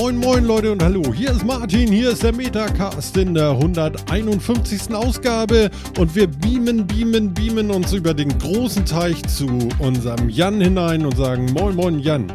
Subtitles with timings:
[0.00, 4.94] Moin moin Leute und hallo, hier ist Martin, hier ist der Metacast in der 151.
[4.94, 9.46] Ausgabe und wir beamen, beamen, beamen uns über den großen Teich zu
[9.78, 12.32] unserem Jan hinein und sagen moin moin Jan.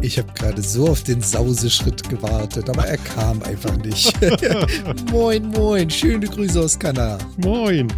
[0.00, 4.18] Ich habe gerade so auf den Sauseschritt gewartet, aber er kam einfach nicht.
[5.12, 7.18] moin, moin, schöne Grüße aus Kanada.
[7.44, 7.88] Moin.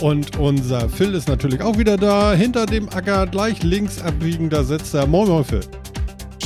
[0.00, 2.32] Und unser Phil ist natürlich auch wieder da.
[2.32, 5.08] Hinter dem Acker, gleich links abbiegen, da sitzt er.
[5.08, 5.62] Moin, moin, Phil.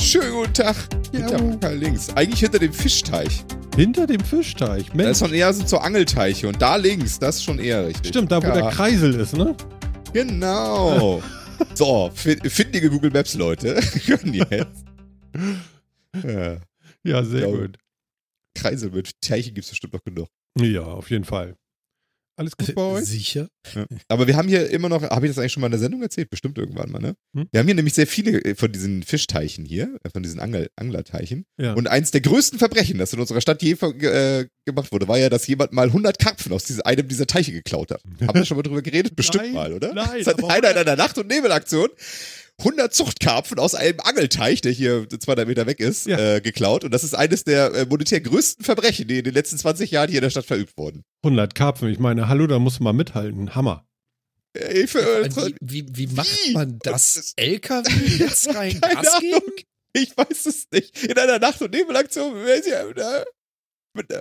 [0.05, 0.75] Schönen guten Tag.
[1.13, 1.27] Ja.
[1.39, 2.09] Hinter links.
[2.15, 3.43] Eigentlich hinter dem Fischteich.
[3.75, 4.85] Hinter dem Fischteich.
[4.85, 5.09] Das Mensch.
[5.11, 6.47] ist schon eher sind so Angelteiche.
[6.47, 8.09] Und da links, das ist schon eher richtig.
[8.09, 9.55] Stimmt, da wo ja, der Kreisel ist, ne?
[10.13, 11.23] Genau.
[11.73, 13.75] so, fin- findige Google Maps, Leute.
[14.05, 14.85] Können jetzt.
[16.23, 16.57] Ja,
[17.03, 17.55] Ja, sehr Ja.
[17.55, 17.77] gut.
[18.55, 20.27] Kreisel mit Teichen gibt es bestimmt noch genug.
[20.59, 21.55] Ja, auf jeden Fall.
[22.37, 23.05] Alles gut bei euch?
[23.05, 23.47] Sicher?
[23.73, 23.85] Ja.
[24.09, 26.01] Aber wir haben hier immer noch, habe ich das eigentlich schon mal in der Sendung
[26.01, 26.29] erzählt?
[26.29, 27.15] Bestimmt irgendwann mal, ne?
[27.33, 27.47] Hm?
[27.51, 30.69] Wir haben hier nämlich sehr viele äh, von diesen Fischteichen hier, äh, von diesen Angel
[30.75, 31.45] Anglerteichen.
[31.57, 31.73] Ja.
[31.73, 35.29] Und eins der größten Verbrechen, das in unserer Stadt je äh, gemacht wurde, war ja,
[35.29, 38.01] dass jemand mal 100 Karpfen aus diesem, einem dieser Teiche geklaut hat.
[38.27, 39.15] Haben wir schon mal drüber geredet?
[39.15, 39.93] Bestimmt Nein, mal, oder?
[39.93, 41.89] nein, Das hat aber einer in einer Nacht- und Nebelaktion
[42.59, 46.35] 100 Zuchtkarpfen aus einem Angelteich, der hier 200 Meter weg ist, Ja.
[46.35, 46.83] äh, geklaut.
[46.85, 50.09] Und das ist eines der äh, monetär größten Verbrechen, die in den letzten 20 Jahren
[50.09, 51.03] hier in der Stadt verübt wurden.
[51.23, 51.89] 100 Karpfen.
[51.89, 53.55] Ich meine, hallo, da musst du mal mithalten.
[53.55, 53.85] Hammer.
[54.57, 56.53] Äh, Ich, Vor äh, Wie, wie, wie macht Wie?
[56.53, 57.89] man Das LKW
[58.19, 59.21] jetzt rein Keine Gas Ahnung.
[59.41, 59.51] geben?
[59.93, 61.03] Ich weiß es nicht.
[61.03, 63.33] In einer Nacht- und Nebelaktion, weiß ich, äh,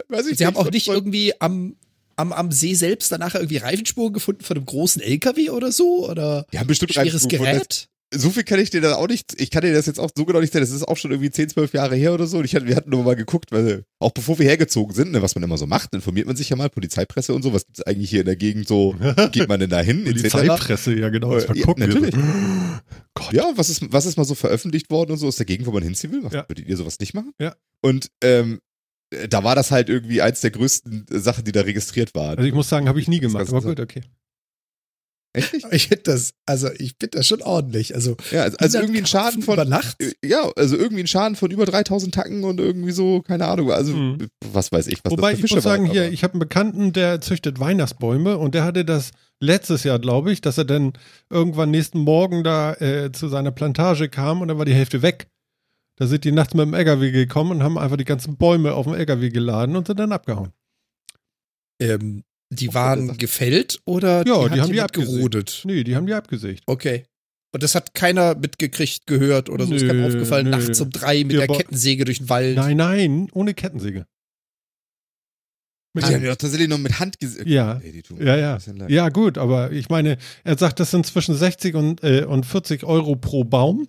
[0.09, 1.77] weiß ich Sie haben auch nicht irgendwie am,
[2.17, 6.09] am, am See selbst danach irgendwie Reifenspuren gefunden von einem großen LKW oder so?
[6.09, 7.59] Oder Die haben bestimmt schweres Reifenspuren gefunden.
[7.59, 7.89] Gerät?
[8.17, 10.25] So viel kann ich dir da auch nicht, ich kann dir das jetzt auch so
[10.25, 12.39] genau nicht sagen, das ist auch schon irgendwie 10, 12 Jahre her oder so.
[12.39, 15.23] Und ich hatte, wir hatten nur mal geguckt, weil auch bevor wir hergezogen sind, ne,
[15.23, 17.83] was man immer so macht, informiert man sich ja mal, Polizeipresse und so, was gibt's
[17.83, 18.95] eigentlich hier in der Gegend so,
[19.33, 20.05] geht man denn da hin?
[20.05, 21.35] Polizeipresse, ja genau.
[21.35, 22.15] Das Äh, ja, natürlich.
[23.15, 23.33] Gott.
[23.33, 25.73] Ja, was ist, was ist mal so veröffentlicht worden und so aus der Gegend, wo
[25.73, 26.25] man hinziehen will?
[26.25, 26.49] Was, Ja.
[26.49, 27.33] Würdet ihr sowas nicht machen?
[27.39, 27.55] Ja.
[27.81, 28.61] Und ähm,
[29.11, 32.39] äh, da war das halt irgendwie eins der größten Sachen, die da registriert waren.
[32.39, 33.49] Also ich muss sagen, habe ich nie Das gemacht.
[33.49, 34.03] Aber gut, okay.
[35.35, 35.53] Echt?
[35.73, 37.95] Ich finde das, also ich finde das schon ordentlich.
[37.95, 39.55] Also, Ja, also, also 100 irgendwie ein Schaden von.
[39.55, 39.97] über Nacht?
[40.01, 43.71] äh, Ja, also irgendwie ein Schaden von über 3000 Tacken und irgendwie so, keine Ahnung.
[43.73, 44.29] Also, Mhm.
[44.53, 46.35] was weiß ich, was Wobei das ich für Fische muss sagen, waren, hier, ich habe
[46.35, 50.65] einen Bekannten, der züchtet Weihnachtsbäume und der hatte das letztes Jahr, glaube ich, dass er
[50.65, 50.93] dann
[51.29, 55.27] irgendwann nächsten Morgen da äh, zu seiner Plantage kam und dann war die Hälfte weg.
[55.97, 58.87] Da sind die nachts mit dem LKW gekommen und haben einfach die ganzen Bäume auf
[58.87, 60.53] dem LKW geladen und sind dann abgehauen.
[61.81, 62.23] ähm,
[62.55, 65.17] die waren gefällt oder Ja, hat die haben die jemand abgesägt.
[65.17, 65.63] gerodet?
[65.65, 66.63] Nee, die haben die abgesägt.
[66.67, 67.05] Okay.
[67.53, 69.75] Und das hat keiner mitgekriegt, gehört oder so.
[69.75, 70.57] es kam Nö, aufgefallen, nö.
[70.57, 72.57] nachts um drei mit der wo- Kettensäge durch den Wald.
[72.57, 74.07] Nein, nein, ohne Kettensäge.
[75.97, 77.47] Mit Die haben ja tatsächlich noch mit Hand gesehen.
[77.47, 77.75] Ja.
[77.75, 78.59] Die Ja, ja.
[78.89, 82.83] Ja, gut, aber ich meine, er sagt, das sind zwischen 60 und, äh, und 40
[82.83, 83.87] Euro pro Baum.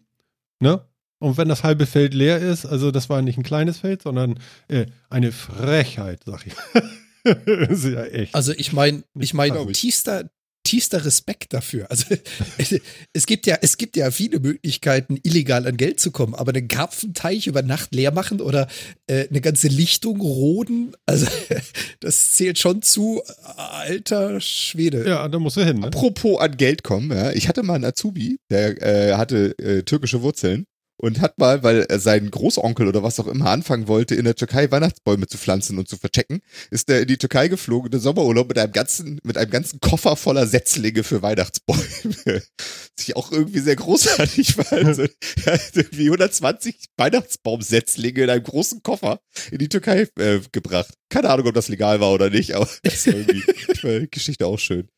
[0.60, 0.86] Ne?
[1.18, 4.40] Und wenn das halbe Feld leer ist, also das war nicht ein kleines Feld, sondern
[4.68, 6.54] äh, eine Frechheit, sag ich.
[7.46, 8.36] ist ja echt.
[8.36, 10.30] Also ich meine, ich meine, tiefster,
[10.64, 11.90] tiefster Respekt dafür.
[11.90, 12.16] Also
[13.14, 16.68] es gibt ja, es gibt ja viele Möglichkeiten, illegal an Geld zu kommen, aber einen
[16.68, 18.68] Karpfenteich über Nacht leer machen oder
[19.08, 21.28] äh, eine ganze Lichtung roden, also
[22.00, 23.24] das zählt schon zu
[23.56, 25.08] alter Schwede.
[25.08, 25.88] ja, da musst du hin, ne?
[25.88, 30.22] Apropos an Geld kommen, ja, ich hatte mal einen Azubi, der äh, hatte äh, türkische
[30.22, 30.66] Wurzeln
[30.98, 34.36] und hat mal, weil er sein Großonkel oder was auch immer anfangen wollte, in der
[34.36, 36.42] Türkei Weihnachtsbäume zu pflanzen und zu verchecken,
[36.72, 39.80] ist er in die Türkei geflogen, in den Sommerurlaub mit einem ganzen, mit einem ganzen
[39.80, 41.84] Koffer voller Setzlinge für Weihnachtsbäume.
[42.26, 44.72] Was ich auch irgendwie sehr großartig war.
[44.72, 45.04] Also,
[45.46, 49.20] er hat irgendwie 120 Weihnachtsbaumsetzlinge in einem großen Koffer
[49.52, 50.94] in die Türkei äh, gebracht.
[51.10, 53.44] Keine Ahnung, ob das legal war oder nicht, aber das war irgendwie
[54.04, 54.90] ich Geschichte auch schön.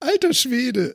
[0.00, 0.94] Alter Schwede.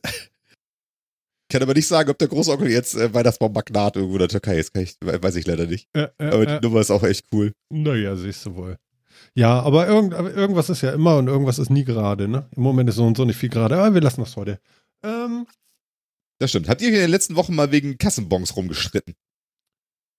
[1.50, 4.60] Ich kann aber nicht sagen, ob der Großonkel jetzt äh, Weihnachtsbaum-Magnat irgendwo in der Türkei
[4.60, 4.72] ist.
[4.72, 5.88] Kann ich, weiß ich leider nicht.
[5.94, 7.54] Äh, äh, Aber die äh, Nummer ist auch echt cool.
[7.70, 8.78] naja, siehst du wohl.
[9.34, 12.48] Ja, aber, irgend, aber irgendwas ist ja immer und irgendwas ist nie gerade, ne?
[12.56, 14.60] Im Moment ist so und so nicht viel gerade, aber wir lassen das heute.
[15.04, 15.48] Ähm,
[16.40, 16.70] Das stimmt.
[16.70, 19.16] Habt ihr in den letzten Wochen mal wegen Kassenbons rumgestritten?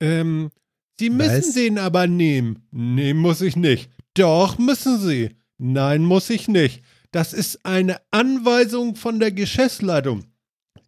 [0.03, 0.51] Ähm,
[0.99, 1.55] Sie müssen Was?
[1.55, 2.67] den aber nehmen.
[2.73, 3.89] Nee, muss ich nicht.
[4.15, 5.37] Doch, müssen Sie.
[5.59, 6.83] Nein, muss ich nicht.
[7.13, 10.25] Das ist eine Anweisung von der Geschäftsleitung.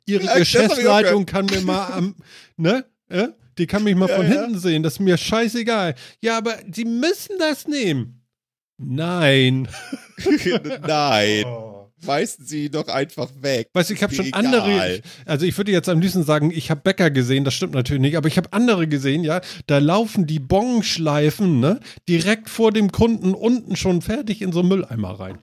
[0.07, 2.15] Ihre Ja, Geschäftsleitung kann mir mal am,
[2.57, 2.85] ne?
[3.09, 3.29] Äh?
[3.59, 4.43] Die kann mich mal Ja, von ja.
[4.43, 4.83] hinten sehen.
[4.83, 5.95] Das ist mir scheißegal.
[6.23, 8.25] Ja, aber Sie müssen das nehmen.
[8.79, 9.69] Nein.
[10.87, 11.45] Nein.
[11.45, 11.73] Oh.
[12.05, 13.69] Weisen Sie doch einfach weg.
[13.75, 14.45] Weißt du, ich habe schon Egal.
[14.45, 18.01] andere, also ich würde jetzt am liebsten sagen, ich habe Bäcker gesehen, das stimmt natürlich
[18.03, 21.79] nicht, aber ich habe andere gesehen, ja, da laufen die Bonschleifen, ne,
[22.09, 25.39] direkt vor dem Kunden unten schon fertig in so einen Mülleimer rein.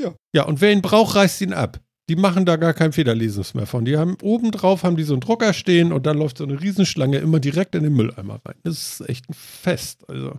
[0.00, 0.14] Ja.
[0.32, 1.80] Ja, und wer ihn braucht, reißt ihn ab.
[2.08, 3.84] Die machen da gar kein Federleses mehr von.
[3.84, 7.18] Die haben obendrauf haben die so einen Drucker stehen und da läuft so eine Riesenschlange
[7.18, 8.54] immer direkt in den Mülleimer rein.
[8.64, 10.08] Das ist echt ein Fest.
[10.08, 10.38] Also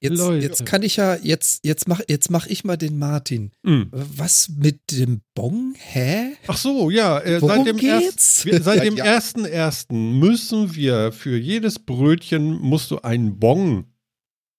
[0.00, 0.44] Jetzt, Leute.
[0.46, 3.50] jetzt kann ich ja, jetzt, jetzt mach, jetzt mach ich mal den Martin.
[3.64, 3.82] mm.
[3.90, 5.74] Was mit dem Bon?
[5.76, 6.34] Hä?
[6.46, 7.18] Ach so, ja.
[7.18, 8.44] Äh, Worum seit dem, geht's?
[8.44, 9.04] wir, seit dem Ja.
[9.06, 13.86] ersten ersten müssen wir für jedes Brötchen musst du einen Bon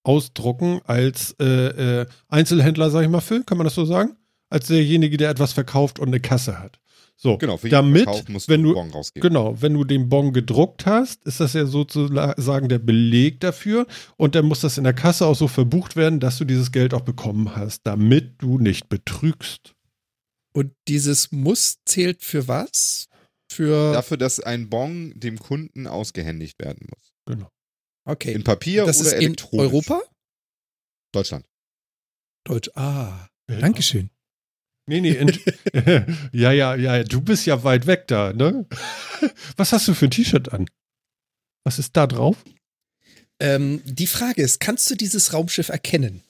[0.04, 4.17] ausdrucken als äh, äh, Einzelhändler, sag ich mal, Phil, kann man das so sagen?
[4.49, 6.79] Als derjenige, der etwas verkauft und eine Kasse hat.
[7.19, 9.27] So, Genau, damit, Verkauf musst wenn du du, einen Bon rausgeben.
[9.27, 14.35] genau, wenn du den Bon gedruckt hast, ist das ja sozusagen der Beleg dafür und
[14.35, 17.01] dann muss das in der Kasse auch so verbucht werden, dass du dieses Geld auch
[17.01, 19.73] bekommen hast, damit du nicht betrügst.
[20.53, 23.09] Und dieses Muss zählt für was?
[23.51, 27.13] Für, Dafür, dass ein Bon dem Kunden ausgehändigt werden muss.
[27.25, 27.49] Genau.
[28.05, 28.33] okay.
[28.33, 29.63] In Papier das oder ist in elektronisch.
[29.71, 30.01] Europa?
[31.13, 31.45] Deutschland.
[32.44, 32.69] Deutsch.
[32.75, 34.11] Ah, Dankeschön.
[34.89, 35.18] Nee, nee,
[36.31, 38.66] ja, ja, ja, du bist ja weit weg da, ne?
[39.57, 40.69] Was hast du für ein T-Shirt an?
[41.66, 42.38] Was ist da drauf?
[43.42, 46.24] Ähm, die Frage ist, kannst du dieses Raumschiff erkennen?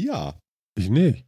[0.00, 0.40] Ja.
[0.74, 1.26] Ich nicht.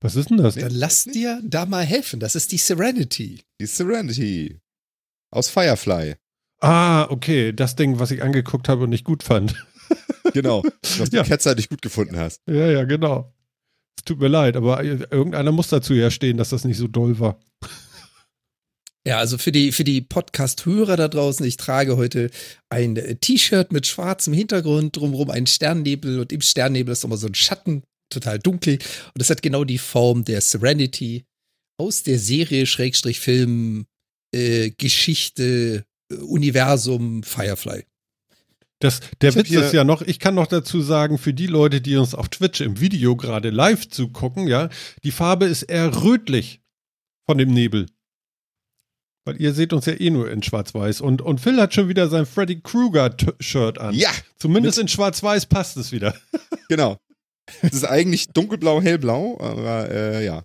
[0.00, 0.54] Was ist denn das?
[0.54, 2.20] Dann lass dir da mal helfen.
[2.20, 3.42] Das ist die Serenity.
[3.60, 4.60] Die Serenity.
[5.32, 6.14] Aus Firefly.
[6.60, 9.66] Ah, okay, das Ding, was ich angeguckt habe und nicht gut fand.
[10.36, 10.62] Genau.
[10.98, 11.22] Was du Ja.
[11.22, 12.42] Ketzer nicht gut gefunden hast.
[12.46, 13.32] Ja, ja, genau.
[13.98, 17.18] Es tut mir leid, aber irgendeiner muss dazu ja stehen, dass das nicht so doll
[17.18, 17.40] war.
[19.06, 22.28] Ja, also für die, für die Podcast-Hörer da draußen, ich trage heute
[22.68, 27.28] ein äh, T-Shirt mit schwarzem Hintergrund, drumherum einen Sternnebel und im Sternnebel ist nochmal so
[27.28, 28.74] ein Schatten, total dunkel.
[28.74, 31.24] Und das hat genau die Form der Serenity
[31.78, 33.86] aus der Serie Schrägstrich Film,
[34.34, 37.84] äh, Geschichte, äh, Universum Firefly.
[38.80, 41.80] Das, der Ich Witz ist ja noch, ich kann noch dazu sagen, für die Leute,
[41.80, 44.68] die uns auf Twitch im Video gerade live zugucken, ja,
[45.02, 46.60] die Farbe ist eher rötlich
[47.26, 47.86] von dem Nebel.
[49.24, 51.00] Weil ihr seht uns ja eh nur in Schwarz-Weiß.
[51.00, 53.94] Und, und Phil hat schon wieder sein Freddy Krueger-Shirt an.
[53.94, 56.14] Ja, Zumindest in Schwarz-Weiß passt es wieder.
[56.68, 56.98] genau.
[57.62, 60.42] Es ist eigentlich dunkelblau, hellblau, aber äh, ja.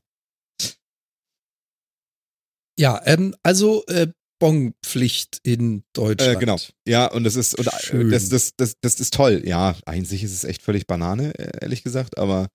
[2.77, 4.07] Ja, ähm, also äh,
[4.41, 6.37] Bonpflicht in Deutschland.
[6.37, 6.57] Äh, genau.
[6.87, 8.09] Ja, und das ist, und, äh, Schön.
[8.09, 9.43] das, das, das, das ist toll.
[9.45, 12.47] Ja, eigentlich ist es echt völlig Banane, äh, ehrlich gesagt, aber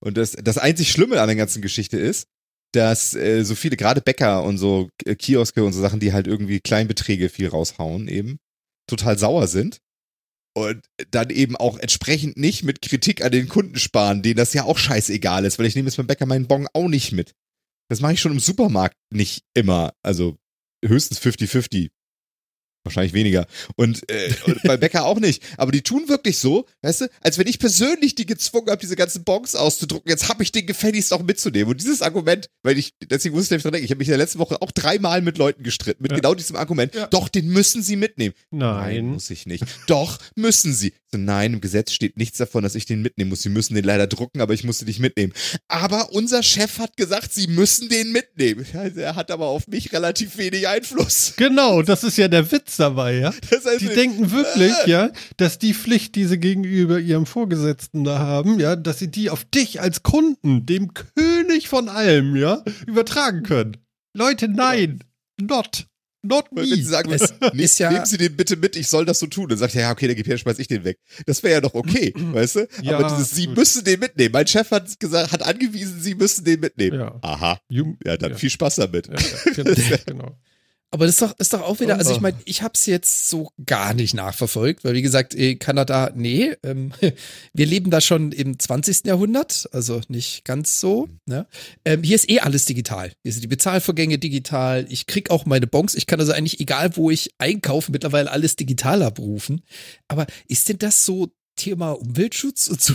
[0.00, 2.28] und das, das einzig Schlimme an der ganzen Geschichte ist,
[2.72, 6.28] dass äh, so viele, gerade Bäcker und so äh, Kioske und so Sachen, die halt
[6.28, 8.38] irgendwie Kleinbeträge viel raushauen, eben,
[8.88, 9.78] total sauer sind.
[10.54, 14.64] Und dann eben auch entsprechend nicht mit Kritik an den Kunden sparen, denen das ja
[14.64, 17.32] auch scheißegal ist, weil ich nehme jetzt beim Bäcker meinen Bon auch nicht mit.
[17.88, 19.92] Das mache ich schon im Supermarkt nicht immer.
[20.02, 20.36] Also
[20.84, 21.90] höchstens 50-50.
[22.84, 23.46] Wahrscheinlich weniger.
[23.76, 25.42] Und, äh, und bei Bäcker auch nicht.
[25.56, 28.96] Aber die tun wirklich so, weißt du, als wenn ich persönlich die gezwungen habe, diese
[28.96, 30.10] ganzen Bons auszudrucken.
[30.10, 31.70] Jetzt habe ich den gefälligst auch mitzunehmen.
[31.70, 34.18] Und dieses Argument, weil ich, deswegen muss ich dran denken, ich habe mich in der
[34.18, 36.16] letzten Woche auch dreimal mit Leuten gestritten, mit Ja.
[36.18, 36.92] genau diesem Argument.
[36.94, 37.06] Ja.
[37.06, 38.34] Doch, den müssen sie mitnehmen.
[38.50, 39.06] Nein.
[39.06, 39.64] muss ich nicht.
[39.86, 40.92] Doch, müssen sie.
[41.14, 43.42] Nein, im Gesetz steht nichts davon, dass ich den mitnehmen muss.
[43.42, 45.32] Sie müssen den leider drucken, aber ich muss den nicht mitnehmen.
[45.68, 48.66] Aber unser Chef hat gesagt, sie müssen den mitnehmen.
[48.96, 51.34] Er hat aber auf mich relativ wenig Einfluss.
[51.36, 53.32] Genau, das ist ja der Witz dabei, ja.
[53.50, 58.18] Das heißt, Die denken wirklich, ja, dass die Pflicht, die sie gegenüber ihrem Vorgesetzten da
[58.18, 63.42] haben, ja, dass sie die auf dich als Kunden, dem König von allem, ja, übertragen
[63.42, 63.76] können.
[64.14, 65.00] Leute, nein,
[65.40, 65.86] not,
[66.22, 66.74] not Wenn me.
[66.76, 69.48] sie sagen, Es ist ja- nehmen Sie den bitte mit, ich soll das so tun.
[69.48, 70.98] Dann sagt er, ja, okay, dann gib her, schmeiß ich den weg.
[71.26, 72.68] Das wäre ja doch okay, weißt du?
[72.82, 73.56] Ja, Aber dieses, Sie gut.
[73.56, 74.32] müssen den mitnehmen.
[74.32, 77.00] Mein Chef hat gesagt, hat angewiesen, Sie müssen den mitnehmen.
[77.00, 77.18] Ja.
[77.22, 77.58] Aha.
[77.70, 78.36] Ja, dann Ja.
[78.36, 79.08] viel Spaß damit.
[79.08, 80.36] ja, ja, genau, genau.
[80.94, 82.20] Aber das ist doch, ist doch auch wieder, also ich Oh.
[82.20, 86.52] meine, ich habe es jetzt so gar nicht nachverfolgt, weil wie gesagt, eh, Kanada, nee,
[86.62, 86.92] ähm,
[87.54, 89.06] wir leben da schon im 20.
[89.06, 91.08] Jahrhundert, also nicht ganz so.
[91.26, 91.46] Ne?
[91.86, 93.10] Ähm, hier ist eh alles digital.
[93.22, 94.86] Hier sind die Bezahlvorgänge digital.
[94.90, 95.94] Ich krieg auch meine Bons.
[95.94, 99.62] Ich kann also eigentlich, egal wo ich einkaufe, mittlerweile alles digital abrufen.
[100.08, 102.94] Aber ist denn das so Thema Umweltschutz und so?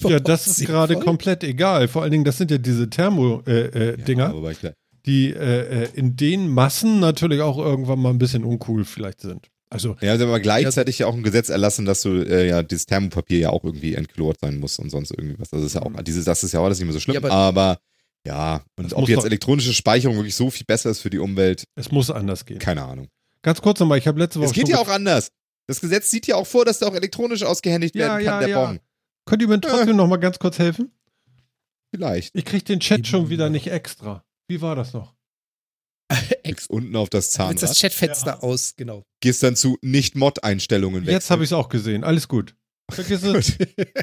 [0.08, 1.86] Ja, das ist gerade komplett egal.
[1.86, 4.72] Vor allen Dingen, das sind ja diese Thermo-Dinger, äh, Dinger, Ja, aber klar.
[5.06, 9.48] Die äh, äh, in den Massen natürlich auch irgendwann mal ein bisschen uncool vielleicht sind.
[9.68, 13.38] Also, Ja, aber gleichzeitig ja auch ein Gesetz erlassen, dass du äh, ja dieses Thermopapier
[13.38, 15.50] ja auch irgendwie entchlort sein muss und sonst irgendwie was.
[15.50, 17.14] Das ist ja auch, dieses, das ist ja auch alles nicht mehr so schlimm.
[17.14, 17.78] Ja, aber- aber,
[18.26, 21.64] ja, und ob jetzt doch- elektronische Speicherung wirklich so viel besser ist für die Umwelt,
[21.74, 22.58] es muss anders gehen.
[22.60, 23.08] keine Ahnung.
[23.42, 25.30] Ganz kurz nochmal, ich habe letzte Woche Es geht ja auch anders.
[25.68, 28.40] Das Gesetz sieht ja auch vor, dass der auch elektronisch ausgehändigt Ja, werden kann, ja,
[28.40, 28.66] der ja.
[28.66, 28.80] Bon.
[29.24, 30.92] Könnt ihr mir trotzdem noch mal ganz kurz helfen?
[31.92, 32.34] Vielleicht.
[32.36, 34.22] Ich krieg den Chat schon wieder nicht extra.
[34.48, 35.14] Wie war das noch?
[36.44, 38.40] Klickst unten auf das Jetzt Zahnrad, das Chatfenster Ja.
[38.40, 39.02] aus, genau.
[39.20, 41.12] gehst dann zu Nicht-Mod-Einstellungen weg.
[41.12, 42.04] Jetzt habe ich es auch gesehen.
[42.04, 42.54] Alles gut.
[42.90, 43.58] Vergiss es.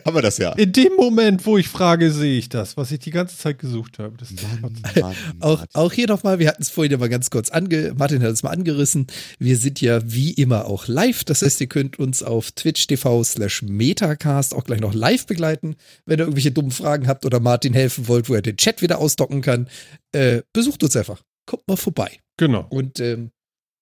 [0.06, 0.52] Haben wir das ja.
[0.54, 3.98] In dem Moment, wo ich frage, sehe ich das, was ich die ganze Zeit gesucht
[4.00, 4.18] habe.
[4.18, 4.30] Das
[4.62, 7.94] Mann, Mann, Auch, auch hier nochmal, wir hatten es vorhin ja mal ganz kurz ange,
[7.98, 9.08] Martin hat es mal angerissen.
[9.40, 11.24] Wir sind ja wie immer auch live.
[11.24, 15.76] Das heißt, ihr könnt uns auf Twitch TV slash Metacast auch gleich noch live begleiten.
[16.06, 19.00] Wenn ihr irgendwelche dummen Fragen habt oder Martin helfen wollt, wo er den Chat wieder
[19.00, 19.70] ausdocken kann,
[20.12, 21.22] äh, besucht uns einfach.
[21.46, 22.20] Kommt mal vorbei.
[22.38, 22.66] genau.
[22.70, 23.32] Und ähm,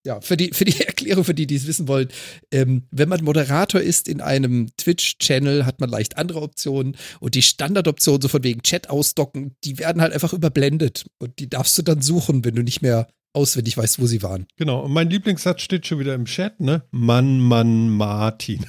[0.06, 2.10] ja, für die, für die Erklärung, für die, die es wissen wollen,
[2.52, 7.42] ähm, wenn man Moderator ist in einem Twitch-Channel, hat man leicht andere Optionen und die
[7.42, 11.82] Standardoptionen, so von wegen Chat ausdocken, die werden halt einfach überblendet und die darfst du
[11.82, 14.46] dann suchen, wenn du nicht mehr auswendig weißt, wo sie waren.
[14.58, 14.82] Genau.
[14.82, 16.84] Und mein Lieblingssatz steht schon wieder im Chat, ne?
[16.92, 18.66] Mann, Mann, Martin.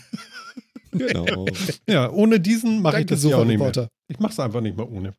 [0.92, 1.46] Genau.
[1.88, 3.88] Ja, ohne diesen mache ich das ja auch nicht mehr.
[4.08, 5.14] Ich mache es einfach nicht mehr ohne.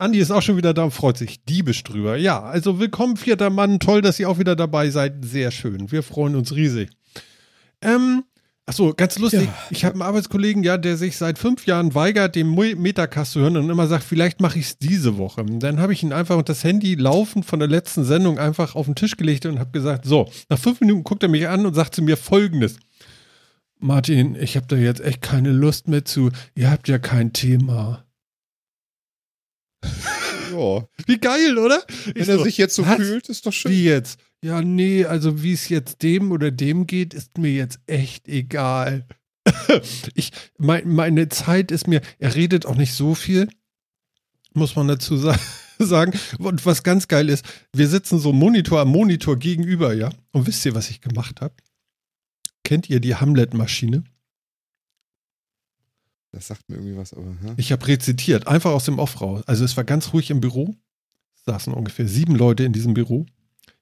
[0.00, 2.16] Andi ist auch schon wieder da und freut sich diebisch drüber.
[2.16, 3.80] Ja, also willkommen, vierter Mann.
[3.80, 5.24] Toll, dass ihr auch wieder dabei seid.
[5.24, 5.90] Sehr schön.
[5.90, 6.88] Wir freuen uns riesig.
[7.82, 8.22] Ähm,
[8.64, 9.46] achso, ganz lustig.
[9.46, 9.54] Ja.
[9.70, 13.56] Ich habe einen Arbeitskollegen, ja, der sich seit fünf Jahren weigert, den Metacast zu hören
[13.56, 15.44] und immer sagt, vielleicht mache ich es diese Woche.
[15.44, 18.86] Dann habe ich ihn einfach und das Handy laufend von der letzten Sendung einfach auf
[18.86, 21.74] den Tisch gelegt und habe gesagt, so, nach fünf Minuten guckt er mich an und
[21.74, 22.76] sagt zu mir folgendes.
[23.80, 26.30] Martin, ich habe da jetzt echt keine Lust mehr zu.
[26.54, 28.04] Ihr habt ja kein Thema.
[30.52, 30.88] ja.
[31.06, 31.82] Wie geil, oder?
[31.88, 32.96] Ich Wenn er so, sich jetzt so was?
[32.96, 33.72] fühlt, ist doch schön.
[33.72, 34.18] Wie jetzt?
[34.42, 39.06] Ja, nee, also wie es jetzt dem oder dem geht, ist mir jetzt echt egal.
[40.14, 43.48] ich, mein, meine Zeit ist mir, er redet auch nicht so viel,
[44.54, 45.36] muss man dazu sa
[45.78, 46.12] sagen.
[46.38, 50.10] Und was ganz geil ist, wir sitzen so Monitor am Monitor gegenüber, ja.
[50.32, 51.54] Und wisst ihr, was ich gemacht habe?
[52.64, 54.04] Kennt ihr die Hamlet-Maschine?
[56.32, 57.30] Das sagt mir irgendwie was, aber.
[57.42, 57.54] Hä?
[57.56, 59.42] Ich habe rezitiert, einfach aus dem Off raus.
[59.46, 60.74] Also es war ganz ruhig im Büro.
[61.34, 63.26] Es saßen ungefähr sieben Leute in diesem Büro.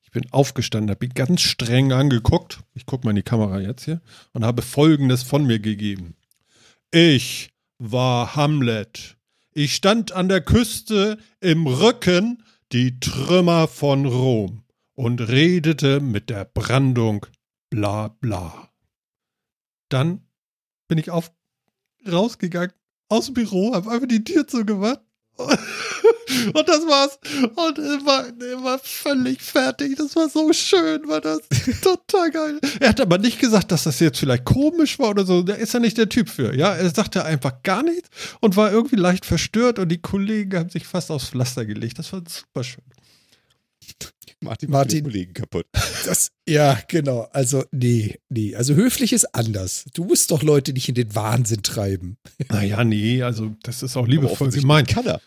[0.02, 2.60] Ich bin aufgestanden, habe ihn ganz streng angeguckt.
[2.74, 4.00] Ich gucke mal in die Kamera jetzt hier
[4.32, 6.14] und habe Folgendes von mir gegeben.
[6.92, 9.16] Ich war Hamlet.
[9.52, 14.62] Ich stand an der Küste im Rücken die Trümmer von Rom
[14.94, 17.26] und redete mit der Brandung
[17.70, 18.70] bla bla.
[19.88, 20.22] Dann
[20.88, 21.32] bin ich auf
[22.10, 22.72] rausgegangen
[23.08, 25.00] aus dem Büro, habe einfach die Tür zugemacht.
[25.38, 27.18] Und das war's.
[27.56, 29.96] Und er war, völlig fertig.
[29.96, 31.40] Das war so schön, war das.
[31.82, 32.60] Total geil.
[32.80, 35.42] Er hat aber nicht gesagt, dass das jetzt vielleicht komisch war oder so.
[35.42, 36.56] Da ist er nicht der Typ für.
[36.56, 38.08] Ja, er sagte einfach gar nichts
[38.40, 41.98] und war irgendwie leicht verstört und die Kollegen haben sich fast aufs Pflaster gelegt.
[41.98, 42.84] Das war super schön.
[44.40, 45.04] Martin, Martin.
[45.04, 45.66] Kollegen kaputt.
[46.04, 47.22] Das, ja, genau.
[47.32, 48.54] Also, nee, nee.
[48.54, 49.86] Also höflich ist anders.
[49.94, 52.18] Du musst doch Leute nicht in den Wahnsinn treiben.
[52.48, 54.88] Naja, nee, also das ist auch liebevoll gemeint.
[54.88, 55.20] Kann er.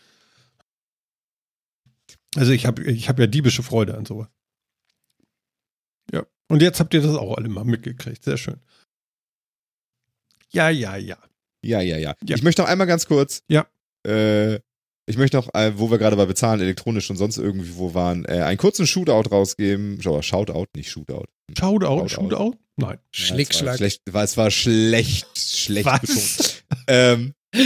[2.36, 4.28] Also ich habe ich hab ja diebische Freude an sowas.
[6.12, 6.24] Ja.
[6.48, 8.24] Und jetzt habt ihr das auch alle mal mitgekriegt.
[8.24, 8.60] Sehr schön.
[10.52, 11.18] Ja, ja, ja.
[11.62, 12.36] Ja, ja, ja, Ja.
[12.36, 13.42] Ich möchte noch einmal ganz kurz.
[13.48, 13.66] Ja.
[14.06, 14.60] Äh,
[15.10, 18.24] ich möchte noch, äh, wo wir gerade bei Bezahlen elektronisch und sonst irgendwie wo waren,
[18.24, 19.98] äh, einen kurzen Shootout rausgeben.
[20.00, 21.24] Schau, Shoutout, nicht Shootout.
[21.58, 22.08] Shoutout, Shoutout.
[22.08, 22.56] Shootout?
[22.76, 22.98] Nein.
[23.10, 23.76] Schlick, Ja, es war Schlag.
[23.76, 26.62] Schlecht, war, es war schlecht, schlecht Was?
[26.86, 27.34] Ähm,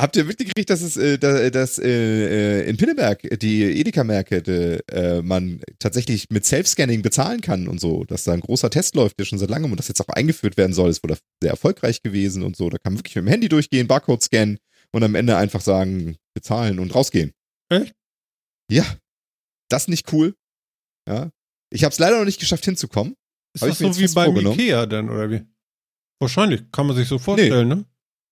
[0.00, 5.22] habt ihr mitgekriegt, dass es, äh, da- dass äh, äh, in Pinneberg die Edeka-Märkte äh,
[5.22, 9.24] man tatsächlich mit Self-Scanning bezahlen kann und so, dass da ein großer Test läuft, der
[9.24, 12.42] schon seit langem und das jetzt auch eingeführt werden soll, ist wohl sehr erfolgreich gewesen
[12.42, 12.68] und so.
[12.68, 14.58] Da kann man wirklich mit dem Handy durchgehen, Barcode scannen
[14.92, 17.32] und am Ende einfach sagen, bezahlen und rausgehen.
[17.70, 17.94] Echt?
[18.70, 18.84] Ja.
[19.68, 20.34] Das nicht cool.
[21.08, 21.30] Ja.
[21.70, 23.14] Ich habe es leider noch nicht geschafft hinzukommen.
[23.54, 24.58] Ist das so wie beim vorgenommen.
[24.58, 25.42] Ikea dann, oder wie?
[26.20, 27.84] Wahrscheinlich, kann man sich so vorstellen, ne?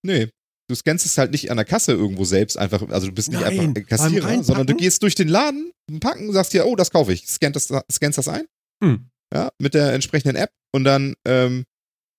[0.02, 0.28] Nee.
[0.68, 3.40] Du scannst es halt nicht an der Kasse irgendwo selbst einfach, also du bist nicht
[3.40, 7.12] Nein, einfach Kassierer, sondern du gehst durch den Laden, packen, sagst dir, oh, das kaufe
[7.12, 8.44] ich, scannst das, scannst das ein,
[8.82, 9.10] Hm.
[9.34, 11.64] ja, mit der entsprechenden App und dann ähm,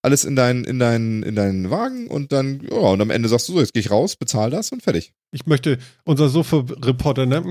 [0.03, 3.47] alles in deinen in deinen in deinen Wagen und dann ja und am Ende sagst
[3.49, 5.13] du so, jetzt gehe ich raus, bezahl das und fertig.
[5.31, 7.41] Ich möchte unser Sofa-Reporter, ne?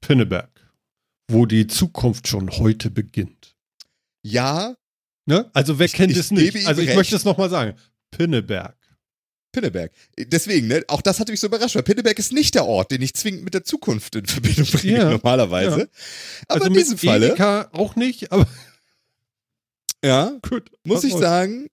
[0.00, 0.50] Pinneberg,
[1.30, 3.56] wo die Zukunft schon heute beginnt.
[4.22, 4.74] Ja,
[5.26, 5.48] Ne?
[5.54, 6.66] Also wer Ich- kennt ich es nicht?
[6.66, 6.98] Also ich recht.
[6.98, 7.78] möchte es nochmal sagen.
[8.10, 8.76] Pinneberg.
[9.52, 9.90] Pinneberg.
[10.18, 13.00] Deswegen, ne, auch das hat mich so überrascht, weil Pinneberg ist nicht der Ort, den
[13.00, 15.78] ich zwingend mit der Zukunft in Verbindung bringe Ja, normalerweise.
[15.80, 15.86] ja.
[16.48, 18.46] Aber also in diesem Falle, Edeka auch nicht, aber
[20.04, 20.70] ja, gut.
[20.84, 21.68] muss ich sagen,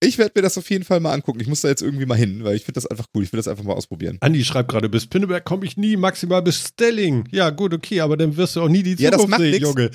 [0.00, 1.40] ich werde mir das auf jeden Fall mal angucken.
[1.40, 3.24] Ich muss da jetzt irgendwie mal hin, weil ich finde das einfach cool.
[3.24, 4.18] Ich will das einfach mal ausprobieren.
[4.20, 7.28] Andi schreibt gerade, bis Pinneberg komme ich nie, maximal bis Stelling.
[7.32, 9.50] Ja, gut, okay, aber dann wirst du auch nie die Ja, das Zukunft macht sehen,
[9.50, 9.62] nix.
[9.62, 9.90] Junge.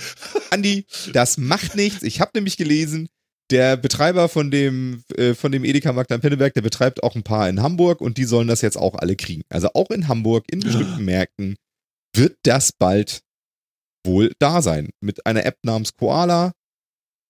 [0.52, 2.04] Andi, das macht nichts.
[2.04, 3.08] Ich habe nämlich gelesen,
[3.50, 7.48] der Betreiber von dem, äh, von dem Edeka-Markt am Pinneberg, der betreibt auch ein paar
[7.48, 9.44] in Hamburg und die sollen das jetzt auch alle kriegen.
[9.50, 11.56] Also auch in Hamburg, in bestimmten Märkten,
[12.16, 13.22] wird das bald
[14.06, 14.90] wohl da sein.
[15.02, 16.52] Mit einer App namens Koala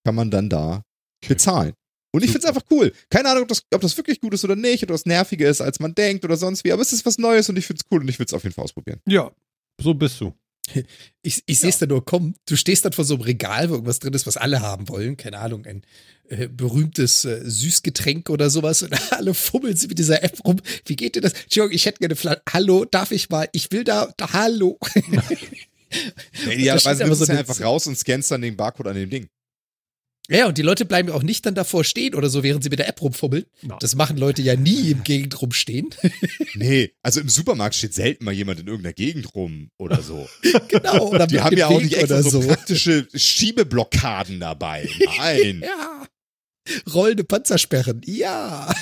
[0.04, 0.84] kann man dann da
[1.26, 1.72] bezahlen.
[2.12, 2.92] Und ich find's einfach cool.
[3.10, 5.60] Keine Ahnung, ob das, ob das wirklich gut ist oder nicht, oder was nerviger ist,
[5.60, 6.70] als man denkt oder sonst wie.
[6.70, 8.64] Aber es ist was Neues und ich find's cool und ich will's auf jeden Fall
[8.64, 9.00] ausprobieren.
[9.08, 9.32] Ja,
[9.80, 10.32] so bist du.
[11.22, 12.34] Ich, ich sehe es da nur kommen.
[12.46, 15.16] Du stehst dann vor so einem Regal, wo irgendwas drin ist, was alle haben wollen.
[15.16, 15.82] Keine Ahnung, ein
[16.28, 18.82] äh, berühmtes äh, Süßgetränk oder sowas.
[18.82, 20.56] Und alle fummeln sie mit dieser App rum.
[20.84, 21.32] Wie geht dir das?
[21.32, 22.42] Entschuldigung, ich hätte gerne Flasche.
[22.52, 23.48] Hallo, darf ich mal?
[23.52, 24.78] Ich will da, da hallo.
[26.44, 29.28] Ja, idealerweise nimmst du ja einfach raus und scannst dann den Barcode an dem Ding.
[30.30, 32.78] Ja, und die Leute bleiben auch nicht dann davor stehen oder so, während sie mit
[32.78, 33.44] der App rumfummeln.
[33.60, 33.76] Nein.
[33.80, 35.90] Das machen Leute ja nie im Gegend rumstehen.
[36.56, 40.28] Nee, also im Supermarkt steht selten mal jemand in irgendeiner Gegend rum oder so.
[40.68, 41.08] genau.
[41.08, 42.46] Oder Die haben ja auch nicht extra so, so.
[42.46, 44.88] praktische Schiebeblockaden dabei.
[45.18, 45.64] Nein.
[45.74, 46.06] Ja.
[46.94, 48.00] Rollende Panzersperren.
[48.06, 48.72] Ja.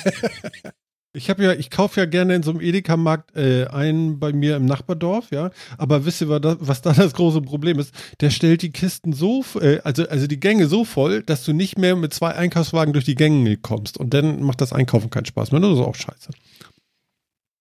[1.15, 4.55] Ich habe ja, ich kaufe ja gerne in so einem Edeka-Markt äh, einen bei mir
[4.55, 5.51] im Nachbardorf, ja.
[5.77, 7.93] Aber wisst ihr, was da, das große Problem ist?
[8.19, 11.77] Der stellt die Kisten so, äh, also, also die Gänge so voll, dass du nicht
[11.77, 13.97] mehr mit zwei Einkaufswagen durch die Gänge kommst.
[13.97, 15.61] Und dann macht das Einkaufen keinen Spaß mehr.
[15.61, 16.31] Das ist auch scheiße.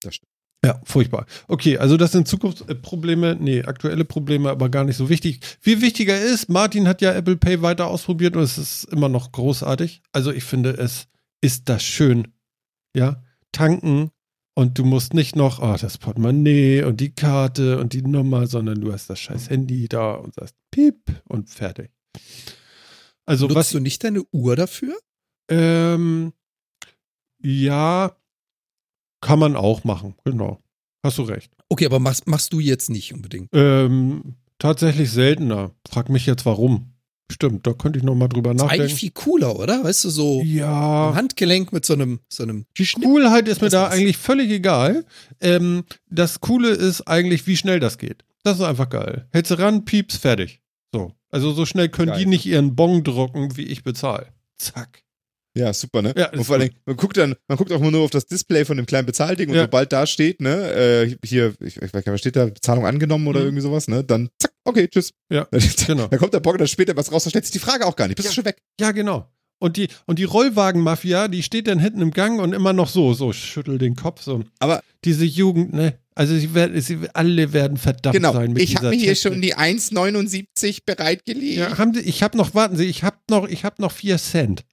[0.01, 0.33] Das stimmt.
[0.65, 1.27] Ja, furchtbar.
[1.49, 5.41] Okay, also das sind Zukunftsprobleme, nee, aktuelle Probleme, aber gar nicht so wichtig.
[5.61, 9.33] Viel wichtiger ist, Martin hat ja Apple Pay weiter ausprobiert und es ist immer noch
[9.33, 10.03] großartig.
[10.13, 11.09] Also ich finde, es
[11.41, 12.29] ist das schön.
[12.95, 14.11] Ja, tanken
[14.55, 18.81] und du musst nicht noch, oh, das Portemonnaie und die Karte und die Nummer, sondern
[18.81, 21.91] du hast das scheiß Handy da und sagst piep und fertig.
[23.25, 24.95] Also Nutzt was, du nicht deine Uhr dafür?
[25.49, 26.33] ähm,
[27.43, 28.17] ja,
[29.21, 30.63] kann man auch machen, genau.
[31.05, 31.53] Hast du recht.
[31.69, 33.49] Okay, aber machst, machst du jetzt nicht unbedingt.
[33.53, 35.73] Ähm, tatsächlich seltener.
[35.89, 36.92] Frag mich jetzt warum.
[37.33, 38.97] Stimmt, da könnte ich noch mal drüber Ist eigentlich nachdenken.
[38.97, 39.83] viel cooler, oder?
[39.85, 43.73] Weißt du, so Ja, Handgelenk mit so einem, so einem die Coolheit ist mir Das
[43.73, 45.05] da eigentlich völlig egal.
[45.41, 48.25] Ähm, das Coole ist eigentlich, wie schnell das geht.
[48.45, 49.27] Das ist einfach geil.
[49.33, 50.61] Hältst du ran, pieps, fertig.
[50.93, 51.13] So.
[51.31, 52.19] Also so schnell können Geil.
[52.21, 54.27] die nicht ihren Bon drucken, wie ich bezahle.
[54.59, 55.03] Zack.
[55.57, 56.15] Ja, super, ne?
[56.17, 58.65] Ja, und vor allem, man guckt dann, man guckt auch mal nur auf das Display
[58.65, 59.63] von dem kleinen Bezahlding und Ja.
[59.63, 62.87] sobald da steht, ne, äh, hier, ich, ich weiß gar nicht, was steht da, Bezahlung
[62.87, 63.47] angenommen oder Mhm.
[63.47, 65.13] irgendwie sowas, ne, dann zack, okay, tschüss.
[65.31, 65.47] Ja,
[65.87, 66.07] genau.
[66.09, 68.09] Dann kommt der Bock dann später was raus, da stellt sich die Frage auch gar
[68.09, 68.63] nicht, bist du schon weg.
[68.81, 69.29] Ja, genau.
[69.59, 73.15] Und die, und die Rollwagenmafia, die steht dann hinten im Gang und immer noch so,
[73.15, 74.43] so, schüttel den Kopf, so.
[74.59, 75.99] Aber Diese Jugend, ne?
[76.15, 79.15] Also sie werden, sie, alle werden verdammt genau, sein mit ich habe dieser mir hier
[79.15, 79.33] Technik.
[79.33, 81.59] schon die 1,79 bereitgelegt.
[81.59, 84.19] Ja, haben Sie, ich habe noch, warten Sie, ich habe noch, ich habe noch vier
[84.19, 84.65] Cent.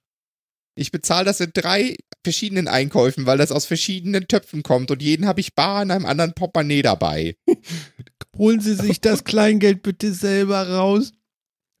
[0.74, 5.26] Ich bezahle das in drei verschiedenen Einkäufen, weil das aus verschiedenen Töpfen kommt und jeden
[5.26, 7.36] habe ich bar in einem anderen Portemonnaie dabei.
[8.36, 11.12] Holen Sie sich das Kleingeld bitte selber raus.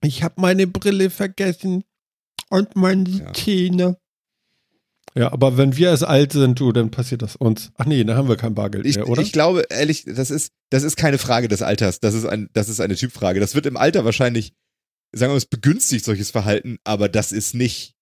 [0.02, 1.84] Ich habe meine Brille vergessen
[2.48, 3.32] und meine Ja.
[3.32, 3.96] Zähne.
[5.16, 7.72] Ja, aber wenn wir es alt sind, du, dann passiert das uns.
[7.76, 9.20] Ach nee, dann haben wir kein Bargeld Ich, mehr, oder?
[9.22, 11.98] ich glaube, ehrlich, das ist, das ist keine Frage des Alters.
[11.98, 13.40] Das ist, ein, das ist eine Typfrage.
[13.40, 14.52] Das wird im Alter wahrscheinlich,
[15.12, 17.96] sagen wir mal, es begünstigt solches Verhalten, aber das ist nicht,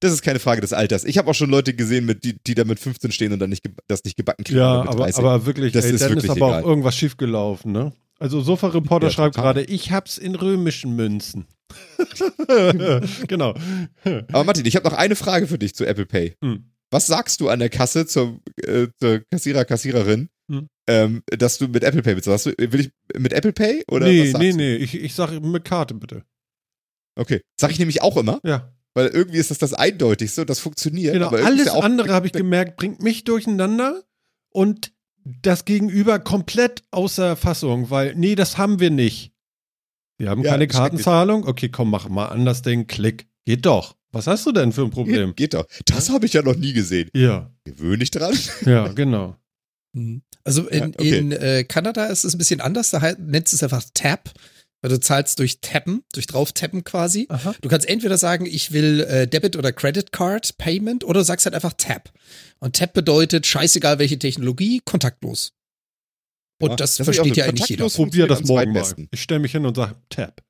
[0.00, 1.04] das ist keine Frage des Alters.
[1.04, 3.50] Ich habe auch schon Leute gesehen, mit, die, die da mit 15 stehen und dann
[3.50, 4.58] nicht, das nicht gebacken kriegen.
[4.58, 5.18] ja, aber, 30.
[5.18, 6.62] aber wirklich, Das ey, ist dann wirklich ist aber egal.
[6.62, 7.92] auch irgendwas schiefgelaufen, ne?
[8.18, 11.46] Also Sofa-Reporter Ja, schreibt gerade, ich hab's in römischen Münzen.
[13.28, 13.54] genau.
[14.32, 16.34] aber Martin, ich habe noch eine Frage für dich zu Apple Pay.
[16.42, 16.70] Hm.
[16.90, 20.68] Was sagst du an der Kasse zur, äh, zur Kassierer, Kassiererin, Hm.
[20.88, 22.46] ähm, dass du mit Apple Pay bezahlst?
[22.46, 24.56] Will ich mit Apple Pay oder nee, was sagst nee, du?
[24.56, 26.22] nee, ich, ich sage mit Karte bitte.
[27.18, 28.72] Okay, sag ich nämlich auch immer, Ja.
[28.96, 31.12] Weil irgendwie ist das das Eindeutigste und das funktioniert.
[31.12, 34.02] Genau, alles ja andere habe ich gemerkt, bringt mich durcheinander
[34.48, 39.32] und das Gegenüber komplett außer Fassung, weil, nee, das haben wir nicht.
[40.16, 40.66] Wir haben Ja, keine.
[40.66, 41.46] Kartenzahlung.
[41.46, 43.28] Okay, komm, mach mal an das Ding, klick.
[43.44, 43.96] Geht doch.
[44.12, 45.36] Was hast du denn für ein Problem?
[45.36, 45.66] Geht doch.
[45.84, 47.10] Das habe ich ja noch nie gesehen.
[47.14, 48.34] Ja, Gewöhn dich dran.
[48.64, 49.36] ja, genau.
[49.92, 50.22] Mhm.
[50.42, 51.18] Also in, Ja, okay.
[51.18, 54.30] in äh, Kanada ist es ein bisschen anders, da nennst du es einfach Tap,
[54.82, 57.26] weil du zahlst durch Tappen, durch drauftappen quasi.
[57.28, 57.54] Aha.
[57.60, 61.46] Du kannst entweder sagen, ich will äh, Debit oder Credit Card Payment oder du sagst
[61.46, 62.12] halt einfach Tap.
[62.60, 65.52] Und Tap bedeutet, scheißegal welche Technologie, kontaktlos.
[66.60, 67.84] Und Ja, das, das versteht ja eigentlich jeder.
[67.84, 67.94] kontaktlos.
[67.94, 69.08] Probier das morgen mal.
[69.10, 70.42] Ich stelle mich hin und sage, Tap.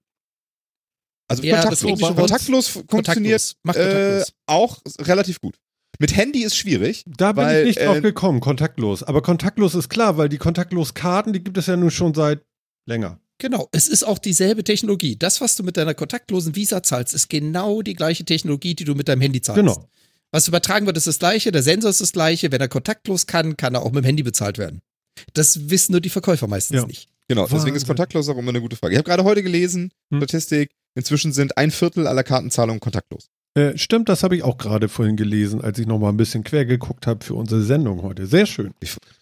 [1.29, 3.75] Also Ja, das kontaktlos, kontaktlos funktioniert Kontaktlos.
[3.75, 4.33] Äh, kontaktlos.
[4.47, 5.59] auch relativ gut.
[5.99, 7.05] Mit Handy ist schwierig.
[7.07, 9.03] Da bin Weil, ich nicht äh, drauf gekommen, kontaktlos.
[9.03, 12.45] Aber kontaktlos ist klar, weil die Kontaktlos-Karten, die gibt es ja nun schon seit
[12.87, 13.19] länger.
[13.39, 15.17] Genau, es ist auch dieselbe Technologie.
[15.17, 18.95] Das, was du mit deiner kontaktlosen Visa zahlst, ist genau die gleiche Technologie, die du
[18.95, 19.61] mit deinem Handy zahlst.
[19.61, 19.89] Genau.
[20.33, 22.51] Was übertragen wird, ist das gleiche, der Sensor ist das gleiche.
[22.51, 24.81] Wenn er kontaktlos kann, kann er auch mit dem Handy bezahlt werden.
[25.35, 26.87] Das wissen nur die Verkäufer meistens Ja.
[26.87, 27.09] nicht.
[27.29, 27.87] Genau, deswegen ist Wahnsinn.
[27.89, 28.95] kontaktlos auch immer eine gute Frage.
[28.95, 30.21] Ich habe gerade heute gelesen, Hm.
[30.21, 33.29] Statistik, inzwischen sind ein Viertel aller Kartenzahlungen kontaktlos.
[33.55, 36.45] Äh, stimmt, das habe ich auch gerade vorhin gelesen, als ich noch mal ein bisschen
[36.45, 38.27] quer geguckt habe für unsere Sendung heute.
[38.27, 38.73] Sehr schön.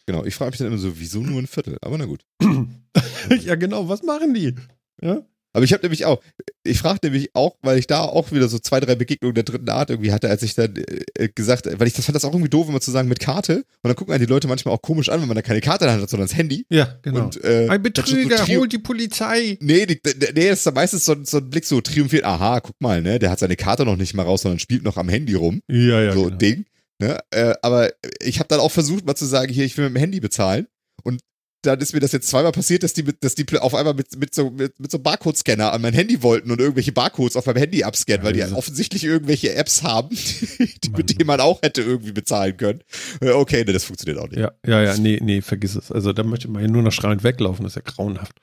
[0.06, 1.78] Genau, ich frage mich dann immer so, wieso nur ein Viertel?
[1.82, 2.24] Aber na gut.
[3.44, 4.54] ja, genau, was machen die?
[5.00, 5.22] Ja?
[5.56, 6.20] Aber ich habe nämlich auch,
[6.64, 9.68] ich frage nämlich auch, weil ich da auch wieder so zwei, drei Begegnungen der dritten
[9.68, 10.74] Art irgendwie hatte, als ich dann
[11.16, 13.58] äh, gesagt, weil ich das fand das auch irgendwie doof, immer zu sagen mit Karte.
[13.58, 15.86] Und dann gucken die Leute manchmal auch komisch an, wenn man da keine Karte in
[15.86, 16.66] der Hand hat, sondern das Handy.
[16.70, 17.26] Ja, genau.
[17.26, 19.56] Und, äh, Ein so Betrüger, tri- holt die Polizei.
[19.60, 20.00] Nee, die,
[20.34, 23.20] nee, das ist dann meistens so, so ein Blick so triumphiert, aha, guck mal, ne,
[23.20, 25.60] der hat seine Karte noch nicht mal raus, sondern spielt noch am Handy rum.
[25.68, 26.32] Ja, ja, so genau.
[26.32, 26.64] ein Ding.
[26.98, 27.18] Ne?
[27.30, 30.00] Äh, aber ich habe dann auch versucht, mal zu sagen, hier, ich will mit dem
[30.00, 30.66] Handy bezahlen.
[31.04, 31.20] Und
[31.66, 34.16] dann ist mir das jetzt zweimal passiert, dass die, mit, dass die auf einmal mit,
[34.18, 37.46] mit so, mit, mit so einem Barcode-Scanner an mein Handy wollten und irgendwelche Barcodes auf
[37.46, 40.10] meinem Handy abscannen, Ja, weil die ist- offensichtlich irgendwelche Apps haben,
[40.84, 42.80] die, mit denen man auch hätte irgendwie bezahlen können.
[43.20, 44.38] Äh, Okay, ne, das funktioniert auch nicht.
[44.40, 45.90] Ja, ja, ja, nee, nee, vergiss es.
[45.92, 48.36] Also da möchte man ja nur noch schreiend weglaufen, das ist ja grauenhaft.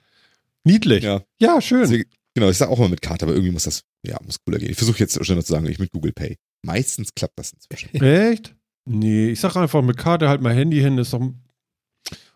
[0.64, 1.04] Niedlich.
[1.04, 1.24] Ja.
[1.40, 1.82] Ja, schön.
[1.82, 4.58] Deswegen- Genau, ich sag auch mal mit Karte, aber irgendwie muss das, ja, muss cooler
[4.58, 4.70] gehen.
[4.72, 6.38] Ich versuche jetzt schneller zu sagen, ich mit Google Pay.
[6.62, 7.94] Meistens klappt das inzwischen.
[8.02, 8.56] Echt?
[8.86, 11.20] Nee, ich sag einfach mit Karte halt mal Handy hin, ist doch.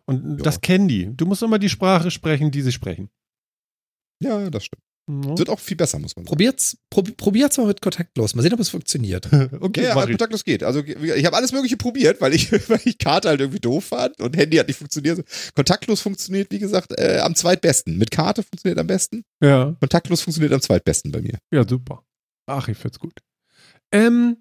[0.07, 0.43] Und Ja.
[0.43, 1.09] das kennen die.
[1.15, 3.09] Du musst immer die Sprache sprechen, die sie sprechen.
[4.21, 4.81] Ja, das stimmt.
[5.07, 5.37] Ja.
[5.37, 6.29] Wird auch viel besser, muss man sagen.
[6.31, 8.33] Probiert's, prob, probiert's mal mit kontaktlos.
[8.33, 9.29] Mal sehen, ob es funktioniert.
[9.61, 10.63] Okay, Ja, ja, kontaktlos geht.
[10.63, 14.19] Also ich habe alles Mögliche probiert, weil ich, weil ich Karte halt irgendwie doof fand
[14.19, 15.23] und Handy hat nicht funktioniert.
[15.53, 17.97] Kontaktlos funktioniert, wie gesagt, äh, am zweitbesten.
[17.99, 19.23] Mit Karte funktioniert am besten.
[19.43, 21.37] Ja, Kontaktlos funktioniert am zweitbesten bei mir.
[21.53, 22.03] ja, super.
[22.47, 23.19] Ach, ich find's gut.
[23.91, 24.37] Ähm,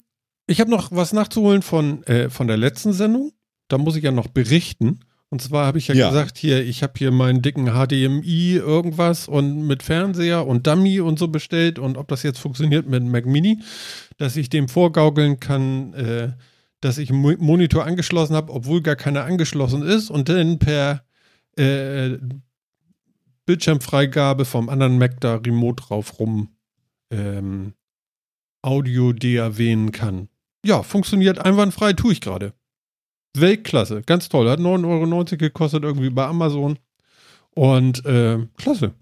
[0.46, 3.32] ich habe noch was nachzuholen von, äh, von der letzten Sendung.
[3.68, 5.00] Da muss ich ja noch berichten.
[5.30, 6.08] Und zwar habe ich ja, Ja.
[6.10, 11.18] gesagt, hier, ich habe hier meinen dicken HDMI irgendwas und mit Fernseher und Dummy und
[11.18, 13.60] so bestellt und ob das jetzt funktioniert mit Mac Mini,
[14.16, 16.32] dass ich dem vorgaukeln kann, äh,
[16.80, 21.02] dass ich einen Mo- Monitor angeschlossen habe, obwohl gar keiner angeschlossen ist und dann per
[21.56, 22.18] äh,
[23.46, 26.48] Bildschirmfreigabe vom anderen Mac da remote drauf rum
[27.10, 27.74] ähm,
[28.62, 30.28] Audio DAWen kann.
[30.64, 32.54] Ja, funktioniert einwandfrei, tue ich gerade.
[33.36, 34.48] Weltklasse, ganz toll.
[34.48, 36.78] Hat 9,90 Euro gekostet irgendwie bei Amazon.
[37.50, 38.94] Und äh, klasse.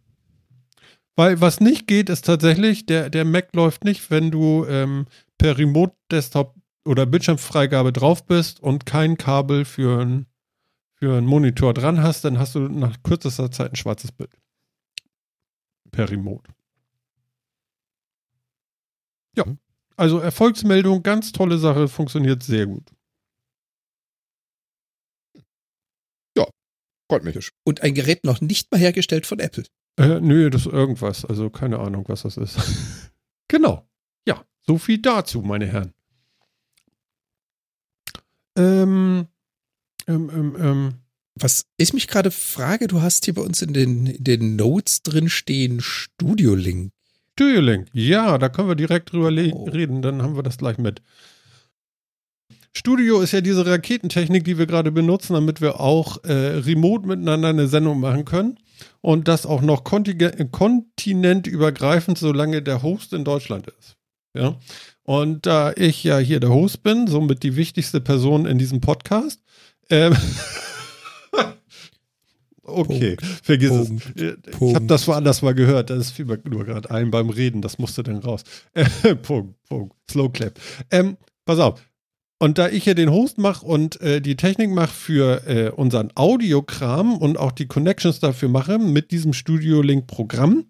[1.17, 5.07] Weil was nicht geht, ist tatsächlich, der, der Mac läuft nicht, wenn du ähm,
[5.39, 10.27] per Remote-Desktop oder Bildschirmfreigabe drauf bist und kein Kabel für einen
[11.03, 14.31] für einen Monitor dran hast, dann hast du nach kürzester Zeit ein schwarzes Bild.
[15.91, 16.49] Per Remote.
[19.37, 19.45] Ja,
[19.97, 22.85] also Erfolgsmeldung, ganz tolle Sache, funktioniert sehr gut.
[27.13, 27.51] Freut mich.
[27.65, 29.65] Und ein Gerät noch nicht mal hergestellt von Apple.
[29.99, 31.27] Äh, nö, das ist irgendwas.
[31.27, 32.57] Also keine Ahnung, was das ist.
[33.49, 33.87] genau.
[34.27, 35.93] Ja, so viel dazu, meine Herren.
[38.57, 39.27] Ähm,
[40.07, 40.95] ähm, ähm, ähm,
[41.35, 45.03] Was ich mich gerade frage, du hast hier bei uns in den, in den Notes
[45.03, 46.93] drin stehen Studio Link.
[47.35, 47.89] Studio Link.
[47.93, 49.65] Ja, da können wir direkt drüber Oh.
[49.69, 51.03] reden, dann haben wir das gleich mit.
[52.75, 57.49] Studio ist ja diese Raketentechnik, die wir gerade benutzen, damit wir auch äh, remote miteinander
[57.49, 58.59] eine Sendung machen können.
[59.01, 63.97] Und das auch noch kontinentübergreifend, solange der Host in Deutschland ist.
[64.35, 64.57] Ja.
[65.05, 69.43] Und da ich ja hier der Host bin, somit die wichtigste Person in diesem Podcast,
[69.91, 70.17] ähm,
[72.63, 74.13] okay, vergiss Punkt.
[74.17, 74.23] es.
[74.23, 74.91] Äh, Ich habe Punkt.
[74.91, 78.19] das woanders mal gehört, das fiel mir nur gerade ein beim Reden, das musste dann
[78.19, 78.43] raus.
[79.23, 80.59] Punkt, Punkt, Slow Clap.
[80.91, 81.81] Ähm, pass auf.
[82.43, 86.11] Und da ich hier den Host mache und äh, die Technik mache für äh, unseren
[86.17, 90.65] Audiokram und auch die Connections dafür mache mit diesem Studio Link Programm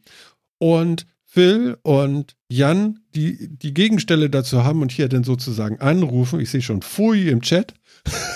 [0.58, 6.40] und Phil und Jan die, die Gegenstelle dazu haben und hier dann sozusagen anrufen.
[6.40, 7.72] Ich sehe schon Fui im Chat.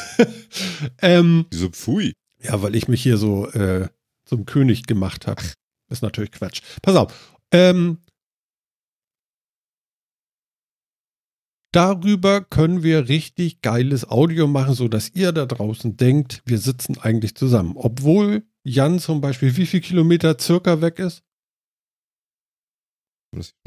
[1.03, 2.15] ähm, Wieso pfui?
[2.43, 3.89] ja, weil ich mich hier so äh,
[4.25, 5.43] zum König gemacht habe.
[5.91, 6.63] Ist natürlich Quatsch.
[6.81, 7.13] Pass auf.
[7.53, 7.99] Ähm,
[11.77, 17.35] darüber können wir richtig geiles Audio machen, sodass ihr da draußen denkt, wir sitzen eigentlich
[17.35, 17.75] zusammen.
[17.77, 21.23] Obwohl Jan zum Beispiel wie viel Kilometer circa weg ist?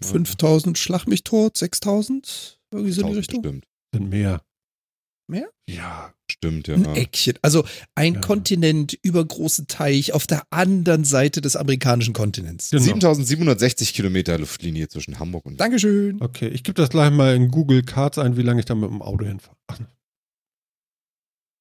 [0.02, 2.60] 5000 Schlag mich tot, 6000?
[2.72, 3.44] Irgendwie so in die 1000 Richtung.
[3.44, 4.42] Stimmt, Sind mehr.
[5.30, 5.48] Mehr?
[5.70, 6.12] Ja.
[6.32, 6.76] stimmt, ja.
[6.76, 7.36] Ein Eckchen.
[7.42, 7.66] Also
[7.96, 8.22] ein Ja.
[8.22, 12.70] Kontinent über großen Teich auf der anderen Seite des amerikanischen Kontinents.
[12.72, 12.84] Genau.
[12.84, 16.22] 7760 Kilometer Luftlinie zwischen Hamburg und Dankeschön.
[16.22, 18.90] Okay, ich gebe das gleich mal in Google Cards ein, wie lange ich da mit
[18.90, 19.56] dem Auto hinfahre.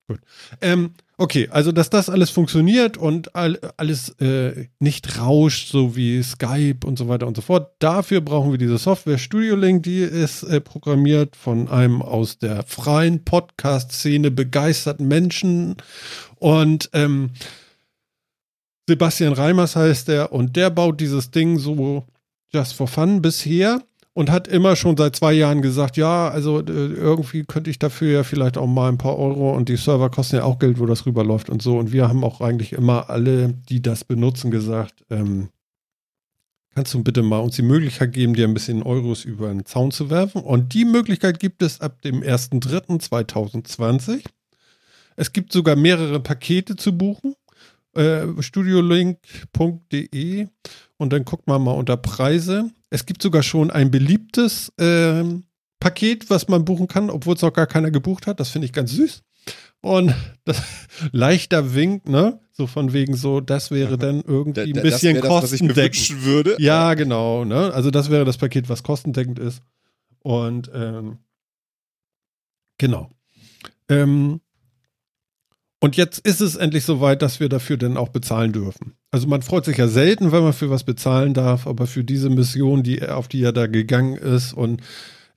[0.08, 0.20] Gut.
[0.62, 6.22] Ähm, okay, also dass das alles funktioniert und all, alles äh, nicht rauscht, so wie
[6.22, 7.74] Skype und so weiter und so fort.
[7.78, 12.62] Dafür brauchen wir diese Software Studio Link, die ist äh, programmiert von einem aus der
[12.62, 15.76] freien Podcast-Szene begeisterten Menschen.
[16.36, 17.32] Und ähm,
[18.88, 22.06] Sebastian Reimers heißt der und der baut dieses Ding so
[22.54, 23.82] just for fun bisher
[24.18, 28.10] und hat immer schon seit zwei Jahren gesagt, ja, also äh, irgendwie könnte ich dafür
[28.10, 30.86] ja vielleicht auch mal ein paar Euro und die Server kosten ja auch Geld, wo
[30.86, 31.78] das rüberläuft und so.
[31.78, 35.50] Und wir haben auch eigentlich immer alle, die das benutzen, gesagt, ähm,
[36.74, 39.92] kannst du bitte mal uns die Möglichkeit geben, dir ein bisschen Euros über den Zaun
[39.92, 40.42] zu werfen?
[40.42, 44.24] Und die Möglichkeit gibt es ab dem 1.3.2020.
[45.14, 47.36] Es gibt sogar mehrere Pakete zu buchen.
[47.94, 50.48] Äh, studiolink.de
[50.96, 52.72] und dann guckt man mal unter Preise.
[52.90, 55.24] Es gibt sogar schon ein beliebtes äh,
[55.80, 58.40] Paket, was man buchen kann, obwohl es noch gar keiner gebucht hat.
[58.40, 59.22] Das finde ich ganz süß.
[59.80, 60.62] Und das
[61.12, 62.40] leichter Wink, ne?
[62.52, 65.78] So von wegen so, das wäre dann irgendwie ein bisschen das das, kostendeckend.
[65.78, 66.56] wünschen würde.
[66.58, 67.72] Ja, genau, ne?
[67.72, 69.62] Also das wäre das Paket, was kostendeckend ist.
[70.20, 71.18] Und ähm,
[72.78, 73.10] genau.
[73.88, 74.40] Ähm,
[75.80, 78.97] und jetzt ist es endlich soweit, dass wir dafür dann auch bezahlen dürfen.
[79.10, 82.28] Also man freut sich ja selten, wenn man für was bezahlen darf, aber für diese
[82.28, 84.82] Mission, die auf die er da gegangen ist und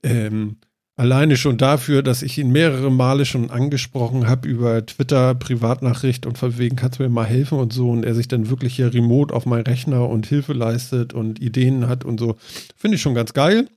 [0.04, 0.58] ähm,
[0.98, 6.38] alleine schon dafür, dass ich ihn mehrere Male schon angesprochen habe über Twitter, Privatnachricht und
[6.38, 8.94] von wegen kannst du mir mal helfen und so und er sich dann wirklich hier
[8.94, 12.36] remote auf meinen Rechner und Hilfe leistet und Ideen hat und so,
[12.76, 13.68] finde ich schon ganz geil.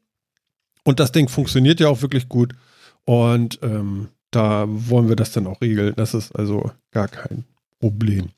[0.83, 2.53] Und das Ding funktioniert ja auch wirklich gut
[3.05, 5.95] und ähm, da wollen wir das dann auch regeln.
[5.97, 7.45] Das ist also gar kein
[7.79, 8.31] Problem.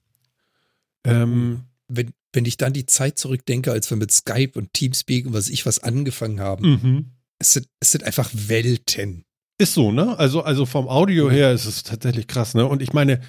[1.07, 5.33] Ähm, Wenn, wenn ich dann die Zeit zurückdenke, als wir mit Skype und Teamspeak und
[5.33, 7.05] was ich was angefangen haben, mhm.
[7.39, 9.25] es, sind, es sind einfach Welten.
[9.59, 10.19] Ist so, ne?
[10.19, 12.67] Also, also vom Audio her ist es tatsächlich krass, ne?
[12.67, 13.21] Und ich meine,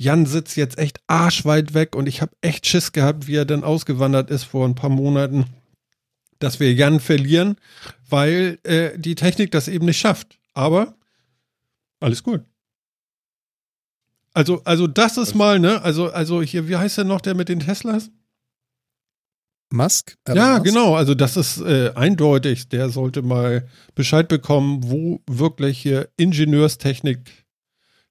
[0.00, 3.64] Jan sitzt jetzt echt arschweit weg und ich habe echt Schiss gehabt, wie er dann
[3.64, 5.44] ausgewandert ist vor ein paar Monaten,
[6.38, 7.56] dass wir Jan verlieren,
[8.08, 10.38] weil äh, die Technik das eben nicht schafft.
[10.54, 10.96] Aber
[12.00, 12.42] alles gut.
[14.36, 15.80] Also, also das ist mal, ne?
[15.80, 18.10] Also, also hier, wie heißt der noch, der mit den Teslas?
[19.72, 20.18] Musk?
[20.26, 20.64] Elon ja, Musk?
[20.64, 20.94] genau.
[20.94, 22.68] Also das ist äh, eindeutig.
[22.68, 27.46] Der sollte mal Bescheid bekommen, wo wirklich hier Ingenieurstechnik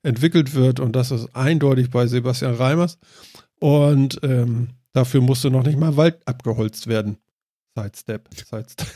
[0.02, 0.80] entwickelt wird.
[0.80, 2.98] Und das ist eindeutig bei Sebastian Reimers.
[3.60, 7.18] Und ähm, dafür musste noch nicht mal Wald abgeholzt werden.
[7.78, 8.30] Sidestep.
[8.34, 8.88] Sidestep.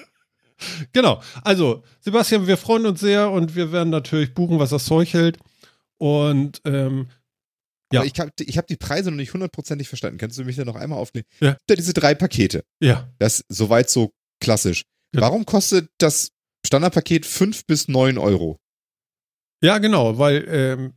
[0.92, 1.22] genau.
[1.44, 5.38] Also, Sebastian, wir freuen uns sehr und wir werden natürlich buchen, was das Zeug hält.
[6.02, 7.06] Und ähm,
[7.92, 8.00] Ja.
[8.00, 10.18] Aber ich habe ich hab die Preise noch nicht hundertprozentig verstanden.
[10.18, 11.26] Kannst du mich da noch einmal aufnehmen?
[11.38, 11.56] Ja.
[11.70, 12.64] Diese drei Pakete.
[12.80, 14.82] ja, Das ist soweit so klassisch.
[15.12, 15.26] Genau.
[15.26, 16.32] Warum kostet das
[16.66, 18.58] Standardpaket 5 bis 9 Euro?
[19.62, 20.94] Ja, genau, weil ähm,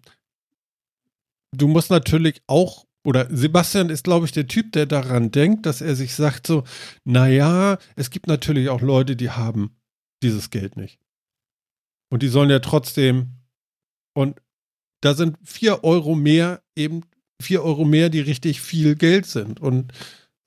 [1.51, 5.81] du musst natürlich auch, oder Sebastian ist, glaube ich, der Typ, der daran denkt, dass
[5.81, 6.63] er sich sagt so,
[7.03, 9.77] naja, es gibt natürlich auch Leute, die haben
[10.23, 10.97] dieses Geld nicht.
[12.09, 13.33] Und die sollen ja trotzdem,
[14.15, 14.41] und
[15.05, 17.01] da sind vier Euro mehr, eben
[17.41, 19.59] vier Euro mehr, die richtig viel Geld sind.
[19.59, 19.91] Und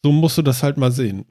[0.02, 1.26] so musst du das halt mal sehen.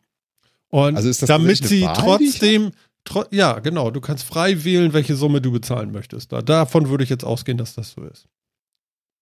[0.70, 2.72] Und Also ist das damit sie Wahl, trotzdem,
[3.04, 6.32] tro ja, genau, du kannst frei wählen, welche Summe du bezahlen möchtest.
[6.32, 8.28] Da, davon würde ich jetzt ausgehen, dass das so ist.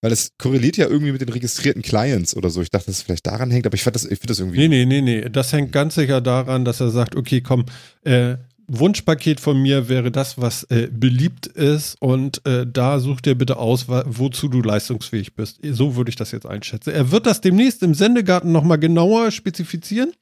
[0.02, 2.62] Weil das korreliert ja irgendwie mit den registrierten Clients oder so.
[2.62, 4.68] Ich dachte, dass es vielleicht daran hängt, aber ich, fand das, ich finde das irgendwie.
[4.68, 5.30] Nee, nee, nee, nee.
[5.30, 7.66] Das hängt ganz sicher daran, dass er sagt, okay, komm,
[8.04, 8.38] äh,
[8.68, 13.58] Wunschpaket von mir wäre das, was äh, beliebt ist und äh, da such dir bitte
[13.58, 15.60] aus, wozu du leistungsfähig bist.
[15.64, 16.92] So würde ich das jetzt einschätzen.
[16.92, 20.14] Er wird das demnächst im Sendegarten nochmal genauer spezifizieren.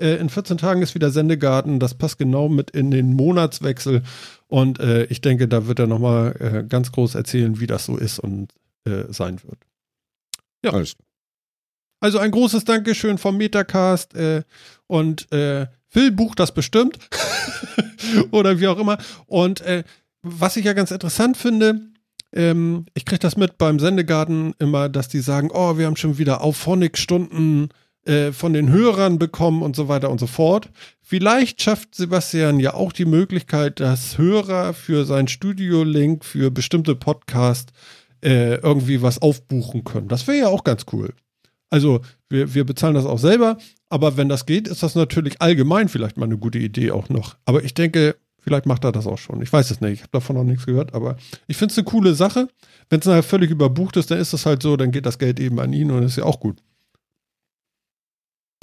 [0.00, 1.78] Äh, in 14 Tagen ist wieder Sendegarten.
[1.78, 4.02] Das passt genau mit in den Monatswechsel.
[4.48, 7.96] Und äh, ich denke, da wird er nochmal äh, ganz groß erzählen, wie das so
[7.96, 8.52] ist und
[8.84, 9.58] äh, sein wird.
[10.64, 10.72] Ja.
[10.72, 10.96] Alles.
[12.00, 14.42] Also ein großes Dankeschön vom Metacast äh,
[14.88, 15.28] und
[15.92, 16.98] Phil bucht das bestimmt
[18.30, 18.96] oder wie auch immer.
[19.26, 19.84] Und äh,
[20.22, 21.82] was ich ja ganz interessant finde,
[22.32, 26.16] ähm, ich kriege das mit beim Sendegarten immer, dass die sagen, oh, wir haben schon
[26.16, 27.68] wieder Auphonic-Stunden
[28.06, 30.70] äh, von den Hörern bekommen und so weiter und so fort.
[31.02, 37.70] Vielleicht schafft Sebastian ja auch die Möglichkeit, dass Hörer für sein Studio-Link für bestimmte Podcasts
[38.24, 40.08] äh, irgendwie was aufbuchen können.
[40.08, 41.12] Das wäre ja auch ganz cool.
[41.68, 42.00] Also
[42.30, 43.58] wir, wir bezahlen das auch selber,
[43.92, 47.36] aber wenn das geht, ist das natürlich allgemein vielleicht mal eine gute Idee auch noch.
[47.44, 49.42] Aber ich denke, vielleicht macht er das auch schon.
[49.42, 51.84] Ich weiß es nicht, ich habe davon noch nichts gehört, aber ich finde es eine
[51.84, 52.48] coole Sache.
[52.88, 55.38] Wenn es nachher völlig überbucht ist, dann ist es halt so, dann geht das Geld
[55.40, 56.62] eben an ihn und das ist ja auch gut.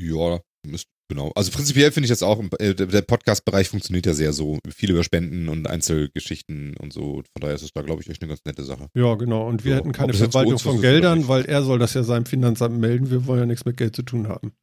[0.02, 1.32] Ja, ist, genau.
[1.36, 4.58] Also prinzipiell finde ich das auch, äh, der Podcast-Bereich funktioniert ja sehr so.
[4.68, 7.22] Viel über Spenden und Einzelgeschichten und so.
[7.34, 8.88] Von daher ist es da, glaube ich, echt eine ganz nette Sache.
[8.96, 9.48] Ja, genau.
[9.48, 12.80] Und wir So, hätten keine Verwaltung von Geldern, weil er soll das ja seinem Finanzamt
[12.80, 13.12] melden.
[13.12, 14.54] Wir wollen ja nichts mit Geld zu tun haben.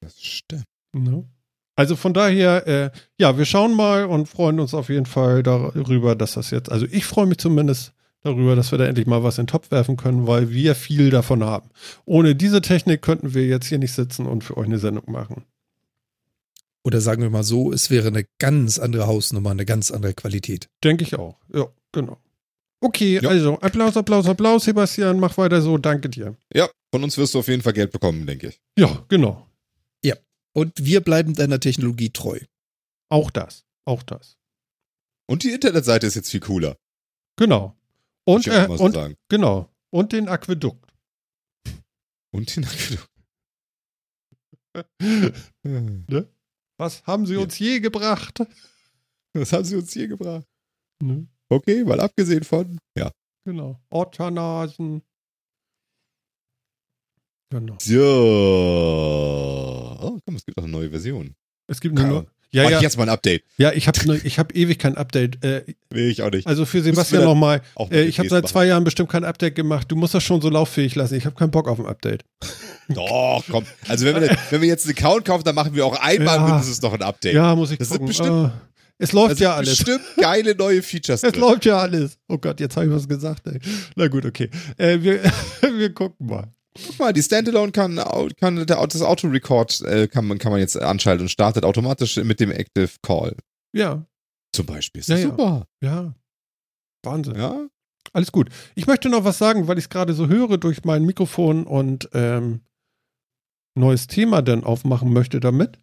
[0.00, 0.64] Das stimmt.
[0.92, 1.24] Ne?
[1.76, 6.16] Also von daher, äh, ja, wir schauen mal und freuen uns auf jeden Fall darüber,
[6.16, 9.38] dass das jetzt, also ich freue mich zumindest darüber, dass wir da endlich mal was
[9.38, 11.70] in den Topf werfen können, weil wir viel davon haben.
[12.04, 15.44] Ohne diese Technik könnten wir jetzt hier nicht sitzen und für euch eine Sendung machen.
[16.84, 20.68] Oder sagen wir mal so, es wäre eine ganz andere Hausnummer, eine ganz andere Qualität.
[20.82, 21.36] Denke ich auch.
[21.52, 22.18] Ja, genau.
[22.80, 23.28] Okay, Ja.
[23.28, 26.36] also Applaus, Applaus, Applaus, Sebastian, mach weiter so, danke dir.
[26.54, 28.60] Ja, von uns wirst du auf jeden Fall Geld bekommen, denke ich.
[28.78, 29.47] Ja, genau.
[30.54, 32.40] Und wir bleiben deiner Technologie treu.
[33.10, 33.64] Auch das.
[33.84, 34.36] Auch das.
[35.30, 36.78] Und die Internetseite ist jetzt viel cooler.
[37.36, 37.76] Genau.
[38.24, 39.16] Und, äh, so und sagen.
[39.28, 39.70] genau.
[39.90, 40.90] Und den Aquädukt.
[42.32, 42.66] Und den
[46.78, 47.40] Was haben sie Ja.
[47.40, 48.40] uns je gebracht?
[49.34, 50.46] Was haben sie uns hier gebracht?
[51.02, 51.26] Ne?
[51.48, 52.78] Okay, mal abgesehen von.
[52.96, 53.10] Ja.
[53.44, 53.80] Genau.
[53.90, 55.02] Ottanasen.
[57.50, 57.74] Genau.
[57.80, 58.00] So.
[60.00, 61.34] Oh, komm, es gibt auch eine neue Version.
[61.66, 62.26] Es gibt eine neue.
[62.50, 63.42] Ja, Mach ja, ich jetzt mal ein Update.
[63.58, 65.44] ja, ich habe ne, ich hab ewig kein Update.
[65.44, 66.46] Äh, Will ich auch nicht.
[66.46, 67.60] also für Sebastian nochmal.
[67.90, 69.90] Äh, ich habe seit zwei Jahren bestimmt kein Update gemacht.
[69.90, 71.16] Du musst das schon so lauffähig lassen.
[71.16, 72.24] Ich habe keinen Bock auf ein Update.
[72.88, 73.64] Doch, komm.
[73.86, 76.46] Also wenn wir, wenn wir jetzt einen Account kaufen, dann machen wir auch einmal Ja.
[76.46, 77.34] mindestens noch ein Update.
[77.34, 78.08] Ja, muss ich Das sind gucken.
[78.08, 78.50] bestimmt- Äh,
[79.00, 79.76] es läuft sind ja alles.
[79.76, 81.40] bestimmt geile neue Features Es drin.
[81.42, 82.18] läuft ja alles.
[82.28, 83.46] Oh Gott, jetzt habe ich was gesagt.
[83.46, 83.60] Ey.
[83.94, 84.48] Na gut, okay.
[84.78, 85.20] Äh, wir,
[85.76, 86.48] wir gucken mal.
[86.86, 88.00] Guck mal, die Standalone kann,
[88.38, 92.40] kann der, das Auto-Record äh, kann, man, kann man jetzt anschalten und startet automatisch mit
[92.40, 93.36] dem Active Call.
[93.72, 94.06] Ja,
[94.52, 95.00] Zum Beispiel.
[95.00, 95.18] Ist ja.
[95.18, 95.66] super.
[95.82, 96.14] ja.
[97.02, 97.36] Wahnsinn.
[97.36, 97.68] Ja.
[98.12, 98.48] Alles gut.
[98.74, 102.08] Ich möchte noch was sagen, weil ich es gerade so höre durch mein Mikrofon und
[102.12, 102.62] ähm,
[103.74, 105.78] neues Thema dann aufmachen möchte damit.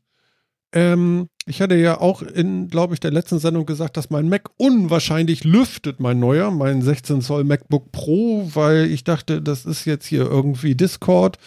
[0.74, 4.50] Ähm, ich hatte ja auch in, glaube ich, der letzten Sendung gesagt, dass mein Mac
[4.58, 10.08] unwahrscheinlich lüftet, mein neuer, mein 16 Zoll MacBook Pro, weil ich dachte, das ist jetzt
[10.08, 11.38] hier irgendwie Discord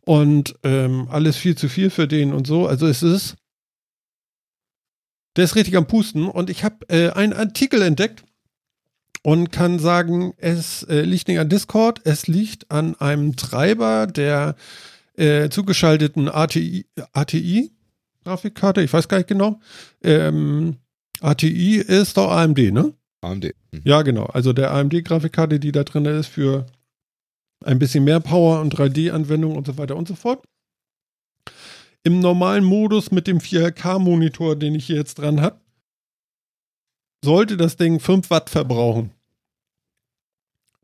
[0.00, 2.66] und ähm, alles viel zu viel für den und so.
[2.66, 3.36] Also es ist,
[5.36, 8.24] der ist richtig am Pusten und ich habe äh, einen Artikel entdeckt
[9.22, 14.56] und kann sagen, es äh, liegt nicht an Discord, es liegt an einem Treiber der
[15.16, 17.73] äh, zugeschalteten ATI, ATI
[18.24, 19.60] Grafikkarte, ich weiß gar nicht genau.
[20.02, 20.76] Ähm,
[21.20, 22.94] ATI ist doch AMD, ne?
[23.20, 23.54] AMD.
[23.72, 23.82] Hm.
[23.84, 24.26] Ja, genau.
[24.26, 26.66] Also der AMD-Grafikkarte, die da drin ist für
[27.64, 30.44] ein bisschen mehr Power und 3D-Anwendungen und so weiter und so fort.
[32.02, 35.60] Im normalen Modus mit dem 4K-Monitor, den ich hier jetzt dran habe,
[37.24, 39.10] sollte das Ding 5 Watt verbrauchen.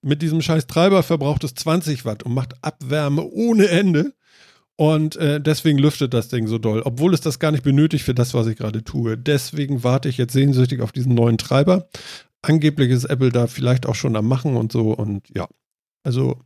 [0.03, 4.15] Mit diesem scheiß Treiber verbraucht es 20 Watt und macht Abwärme ohne Ende.
[4.81, 8.15] Und äh, deswegen lüftet das Ding so doll, obwohl es das gar nicht benötigt für
[8.15, 9.19] das, was ich gerade tue.
[9.19, 11.87] Deswegen warte ich jetzt sehnsüchtig auf diesen neuen Treiber.
[12.41, 14.93] Angeblich ist Apple da vielleicht auch schon am Machen und so.
[14.95, 15.47] Und ja,
[16.03, 16.41] also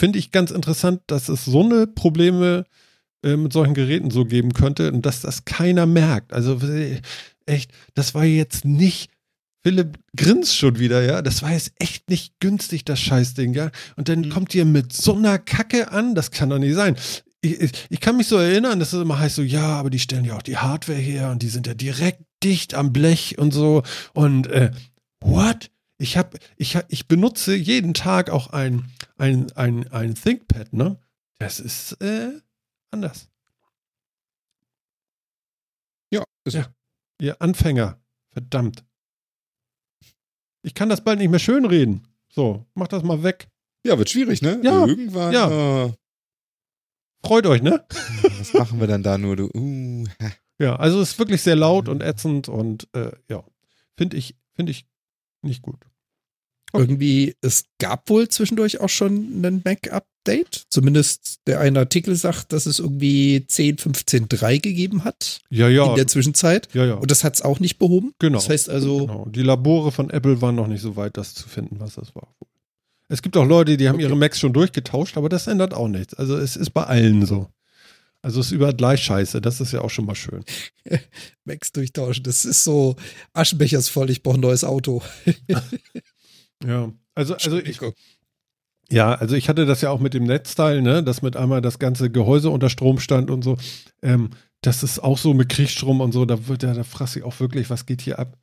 [0.00, 2.66] finde ich ganz interessant, dass es so eine Probleme
[3.24, 6.32] äh, mit solchen Geräten so geben könnte und dass das keiner merkt.
[6.32, 6.60] Also
[7.46, 9.10] echt, das war jetzt nicht.
[9.64, 11.20] Philipp grinst schon wieder, ja.
[11.20, 13.72] Das war jetzt echt nicht günstig, das Scheißding, ja.
[13.96, 14.28] Und dann Mhm.
[14.28, 16.94] kommt ihr mit so einer Kacke an, das kann doch nicht sein.
[17.46, 19.98] Ich, ich, ich kann mich so erinnern, dass es immer heißt so, ja, aber die
[20.00, 23.52] stellen ja auch die Hardware her und die sind ja direkt dicht am Blech und
[23.52, 23.82] so.
[24.14, 24.72] Und äh,
[25.20, 25.70] what?
[25.98, 30.98] Ich habe, ich, ich benutze jeden Tag auch ein, ein, ein, ein ThinkPad, ne?
[31.38, 32.32] Das ist äh,
[32.90, 33.28] anders.
[36.12, 36.66] Ja, ist Ja.
[37.20, 37.98] Ihr Anfänger,
[38.32, 38.84] verdammt.
[40.62, 42.06] Ich kann das bald nicht mehr schönreden.
[42.28, 43.48] So, mach das mal weg.
[43.86, 44.60] ja, wird schwierig, ne?
[44.62, 45.32] Ja, Irgendwann.
[45.32, 45.84] ja.
[45.86, 45.92] äh,
[47.26, 47.84] Freut euch, ne?
[48.38, 49.36] was machen wir dann da nur?
[49.36, 50.04] Du, uh.
[50.58, 53.44] Ja, also es ist wirklich sehr laut und ätzend und äh, ja,
[53.96, 54.86] finde ich, finde ich
[55.42, 55.78] nicht gut.
[56.72, 56.84] Okay.
[56.84, 60.66] Irgendwie, es gab wohl zwischendurch auch schon ein Mac-Update.
[60.68, 65.94] Zumindest der eine Artikel sagt, dass es irgendwie 10, 15.3 gegeben hat Ja, ja, in
[65.96, 66.68] der Zwischenzeit.
[66.74, 66.94] ja, ja.
[66.94, 68.12] Und das hat es auch nicht behoben.
[68.18, 68.38] Genau.
[68.38, 69.26] Das heißt also, Genau.
[69.26, 72.34] Die Labore von Apple waren noch nicht so weit, das zu finden, was das war.
[73.08, 74.04] Es gibt auch Leute, die haben Okay.
[74.04, 76.14] ihre Macs schon durchgetauscht, aber das ändert auch nichts.
[76.14, 77.48] Also es ist bei allen so.
[78.22, 80.44] Also es ist überall gleich scheiße, das ist ja auch schon mal schön.
[81.44, 82.96] Macs durchtauschen, das ist so
[83.34, 85.02] Aschenbechers voll, ich brauche ein neues Auto.
[86.64, 86.90] Ja.
[87.14, 87.80] Also, also ich,
[88.90, 91.78] ja, also ich hatte das ja auch mit dem Netzteil, ne, dass mit einmal das
[91.78, 93.56] ganze Gehäuse unter Strom stand und so.
[94.02, 94.30] Ähm,
[94.62, 97.38] das ist auch so mit Kriegsstrom und so, da wird ja, da frasse ich auch
[97.40, 98.38] wirklich, was geht hier ab?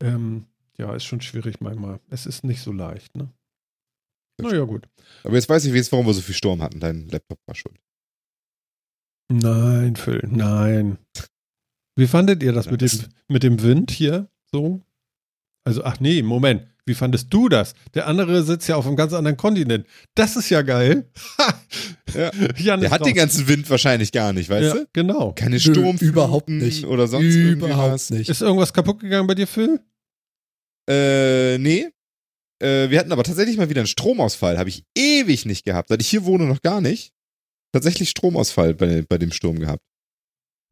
[0.00, 0.46] Ähm,
[0.78, 2.00] ja, ist schon schwierig manchmal.
[2.10, 3.28] Es ist nicht so leicht, ne?
[4.40, 4.88] Naja, gut.
[5.24, 6.80] Aber jetzt weiß ich jetzt, warum wir so viel Sturm hatten.
[6.80, 7.78] Dein Laptop war schuld.
[9.30, 10.98] Nein, Phil, nein.
[11.96, 12.90] Wie fandet ihr das mit dem,
[13.28, 14.82] mit dem Wind hier so?
[15.64, 16.66] Also, ach nee, Moment.
[16.84, 17.74] Wie fandest du das?
[17.94, 19.86] Der andere sitzt ja auf einem ganz anderen Kontinent.
[20.16, 21.10] Das ist ja geil.
[22.58, 22.76] Ja.
[22.76, 23.06] Der hat raus.
[23.06, 24.88] den ganzen Wind wahrscheinlich gar nicht, weißt ja, du?
[24.92, 25.32] Genau.
[25.32, 26.84] Keine Sturm überhaupt nicht.
[26.84, 28.10] oder sonst Überhaupt was.
[28.10, 28.28] nicht.
[28.28, 29.80] Ist irgendwas kaputt gegangen bei dir, Phil?
[30.86, 31.88] Äh, nee.
[32.62, 34.58] Äh, wir hatten aber tatsächlich mal wieder einen Stromausfall.
[34.58, 35.88] Habe ich ewig nicht gehabt.
[35.88, 37.12] Seit ich hier wohne, noch gar nicht.
[37.72, 39.82] Tatsächlich Stromausfall bei, bei dem Sturm gehabt.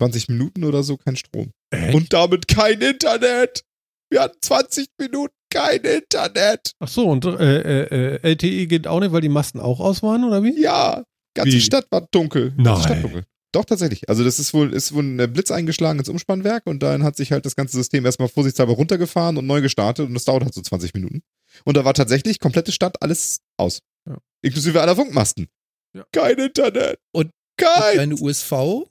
[0.00, 1.52] 20 Minuten oder so kein Strom.
[1.70, 1.94] Echt?
[1.94, 3.64] Und damit kein Internet.
[4.10, 6.72] Wir hatten 20 Minuten kein Internet.
[6.78, 10.02] Ach so, und äh, äh, äh, LTE geht auch nicht, weil die Masten auch aus
[10.02, 10.60] waren, oder wie?
[10.60, 11.04] Ja.
[11.34, 11.60] Ganze Wie?
[11.60, 12.52] Stadt war dunkel.
[12.56, 12.64] Nein.
[12.64, 13.24] Ganze Stadt dunkel.
[13.52, 14.08] Doch, tatsächlich.
[14.08, 17.32] Also das ist wohl, ist wohl ein Blitz eingeschlagen ins Umspannwerk und dann hat sich
[17.32, 20.60] halt das ganze System erstmal vorsichtshalber runtergefahren und neu gestartet und das dauert halt so
[20.60, 21.22] 20 Minuten.
[21.64, 23.80] Und da war tatsächlich komplette Stadt alles aus.
[24.08, 24.18] Ja.
[24.42, 25.48] Inklusive aller Funkmasten.
[25.94, 26.04] Ja.
[26.12, 26.98] Kein Internet.
[27.12, 27.96] Und kein.
[27.96, 28.86] Deine USV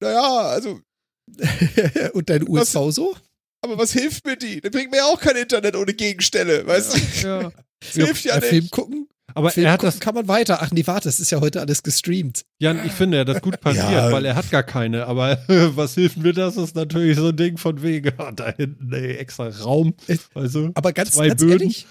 [0.00, 0.80] Naja, also,
[2.14, 3.16] und dein Was- USV so?
[3.60, 4.60] aber was hilft mir die?
[4.60, 7.26] Das bringt mir ja auch kein Internet ohne Gegenstelle, weißt du?
[7.28, 7.52] Ja.
[7.80, 8.70] Das hilft ja Äh, Film nicht.
[8.72, 9.08] gucken?
[9.34, 10.58] Aber Film er hat das, kann man weiter.
[10.62, 12.42] Ach nee, warte, das ist ja heute alles gestreamt.
[12.58, 14.10] Jan, ich finde, er hat das gut pariert, Ja.
[14.10, 15.06] weil er hat gar keine.
[15.06, 16.56] Aber was hilft mir das?
[16.56, 19.94] Ist natürlich so ein Ding von wegen, ah, da hinten, ey, extra Raum.
[20.34, 21.60] Also, Aber ganz, Zwei ganz Böden.
[21.60, 21.86] ehrlich,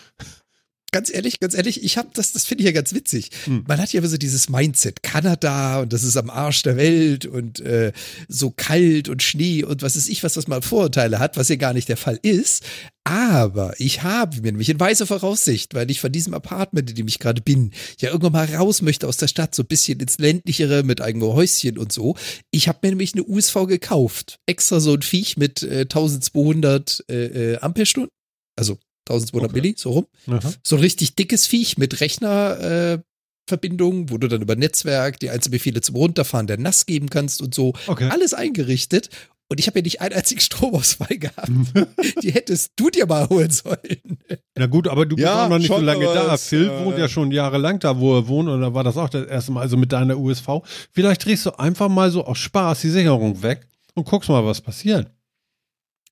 [0.92, 3.32] ganz ehrlich, ganz ehrlich, ich habe das, das finde ich ja ganz witzig.
[3.46, 3.66] Hm.
[3.68, 7.26] Man hat ja immer so dieses Mindset, Kanada und das ist am Arsch der Welt
[7.26, 7.92] und äh,
[8.28, 11.56] so kalt und Schnee und was ist ich, was das mal Vorurteile hat, was ja
[11.56, 12.64] gar nicht der Fall ist.
[13.04, 17.08] Aber ich habe mir nämlich in weiser Voraussicht, weil ich von diesem Apartment, in dem
[17.08, 20.18] ich gerade bin, ja irgendwann mal raus möchte aus der Stadt, so ein bisschen ins
[20.18, 22.16] ländlichere mit eigenem Häuschen und so.
[22.52, 24.40] Ich habe mir nämlich eine USV gekauft.
[24.46, 28.12] Extra so ein Viech mit äh, 1200 äh, äh, Ampelstunden.
[28.58, 28.78] Also
[29.10, 29.62] 1200 Okay.
[29.62, 30.54] Milli, so rum aha.
[30.64, 33.04] so ein richtig dickes Viech mit Rechnerverbindung, äh,
[33.50, 37.56] Verbindung, wo du dann über Netzwerk die Einzelbefehle zum Runterfahren der NAS geben kannst und
[37.56, 37.74] so.
[37.88, 38.10] okay.
[38.12, 39.10] Alles eingerichtet.
[39.50, 41.48] Und ich habe ja nicht einen einzigen Stromausfall gehabt.
[42.22, 44.18] Die hättest du dir mal holen sollen.
[44.58, 46.34] Na gut, aber du bist Ja, auch noch nicht so lange da.
[46.36, 48.98] es, Phil äh, wohnt ja schon jahrelang da, wo er wohnt, und da war das
[48.98, 50.48] auch das erste Mal, also mit deiner USV.
[50.92, 54.60] Vielleicht drehst du einfach mal so aus Spaß die Sicherung weg und guckst mal, was
[54.60, 55.10] passiert.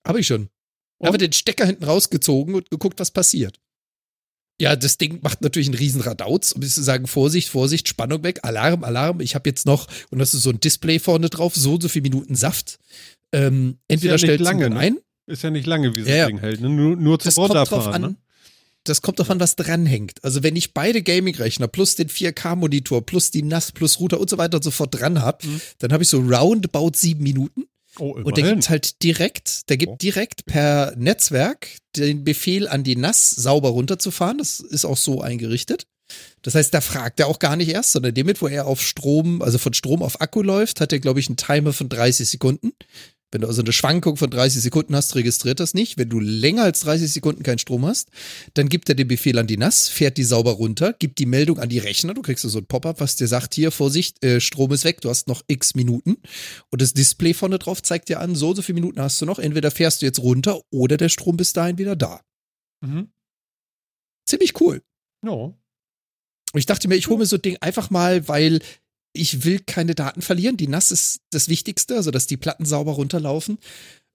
[0.07, 0.47] Habe ich schon.
[0.97, 1.07] Und?
[1.07, 3.59] Einfach den Stecker hinten rausgezogen und geguckt, was passiert.
[4.61, 8.39] Ja, das Ding macht natürlich einen riesen Radauz, um zu sagen, Vorsicht, Vorsicht, Spannung weg,
[8.43, 9.19] Alarm, Alarm.
[9.19, 11.89] Ich habe jetzt noch, und das ist so ein Display vorne drauf, so und so
[11.89, 12.79] viele Minuten Saft.
[13.33, 14.79] Ähm, entweder nicht stellst lange, ne?
[14.79, 16.23] ein, Ist ja nicht lange, wie Ja, ja.
[16.27, 16.61] ein Ding hält.
[16.61, 16.69] Ne?
[16.69, 18.03] Nur, nur zum das kommt drauf Runterfahren.
[18.05, 18.11] an.
[18.11, 18.17] Ne?
[18.85, 20.23] Das kommt drauf an, was dranhängt.
[20.23, 24.37] Also wenn ich beide Gaming-Rechner plus den 4K-Monitor plus die NAS plus Router und so
[24.37, 25.59] weiter und so fort dran habe, Mhm.
[25.79, 27.65] dann habe ich so roundabout sieben Minuten.
[27.99, 29.97] Oh, Und der gibt halt direkt, der gibt Oh.
[30.01, 34.37] direkt per Netzwerk den Befehl an die NAS sauber runterzufahren.
[34.37, 35.87] Das ist auch so eingerichtet.
[36.43, 38.81] Das heißt, da fragt er auch gar nicht erst, sondern dem mit, wo er auf
[38.81, 42.29] Strom, also von Strom auf Akku läuft, hat er, glaube ich, einen Timer von 30
[42.29, 42.73] Sekunden.
[43.32, 45.97] Wenn du also eine Schwankung von 30 Sekunden hast, registriert das nicht.
[45.97, 48.09] Wenn du länger als 30 Sekunden keinen Strom hast,
[48.53, 51.59] dann gibt er den Befehl an die NAS, fährt die sauber runter, gibt die Meldung
[51.59, 52.13] an die Rechner.
[52.13, 55.09] Du kriegst so ein Pop-up, was dir sagt, hier, Vorsicht, äh, Strom ist weg, du
[55.09, 56.17] hast noch x Minuten.
[56.69, 59.26] Und das Display vorne drauf zeigt dir an, so und so viele Minuten hast du
[59.26, 59.39] noch.
[59.39, 62.21] Entweder fährst du jetzt runter oder der Strom bis dahin wieder da.
[62.82, 63.09] Mhm.
[64.26, 64.82] Ziemlich cool.
[65.23, 65.32] Ja.
[65.32, 65.55] Und
[66.59, 68.59] ich dachte mir, ich hole mir so ein Ding einfach mal, weil
[69.16, 70.57] ich will keine Daten verlieren.
[70.57, 73.57] Die NAS ist das Wichtigste, also dass die Platten sauber runterlaufen.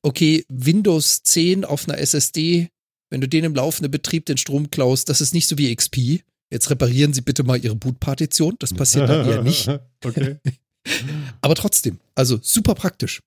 [0.03, 2.69] Okay, Windows 10 auf einer SSD,
[3.11, 6.23] wenn du den im laufenden Betrieb den Strom klaust, das ist nicht so wie XP.
[6.53, 8.57] Jetzt reparieren Sie bitte mal Ihre Bootpartition.
[8.59, 9.69] Das passiert dann eher nicht.
[10.05, 10.39] okay.
[11.41, 13.21] Aber trotzdem, also super praktisch.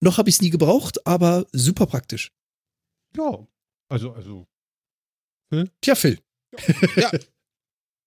[0.00, 2.30] Noch habe ich es nie gebraucht, aber super praktisch.
[3.16, 3.46] Ja.
[3.88, 4.46] Also, also.
[5.80, 6.18] Tja, Phil.
[6.96, 7.10] Ja.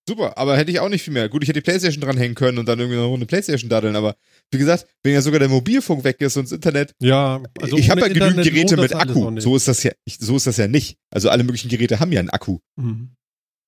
[0.09, 1.29] Super, aber hätte ich auch nicht viel mehr.
[1.29, 4.15] Gut, ich hätte die Playstation dranhängen können und dann irgendwie noch eine Playstation daddeln, aber
[4.49, 7.91] wie gesagt, wenn ja sogar der Mobilfunk weg ist und das Internet, Ja, also ich
[7.91, 9.39] habe ja genügend Internet Geräte lohnt mit Akku.
[9.39, 10.97] So ist das ja, ich, so ist das ja nicht.
[11.11, 13.15] Also alle möglichen Geräte haben ja einen Akku, Mhm.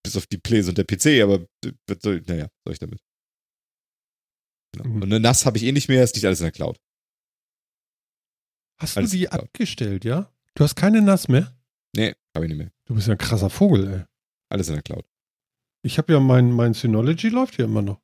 [0.04, 1.46] bis auf die Plays und der PC, aber
[2.28, 3.00] naja, soll ich damit?
[4.74, 4.90] Genau.
[4.90, 4.96] Mhm.
[4.96, 6.78] Und eine NAS habe ich eh nicht mehr, ist nicht alles in der Cloud.
[8.82, 10.34] Hast Alles du die abgestellt, ja?
[10.56, 11.56] Du hast keine NAS mehr?
[11.96, 12.72] Nee, habe ich nicht mehr.
[12.88, 14.04] Du bist ja ein krasser Vogel, ey.
[14.50, 15.06] Alles in der Cloud.
[15.84, 18.02] Ich habe ja mein, mein Synology läuft hier immer noch.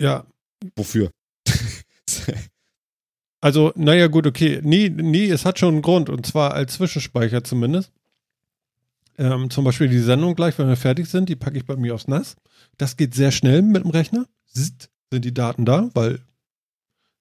[0.00, 0.26] Ja,
[0.74, 1.10] Wofür?
[3.40, 4.60] also, naja, gut, okay.
[4.62, 7.92] Nee, nee, es hat schon einen Grund und zwar als Zwischenspeicher zumindest.
[9.18, 11.94] Ähm, zum Beispiel die Sendung gleich, wenn wir fertig sind, die packe ich bei mir
[11.94, 12.36] aufs NAS.
[12.76, 14.26] Das geht sehr schnell mit dem Rechner.
[14.46, 16.20] Zzt, sind die Daten da, weil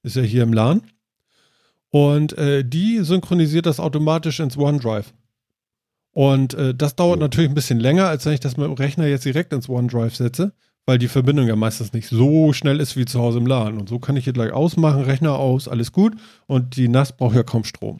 [0.03, 0.81] ist ja hier im LAN.
[1.89, 5.13] Und äh, die synchronisiert das automatisch ins OneDrive.
[6.15, 9.05] Und äh, das dauert natürlich ein bisschen länger, als wenn ich das mit dem Rechner
[9.05, 10.53] jetzt direkt ins OneDrive setze,
[10.85, 13.77] weil die Verbindung ja meistens nicht so schnell ist wie zu Hause im LAN.
[13.77, 16.15] Und so kann ich hier gleich ausmachen, Rechner aus, alles gut.
[16.47, 17.99] Und die NAS braucht ja kaum Strom.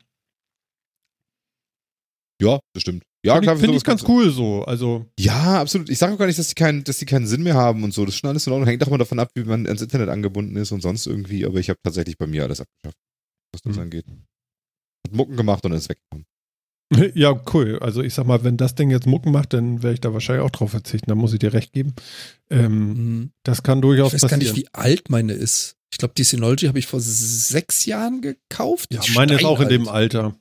[2.41, 3.03] Ja, das stimmt.
[3.26, 4.63] Ja, Finde klar, ich, für find sowas ich ganz cool so.
[4.66, 5.89] Also, Ja, absolut.
[5.89, 7.93] Ich sage auch gar nicht, dass die, keinen, dass die keinen Sinn mehr haben und
[7.93, 8.05] so.
[8.05, 8.68] Das ist schon alles in Ordnung.
[8.68, 11.45] Hängt auch mal davon ab, wie man ans Internet angebunden ist und sonst irgendwie.
[11.45, 12.97] Aber ich habe tatsächlich bei mir alles abgeschafft,
[13.51, 13.82] was das Mhm.
[13.82, 14.05] angeht.
[14.07, 16.26] Hat Mucken gemacht und dann ist weggekommen.
[17.15, 17.79] ja, cool.
[17.81, 20.45] Also ich sag mal, wenn das Ding jetzt Mucken macht, dann werde ich da wahrscheinlich
[20.45, 21.09] auch drauf verzichten.
[21.09, 21.93] Da muss ich dir recht geben.
[22.49, 23.31] Ähm, Hm.
[23.43, 24.55] das kann Ich durchaus weiß gar passieren.
[24.55, 25.75] nicht, wie alt meine ist.
[25.91, 28.93] Ich glaube, die Synology habe ich vor sechs Jahren gekauft.
[28.93, 29.71] Ja, meine ist auch in steinalt.
[29.71, 30.36] dem Alter.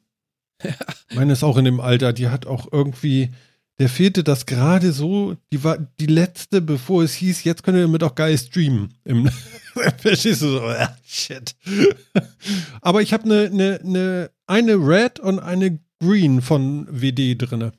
[1.14, 2.12] Meine ist auch in dem Alter.
[2.12, 3.30] Die hat auch irgendwie,
[3.78, 7.82] der fehlte das gerade so, die war die letzte, bevor es hieß, jetzt könnt ihr
[7.82, 8.94] damit auch geil streamen.
[9.04, 9.28] Im
[9.98, 11.54] Verstehst du so, ah, shit.
[12.80, 17.72] Aber ich habe eine, eine, eine, eine Red und eine Green von WD drinne.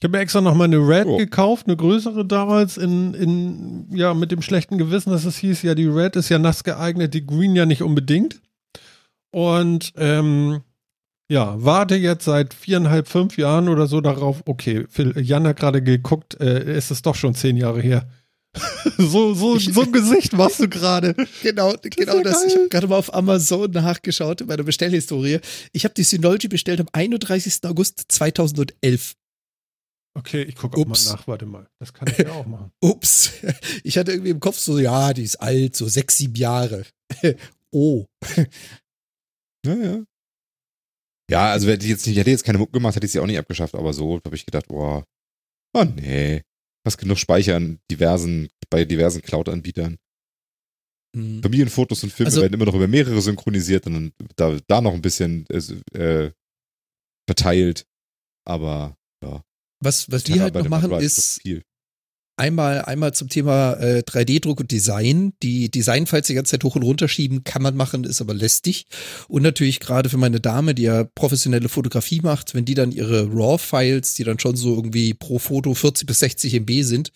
[0.00, 1.16] Ich habe mir extra noch mal eine Red Oh.
[1.16, 5.74] gekauft, eine größere damals, in, in, ja, mit dem schlechten Gewissen, dass es hieß, ja,
[5.74, 8.42] die Red ist ja nass geeignet, die Green ja nicht unbedingt.
[9.30, 10.60] Und ähm,
[11.28, 15.82] ja, warte jetzt seit viereinhalb, fünf Jahren oder so darauf, okay, Phil, Jan hat gerade
[15.82, 18.06] geguckt, äh, ist es doch schon zehn Jahre her.
[18.98, 21.14] so, so, Ich- so ein Gesicht machst du gerade.
[21.42, 22.44] Genau, genau ja das.
[22.44, 22.58] Ich geil.
[22.60, 25.40] habe gerade mal auf Amazon nachgeschaut in meiner Bestellhistorie.
[25.72, 27.64] Ich habe die Synology bestellt am 31.
[27.64, 29.14] August 2011.
[30.16, 31.10] Okay, ich gucke auch mal Ups.
[31.10, 31.66] nach, warte mal.
[31.80, 32.70] Das kann ich ja auch machen.
[32.80, 33.32] Ups.
[33.82, 36.84] Ich hatte irgendwie im Kopf so, ja, die ist alt, so sechs, sieben Jahre.
[37.72, 38.06] oh.
[39.66, 40.04] Ja, ja.
[41.30, 43.18] Ja, also hätte ich jetzt nicht, hätte ich jetzt keine Mucke gemacht, hätte ich sie
[43.18, 45.04] auch nicht abgeschafft, aber so habe ich gedacht, boah,
[45.74, 46.42] oh nee.
[46.84, 49.96] Hast genug Speicher an diversen, bei diversen Cloud-Anbietern.
[51.16, 51.42] Hm.
[51.42, 54.92] Familienfotos und Filme Also- werden immer noch über mehrere synchronisiert und dann da, da noch
[54.94, 55.58] ein bisschen äh,
[55.98, 56.32] äh,
[57.26, 57.86] verteilt.
[58.46, 58.96] Aber
[59.80, 61.40] Was, was wir halt noch machen, ist.
[62.36, 65.32] Einmal, einmal zum Thema äh, 3D-Druck und Design.
[65.42, 68.86] Die Designfiles die ganze Zeit hoch und runter schieben, kann man machen, ist aber lästig.
[69.28, 73.28] Und natürlich gerade für meine Dame, die ja professionelle Fotografie macht, wenn die dann ihre
[73.32, 77.12] RAW-Files, die dann schon so irgendwie pro Foto 40 bis 60 MB sind,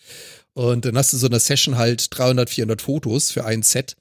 [0.53, 3.95] und dann hast du so eine Session halt 300, 400 Fotos für ein Set.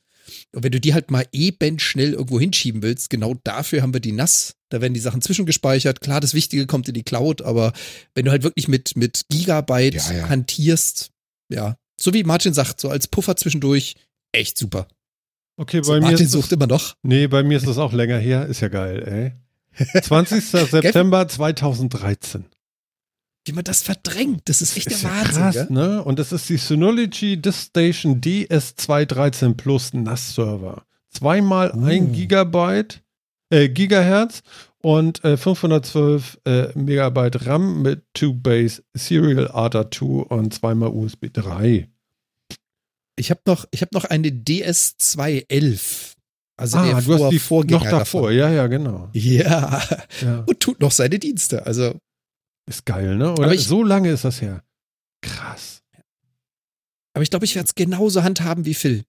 [0.52, 4.00] Und wenn du die halt mal eben schnell irgendwo hinschieben willst, genau dafür haben wir
[4.00, 4.57] die NAS.
[4.70, 6.00] Da werden die Sachen zwischengespeichert.
[6.00, 7.72] Klar, das Wichtige kommt in die Cloud, aber
[8.14, 10.28] wenn du halt wirklich mit, mit Gigabyte Ja, ja.
[10.28, 11.10] hantierst,
[11.50, 13.96] ja, so wie Martin sagt, so als Puffer zwischendurch,
[14.32, 14.86] echt super.
[15.56, 16.94] Okay, So, bei mir Martin ist sucht es, immer noch.
[17.02, 18.46] Nee, bei mir ist es auch länger her.
[18.46, 19.34] Ist ja geil,
[19.74, 20.00] ey.
[20.02, 20.44] 20.
[20.44, 22.44] September 2013.
[23.44, 25.34] Wie man das verdrängt, das ist echt ist der ja Wahnsinn.
[25.42, 25.66] krass, gell?
[25.70, 26.04] ne?
[26.04, 30.82] Und das ist die Synology Distation DS213 Plus NAS-Server.
[31.10, 31.84] Zweimal Uh.
[31.86, 33.02] ein Gigabyte,
[33.50, 34.42] äh, Gigahertz
[34.82, 41.88] und äh, 512 äh, Megabyte RAM mit 2-Base Serial ATA 2 und zweimal USB 3.
[43.16, 46.14] Ich habe noch, ich hab noch eine DS211.
[46.56, 48.22] Also ah, du Vor hast die Vorgänger noch davor.
[48.22, 48.36] Davon.
[48.36, 49.08] Ja, ja, genau.
[49.12, 49.82] Ja,
[50.22, 50.44] Ja.
[50.46, 51.64] und tut noch seine Dienste.
[51.66, 51.94] Also
[52.68, 53.32] Ist geil, ne?
[53.32, 54.62] Oder ich- so lange ist das her.
[55.22, 55.82] Krass.
[57.14, 59.04] Aber ich glaube, ich werde es genauso handhaben wie Phil.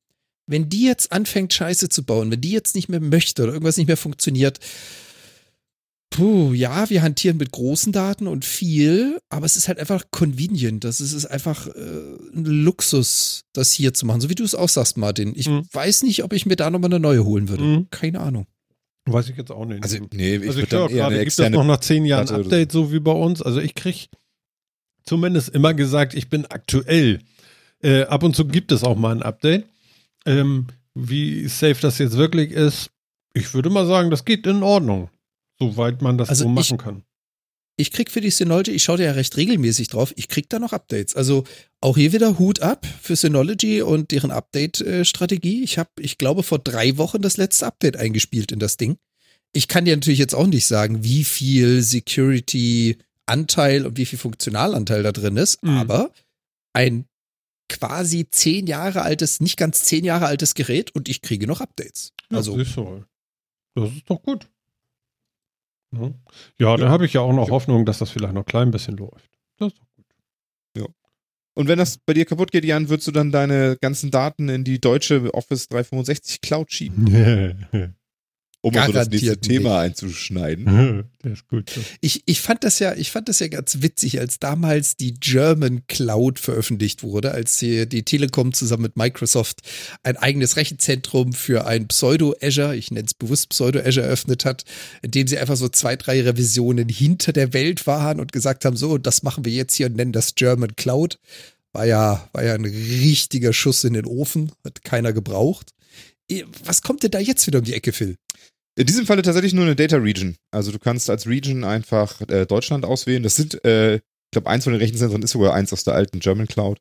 [0.49, 3.77] Wenn die jetzt anfängt, Scheiße zu bauen, wenn die jetzt nicht mehr möchte oder irgendwas
[3.77, 4.59] nicht mehr funktioniert,
[6.11, 10.83] puh, ja, wir hantieren mit großen Daten und viel, aber es ist halt einfach convenient.
[10.83, 11.71] Das ist, ist einfach äh,
[12.35, 14.21] ein Luxus, das hier zu machen.
[14.21, 15.33] So wie du es auch sagst, Martin.
[15.35, 15.67] Ich Mhm.
[15.71, 17.63] weiß nicht, ob ich mir da nochmal eine neue holen würde.
[17.63, 17.87] Mhm.
[17.91, 18.47] Keine Ahnung.
[19.05, 19.83] Weiß ich jetzt auch nicht.
[19.83, 21.55] Also, nee, ich also dann eher gerade eine gibt es externe.
[21.57, 23.41] noch nach zehn Jahren oder Update, so wie bei uns.
[23.41, 24.07] Also ich kriege
[25.05, 27.19] zumindest immer gesagt, ich bin aktuell.
[27.81, 29.65] Äh, ab und zu gibt es auch mal ein Update.
[30.29, 32.89] Ähm, wie safe das jetzt wirklich ist,
[33.33, 35.09] ich würde mal sagen, das geht in Ordnung.
[35.59, 37.03] Soweit man das Also so ich- machen kann.
[37.77, 40.59] Ich krieg für die Synology, ich schaue da ja recht regelmäßig drauf, ich krieg da
[40.59, 41.15] noch Updates.
[41.15, 41.45] Also
[41.79, 45.63] auch hier wieder Hut ab für Synology und deren Update-Strategie.
[45.63, 48.97] Ich habe, ich glaube, vor drei Wochen das letzte Update eingespielt in das Ding.
[49.53, 55.03] Ich kann dir natürlich jetzt auch nicht sagen, wie viel Security-Anteil und wie viel Funktionalanteil
[55.03, 55.77] da drin ist, Mhm.
[55.77, 56.11] aber
[56.73, 57.05] ein
[57.69, 62.13] quasi zehn Jahre altes, nicht ganz zehn Jahre altes Gerät und ich kriege noch Updates.
[62.29, 63.05] Ja, Also siehst du.
[63.75, 64.49] Das ist doch gut.
[65.91, 66.11] Ja,
[66.57, 68.97] ja da habe ich ja auch noch Hoffnung, dass das vielleicht noch ein klein bisschen
[68.97, 69.29] läuft.
[69.57, 70.05] Das ist doch gut.
[71.59, 74.63] Und wenn das bei dir kaputt geht, Jan, würdest du dann deine ganzen Daten in
[74.63, 77.05] die deutsche Office 365 Cloud schieben,
[78.61, 81.05] um so das nächste Garantiert Thema einzuschneiden?
[81.23, 81.71] Der ist gut.
[82.01, 85.85] Ich, ich fand das ja, ich fand das ja ganz witzig, als damals die German
[85.87, 89.61] Cloud veröffentlicht wurde, als die, die Telekom zusammen mit Microsoft
[90.03, 94.65] ein eigenes Rechenzentrum für ein Pseudo-Azure, ich nenne es bewusst Pseudo-Azure eröffnet hat,
[95.01, 98.75] in dem sie einfach so zwei, drei Revisionen hinter der Welt waren und gesagt haben,
[98.75, 101.19] so, das machen wir jetzt hier und nennen das German Cloud.
[101.71, 105.71] War ja, war ja ein richtiger Schuss in den Ofen, hat keiner gebraucht.
[106.63, 108.17] Was kommt denn da jetzt wieder um die Ecke, Phil?
[108.79, 110.37] In diesem Falle tatsächlich nur eine Data Region.
[110.51, 113.23] Also du kannst als Region einfach äh, Deutschland auswählen.
[113.23, 116.21] Das sind, äh, ich glaube, eins von den Rechenzentren ist sogar eins aus der alten
[116.21, 116.79] German Cloud,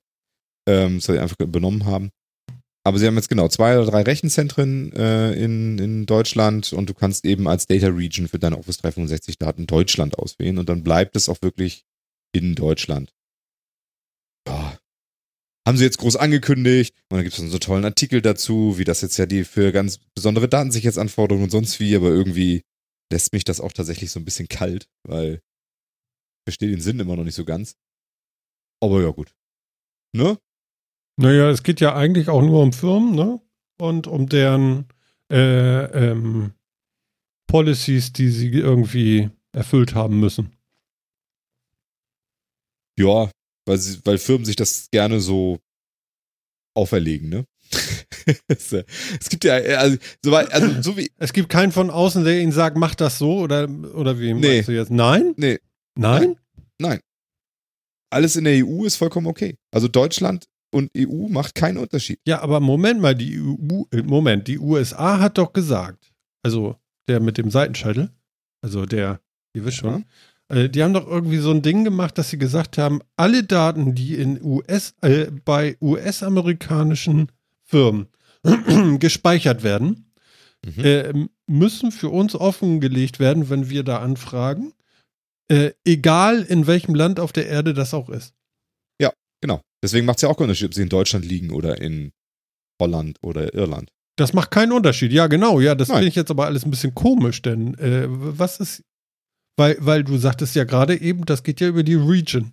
[0.69, 2.11] ähm, das sie einfach übernommen haben.
[2.87, 6.95] Aber sie haben jetzt genau zwei oder drei Rechenzentren äh, in, in Deutschland und du
[6.95, 11.17] kannst eben als Data Region für deine Office 365 Daten Deutschland auswählen und dann bleibt
[11.17, 11.83] es auch wirklich
[12.33, 13.13] in Deutschland.
[14.47, 14.79] Ja.
[15.69, 18.79] Haben sie jetzt groß angekündigt und dann gibt es dann so einen tollen Artikel dazu,
[18.79, 22.65] wie das jetzt ja die für ganz besondere Datensicherheitsanforderungen und sonst wie, aber irgendwie
[23.13, 25.43] lässt mich das auch tatsächlich so ein bisschen kalt, weil
[26.47, 27.77] verstehe den Sinn immer noch nicht so ganz.
[28.81, 29.35] Aber ja, gut.
[30.17, 30.39] Ne?
[31.21, 33.39] Naja, es geht ja eigentlich auch nur um Firmen, ne?
[33.79, 34.87] Und um deren
[35.31, 36.55] äh, ähm,
[37.47, 40.57] Policies, die sie irgendwie erfüllt haben müssen.
[42.99, 43.31] Ja,
[43.69, 45.59] weil, sie, weil Firmen sich das gerne so
[46.75, 47.45] auferlegen, ne?
[48.49, 48.85] es, äh,
[49.29, 51.11] gibt ja, also so, also, so wie.
[51.19, 54.55] Es gibt keinen von außen, der ihnen sagt, mach das so oder, oder wie Nee.
[54.55, 54.91] meinst du jetzt?
[54.91, 55.35] Nein?
[55.37, 55.59] Nee,
[55.97, 56.37] Nein?
[56.79, 57.01] nein.
[58.11, 59.57] Alles in der EU ist vollkommen okay.
[59.71, 62.21] Also Deutschland und EU macht keinen Unterschied.
[62.27, 66.11] Ja, aber Moment mal, die EU, äh, Moment, die USA hat doch gesagt,
[66.43, 66.77] also
[67.09, 68.11] der mit dem Seitenscheitel,
[68.63, 69.21] also der,
[69.55, 70.05] ihr wisst schon, äh,
[70.51, 74.15] die haben doch irgendwie so ein Ding gemacht, dass sie gesagt haben, alle Daten, die
[74.15, 77.31] in US, äh, bei US-amerikanischen
[77.65, 78.09] Firmen
[78.99, 80.05] gespeichert werden,
[80.67, 80.85] Mhm.
[80.85, 81.13] äh,
[81.47, 84.73] müssen für uns offengelegt werden, wenn wir da anfragen,
[85.49, 88.35] äh, egal in welchem Land auf der Erde das auch ist.
[89.41, 89.61] Genau.
[89.85, 92.11] Deswegen macht es ja auch keinen Unterschied, ob sie in Deutschland liegen oder in
[92.83, 93.89] Holland oder Irland.
[94.17, 95.13] Das macht keinen Unterschied.
[95.13, 95.61] Ja, genau.
[95.61, 98.83] Ja, das finde ich jetzt aber alles ein bisschen komisch, denn äh, was ist,
[99.59, 102.53] weil, weil du sagtest ja gerade eben, das geht ja über die Region.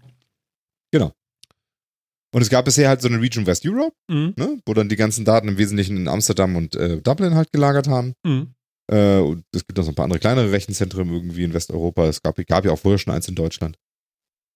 [2.34, 4.34] Und es gab bisher halt so eine Region West Europe, Mhm.
[4.36, 7.88] ne, wo dann die ganzen Daten im Wesentlichen in Amsterdam und äh, Dublin halt gelagert
[7.88, 8.14] haben.
[8.26, 8.54] Mhm.
[8.92, 12.08] Äh, und es gibt noch so ein paar andere kleinere Rechenzentren irgendwie in Westeuropa.
[12.08, 13.78] Es gab, gab ja auch vorher schon eins in Deutschland.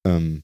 [0.05, 0.43] Ähm,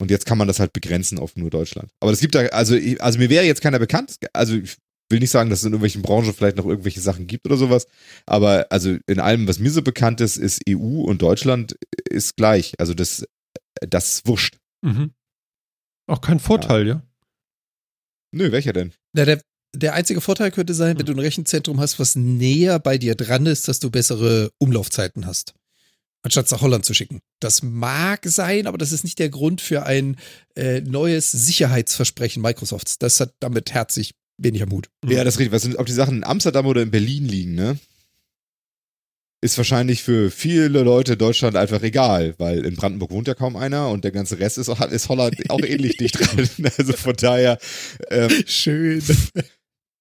[0.00, 1.92] und jetzt kann man das halt begrenzen auf nur Deutschland.
[2.00, 4.16] Aber es gibt da, also, also mir wäre jetzt keiner bekannt.
[4.32, 4.76] Also ich
[5.14, 7.86] will nicht sagen, dass es in irgendwelchen Branchen vielleicht noch irgendwelche Sachen gibt oder sowas.
[8.26, 11.76] Aber also in allem, was mir so bekannt ist, ist EU und Deutschland
[12.10, 12.74] ist gleich.
[12.78, 13.24] Also das,
[13.80, 14.58] das ist wurscht.
[14.82, 15.12] Mhm.
[16.08, 17.02] Auch kein Vorteil, ja.
[18.32, 18.92] Nö, welcher denn?
[19.12, 19.40] Na, der,
[19.72, 23.46] der einzige Vorteil könnte sein, wenn du ein Rechenzentrum hast, was näher bei dir dran
[23.46, 25.54] ist, dass du bessere Umlaufzeiten hast.
[26.22, 27.20] Anstatt es nach Holland zu schicken.
[27.38, 30.16] Das mag sein, aber das ist nicht der Grund für ein
[30.56, 32.98] äh, neues Sicherheitsversprechen Microsofts.
[32.98, 34.88] Das hat damit herzlich wenig am Hut.
[35.04, 35.10] Mhm.
[35.12, 35.52] Ja, das ist richtig.
[35.52, 37.78] Was sind, ob die Sachen in Amsterdam oder in Berlin liegen, ne?
[39.42, 43.56] Ist wahrscheinlich für viele Leute in Deutschland einfach egal, weil in Brandenburg wohnt ja kaum
[43.56, 46.48] einer und der ganze Rest ist, auch- ist Holland auch ähnlich dicht dran.
[46.78, 47.58] Also von daher,
[48.10, 49.02] ähm, Schön.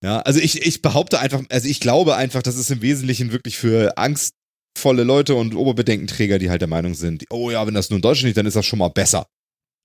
[0.02, 3.58] ja, also ich, ich behaupte einfach, also ich glaube einfach, das ist im Wesentlichen wirklich
[3.58, 7.98] für angstvolle Leute und Oberbedenkenträger, die halt der Meinung sind, oh ja, wenn das nur
[7.98, 9.28] in Deutschland liegt, dann ist das schon mal besser.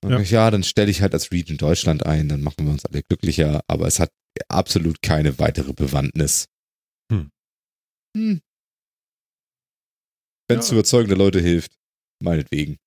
[0.07, 0.21] Ja.
[0.21, 3.59] ja, dann stelle ich halt als Region Deutschland ein, dann machen wir uns alle glücklicher,
[3.67, 4.09] aber es hat
[4.47, 6.47] absolut keine weitere Bewandtnis.
[7.11, 7.29] Hm.
[8.15, 8.41] Hm.
[10.47, 10.69] Wenn es Ja.
[10.69, 11.71] zu überzeugen der Leute hilft,
[12.21, 12.77] meinetwegen.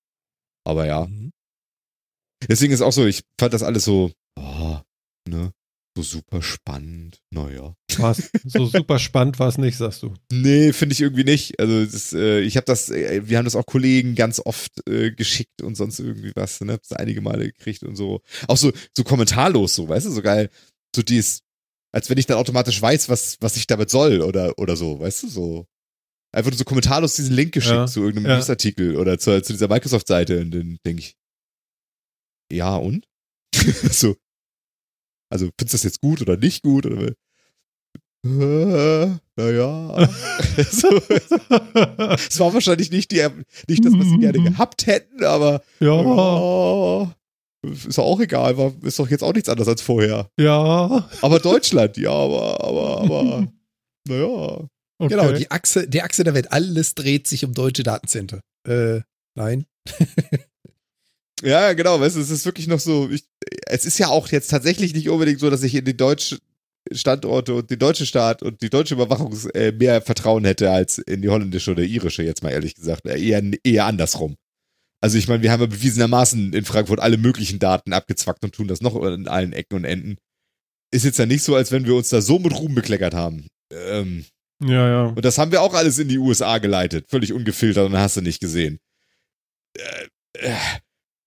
[0.65, 1.07] Aber ja.
[1.07, 1.33] Mhm.
[2.49, 4.81] Deswegen ist auch so, ich fand das alles so, oh,
[5.29, 5.53] ne,
[5.97, 7.21] so super spannend.
[7.31, 7.75] Naja.
[7.99, 10.15] War's, so super spannend war es nicht, sagst du.
[10.33, 11.61] Nee, finde ich irgendwie nicht.
[11.61, 15.13] Also ist, äh, ich habe das, äh, wir haben das auch Kollegen ganz oft äh,
[15.13, 16.73] geschickt und sonst irgendwie was, ne?
[16.73, 18.23] Hab's einige Male gekriegt und so.
[18.49, 20.51] Auch so, so kommentarlos, so, weißt du, so geil.
[20.95, 21.43] So dies,
[21.93, 25.25] als wenn ich dann automatisch weiß, was, was ich damit soll oder, oder so, weißt
[25.25, 25.67] du, so.
[26.35, 28.37] Einfach nur so kommentarlos diesen Link geschickt Ja, zu irgendeinem ja.
[28.37, 31.17] Newsartikel oder zu, zu dieser Microsoft-Seite und dann denke ich,
[32.51, 33.07] ja und?
[33.55, 34.17] so.
[35.31, 36.87] Also, findest du das jetzt gut oder nicht gut?
[36.87, 37.13] Oder,
[38.25, 40.09] äh, naja.
[40.71, 43.27] so, es war wahrscheinlich nicht, die,
[43.69, 47.15] nicht das, was sie gerne gehabt hätten, aber ja, ja,
[47.63, 50.29] ist auch egal, war, ist doch jetzt auch nichts anderes als vorher.
[50.39, 51.09] ja.
[51.21, 53.53] Aber Deutschland, ja, aber, aber, aber,
[54.09, 54.69] naja.
[54.99, 55.09] Okay.
[55.17, 56.53] Genau, die Achse, die Achse der Welt.
[56.53, 58.41] Alles dreht sich um deutsche Datencenter.
[58.69, 59.01] Äh,
[59.37, 59.67] nein.
[61.45, 63.25] Ja, genau, weißt du, es ist wirklich noch so, ich,
[63.67, 66.39] es ist ja auch jetzt tatsächlich nicht unbedingt so, dass ich in die deutschen
[66.93, 71.23] Standorte und den deutschen Staat und die deutsche Überwachung äh, mehr Vertrauen hätte als in
[71.23, 73.07] die holländische oder irische, jetzt mal ehrlich gesagt.
[73.07, 74.37] Äh, Eher, eher andersrum.
[75.03, 78.69] Also ich meine, wir haben ja bewiesenermaßen in Frankfurt alle möglichen Daten abgezwackt und tun
[78.69, 80.17] das noch in allen Ecken und Enden.
[80.93, 83.49] Ist jetzt ja nicht so, als wenn wir uns da so mit Ruhm bekleckert haben.
[83.73, 84.25] Ähm,
[84.63, 85.05] ja, ja.
[85.07, 87.07] und das haben wir auch alles in die USA geleitet.
[87.09, 88.79] Völlig ungefiltert und hast du nicht gesehen.
[89.77, 90.07] Äh,
[90.39, 90.57] äh,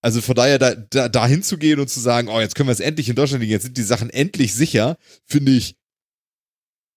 [0.02, 2.80] Also von daher da, da, da hinzugehen und zu sagen, oh, jetzt können wir es
[2.80, 5.76] endlich in Deutschland liegen, jetzt sind die Sachen endlich sicher, finde ich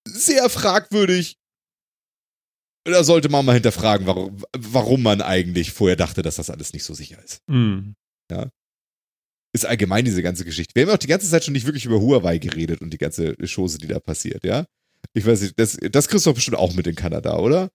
[0.07, 1.38] sehr fragwürdig.
[2.91, 6.85] Da sollte man mal hinterfragen, warum, warum man eigentlich vorher dachte, dass das alles nicht
[6.85, 7.43] so sicher ist.
[7.47, 7.95] Mhm.
[9.53, 10.75] Ist allgemein diese ganze Geschichte.
[10.75, 12.99] Wir haben ja auch die ganze Zeit schon nicht wirklich über Huawei geredet und die
[12.99, 14.67] ganze Chose, die da passiert, ja?
[15.15, 17.71] Ich weiß nicht, das, das kriegst du doch bestimmt auch mit in Kanada, oder?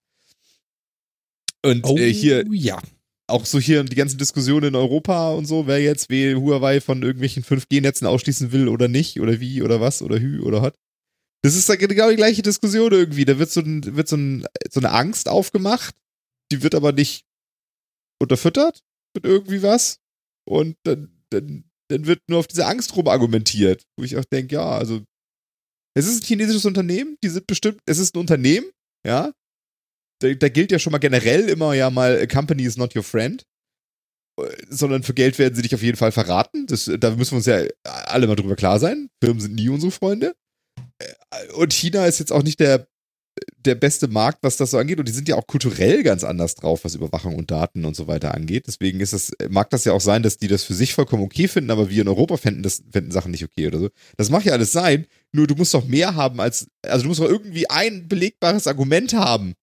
[1.65, 2.79] Und Oh, äh, hier, ja.
[3.27, 7.01] auch so hier die ganzen Diskussionen in Europa und so, wer jetzt wie Huawei von
[7.01, 10.75] irgendwelchen 5G-Netzen ausschließen will oder nicht, oder wie, oder was, oder hü, oder hat.
[11.43, 13.25] Das ist da genau die gleiche Diskussion irgendwie.
[13.25, 15.95] Da wird so, ein, wird so, ein, so eine Angst aufgemacht,
[16.51, 17.25] die wird aber nicht
[18.21, 18.81] unterfüttert.
[19.15, 19.99] mit irgendwie was
[20.47, 24.55] und dann, dann, dann wird nur auf diese Angst rum argumentiert, wo ich auch denke,
[24.55, 25.03] ja, also
[25.95, 28.69] es ist ein chinesisches Unternehmen, die sind bestimmt, es ist ein Unternehmen,
[29.05, 29.31] ja.
[30.21, 33.03] Da, da gilt ja schon mal generell immer ja mal, a company is not your
[33.03, 33.45] friend.
[34.67, 36.65] Sondern für Geld werden sie dich auf jeden Fall verraten.
[36.65, 39.09] Das, da müssen wir uns ja alle mal drüber klar sein.
[39.23, 40.33] Firmen sind nie unsere Freunde.
[41.55, 42.87] Und China ist jetzt auch nicht der,
[43.57, 44.99] der beste Markt, was das so angeht.
[44.99, 48.07] Und die sind ja auch kulturell ganz anders drauf, was Überwachung und Daten und so
[48.07, 48.67] weiter angeht.
[48.67, 51.47] Deswegen ist das, mag das ja auch sein, dass die das für sich vollkommen okay
[51.47, 53.89] finden, aber wir in Europa fänden, das, fänden Sachen nicht okay oder so.
[54.17, 57.21] Das mag ja alles sein, nur du musst doch mehr haben als, also du musst
[57.21, 59.55] doch irgendwie ein belegbares Argument haben.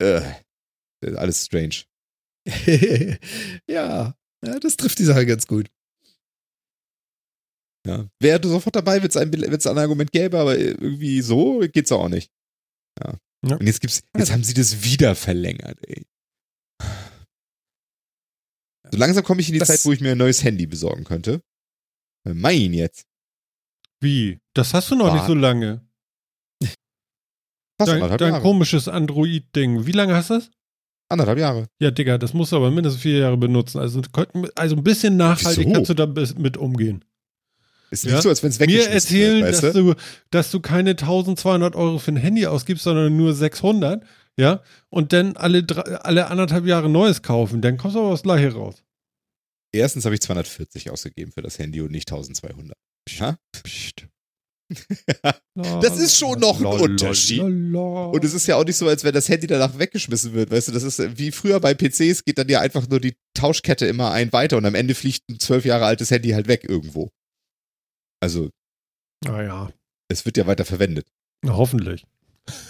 [0.00, 0.22] Äh,
[1.16, 1.84] alles strange.
[3.66, 4.14] ja,
[4.44, 5.68] ja, das trifft die Sache ganz gut.
[7.88, 8.06] Ja.
[8.20, 12.10] Wäre sofort dabei, wenn es ein, wenn's ein Argument gäbe, aber irgendwie so geht's auch
[12.10, 12.30] nicht.
[13.02, 13.14] Ja.
[13.46, 13.56] ja.
[13.56, 16.04] Und jetzt gibt's, jetzt haben sie das wieder verlängert, ey.
[18.90, 21.04] So langsam komme ich in die das Zeit, wo ich mir ein neues Handy besorgen
[21.04, 21.42] könnte.
[22.24, 23.06] Mein jetzt.
[24.00, 24.38] Wie?
[24.54, 25.14] Das hast du noch War.
[25.14, 25.80] nicht so lange.
[27.80, 29.86] Fast dein, dein komisches Android-Ding.
[29.86, 30.50] Wie lange hast du das?
[31.10, 31.68] Anderthalb Jahre.
[31.80, 33.78] Ja, Digga, das musst du aber mindestens vier Jahre benutzen.
[33.78, 34.02] Also,
[34.56, 35.72] also ein bisschen nachhaltig Wieso?
[35.72, 36.06] kannst du da
[36.38, 37.04] mit umgehen.
[37.90, 38.22] Ist nicht ja?
[38.22, 39.94] so, als wenn es weggeschmissen Mir erzählen, wird, dass, du,
[40.30, 44.04] dass du keine 1200 Euro für ein Handy ausgibst, sondern nur 600,
[44.36, 45.64] ja, und dann alle,
[46.04, 47.60] alle anderthalb Jahre Neues kaufen.
[47.60, 48.84] Dann kommst du aber das Gleiche raus.
[49.72, 52.76] Erstens habe ich 240 ausgegeben für das Handy und nicht 1200.
[53.08, 53.36] Ja?
[53.52, 54.06] Psst.
[55.54, 57.40] das ist schon noch ein Unterschied.
[57.40, 60.50] Und es ist ja auch nicht so, als wenn das Handy danach weggeschmissen wird.
[60.50, 63.86] Weißt du, das ist wie früher bei PCs geht dann ja einfach nur die Tauschkette
[63.86, 67.10] immer ein weiter und am Ende fliegt ein zwölf Jahre altes Handy halt weg irgendwo.
[68.20, 68.50] Also.
[69.24, 69.70] Naja.
[70.08, 71.06] Es wird ja weiter verwendet.
[71.42, 72.04] Na, hoffentlich.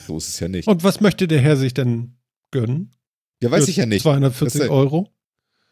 [0.07, 0.67] So ist es ja nicht.
[0.67, 2.17] Und was möchte der Herr sich denn
[2.51, 2.91] gönnen?
[3.43, 4.03] Ja, weiß Für ich ja nicht.
[4.03, 5.09] 240 das Euro?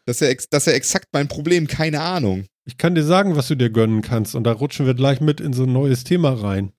[0.05, 2.45] Das ist, ja, das ist ja exakt mein Problem, keine Ahnung.
[2.63, 5.41] Ich kann dir sagen, was du dir gönnen kannst und da rutschen wir gleich mit
[5.41, 6.71] in so ein neues Thema rein.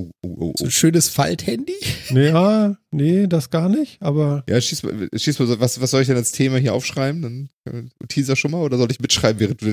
[0.00, 1.76] Oh, oh, oh, so ein schönes Falthandy?
[2.10, 4.44] Ja, nee, das gar nicht, aber.
[4.48, 7.22] Ja, schieß mal, schieß mal was, was soll ich denn als Thema hier aufschreiben?
[7.22, 9.66] Dann äh, teaser schon mal oder soll ich mitschreiben, während du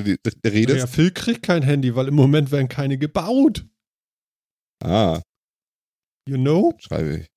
[0.45, 0.78] redest?
[0.78, 3.65] Ja, Phil kriegt kein Handy, weil im Moment werden keine gebaut.
[4.84, 5.21] Ah.
[6.28, 6.73] You know?
[6.80, 7.28] Schreibe ich.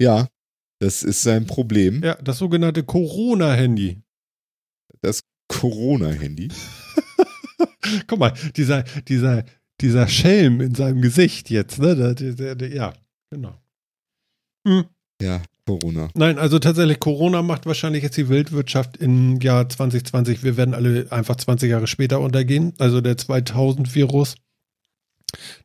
[0.00, 0.28] Ja,
[0.80, 2.02] das ist sein Problem.
[2.04, 4.02] Ja, das sogenannte Corona-Handy.
[5.00, 6.48] Das Corona-Handy?
[8.06, 9.44] Guck mal, dieser, dieser,
[9.80, 12.14] dieser Schelm in seinem Gesicht jetzt, ne?
[12.72, 12.92] ja,
[13.30, 13.54] genau.
[14.66, 14.84] Hm.
[15.20, 16.08] Ja, Corona.
[16.14, 20.44] Nein, also tatsächlich, Corona macht wahrscheinlich jetzt die Weltwirtschaft im Jahr 2020.
[20.44, 22.72] Wir werden alle einfach 20 Jahre später untergehen.
[22.78, 24.36] Also der 2000-Virus,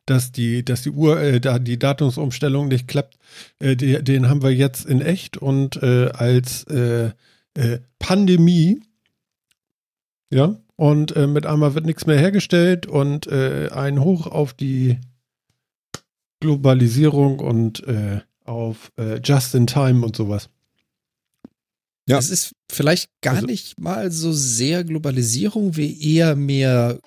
[0.06, 3.16] dass die, dass die Uhr, äh, da die Datumsumstellung nicht klappt,
[3.60, 7.12] äh, die, den haben wir jetzt in echt und äh, als äh,
[7.54, 8.80] äh, Pandemie.
[10.30, 14.98] Ja, und äh, mit einmal wird nichts mehr hergestellt und äh, ein Hoch auf die
[16.40, 20.50] Globalisierung und äh, auf äh, Just in Time und sowas.
[22.08, 22.18] Ja.
[22.18, 26.98] Es ist vielleicht gar also, nicht mal so sehr Globalisierung wie eher mehr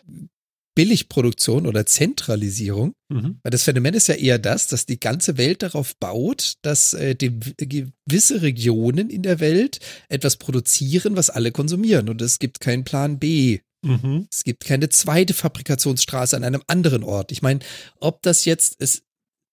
[0.76, 2.94] Billigproduktion oder Zentralisierung.
[3.10, 3.40] Mhm.
[3.42, 7.16] Weil das Phänomen ist ja eher das, dass die ganze Welt darauf baut, dass äh,
[7.16, 12.10] die, gewisse Regionen in der Welt etwas produzieren, was alle konsumieren.
[12.10, 13.60] Und es gibt keinen Plan B.
[13.84, 14.28] Mhm.
[14.32, 17.32] Es gibt keine zweite Fabrikationsstraße an einem anderen Ort.
[17.32, 17.60] Ich meine,
[18.00, 19.04] ob das jetzt, es,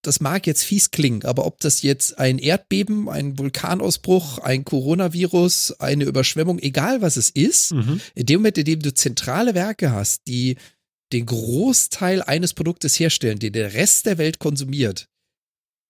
[0.02, 5.76] das mag jetzt fies klingen, aber ob das jetzt ein Erdbeben, ein Vulkanausbruch, ein Coronavirus,
[5.78, 8.00] eine Überschwemmung, egal was es ist, mhm.
[8.16, 10.56] in dem Moment, in dem du zentrale Werke hast, die
[11.12, 15.08] den Großteil eines Produktes herstellen, den der Rest der Welt konsumiert.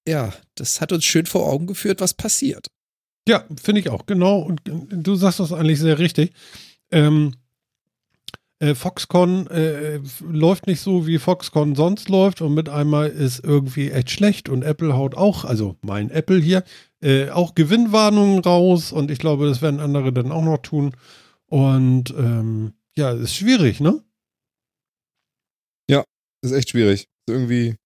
[0.06, 2.66] Ja, das hat uns schön vor Augen geführt, was passiert.
[3.28, 4.40] Ja, finde ich auch, genau.
[4.40, 6.32] Und du sagst das eigentlich sehr richtig.
[6.90, 7.34] Ähm,
[8.58, 13.90] äh, Foxconn äh, läuft nicht so, wie Foxconn sonst läuft und mit einmal ist irgendwie
[13.90, 16.62] echt schlecht und Apple haut auch, also mein Apple hier,
[17.00, 20.92] äh, auch Gewinnwarnungen raus und ich glaube, das werden andere dann auch noch tun.
[21.46, 24.00] Und ähm, ja, ist schwierig, ne?
[26.42, 27.06] Das ist echt schwierig.
[27.28, 27.76] Irgendwie.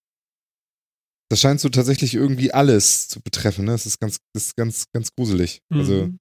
[1.29, 3.73] Das scheint so tatsächlich irgendwie alles zu betreffen, ne?
[3.73, 5.61] Das ist ganz, das ist ganz, ganz gruselig.
[5.71, 6.01] Also, mhm.
[6.01, 6.13] Also.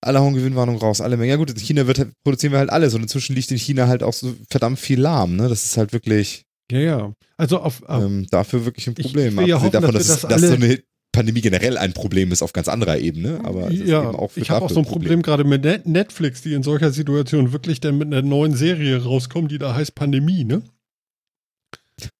[0.00, 1.30] Alle hauen Gewinnwarnung raus, alle Mengen.
[1.30, 3.88] Ja gut, in China wird, halt, produzieren wir halt alles und inzwischen liegt in China
[3.88, 5.48] halt auch so verdammt viel lahm, ne?
[5.48, 6.44] Das ist halt wirklich.
[6.70, 7.12] Ja, ja.
[7.36, 9.34] Also auf, auf ähm, dafür wirklich ein Problem.
[9.38, 10.82] Ich, ich ja hoffen, davon, dass, dass, das dass so eine
[11.12, 14.80] Pandemie generell ein Problem ist auf ganz anderer Ebene, aber ja, ich habe auch so
[14.80, 18.54] ein Problem, Problem gerade mit Netflix, die in solcher Situation wirklich dann mit einer neuen
[18.54, 20.62] Serie rauskommen, die da heißt Pandemie, ne?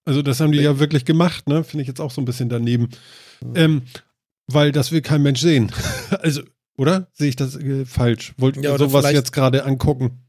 [0.05, 1.65] Also das haben die ja wirklich gemacht, ne?
[1.65, 2.89] Finde ich jetzt auch so ein bisschen daneben.
[3.55, 3.83] Ähm,
[4.47, 5.71] weil das will kein Mensch sehen.
[6.11, 6.43] also,
[6.77, 7.11] oder?
[7.13, 8.35] Sehe ich das äh, falsch?
[8.39, 10.25] Wollten wir sowas jetzt gerade angucken?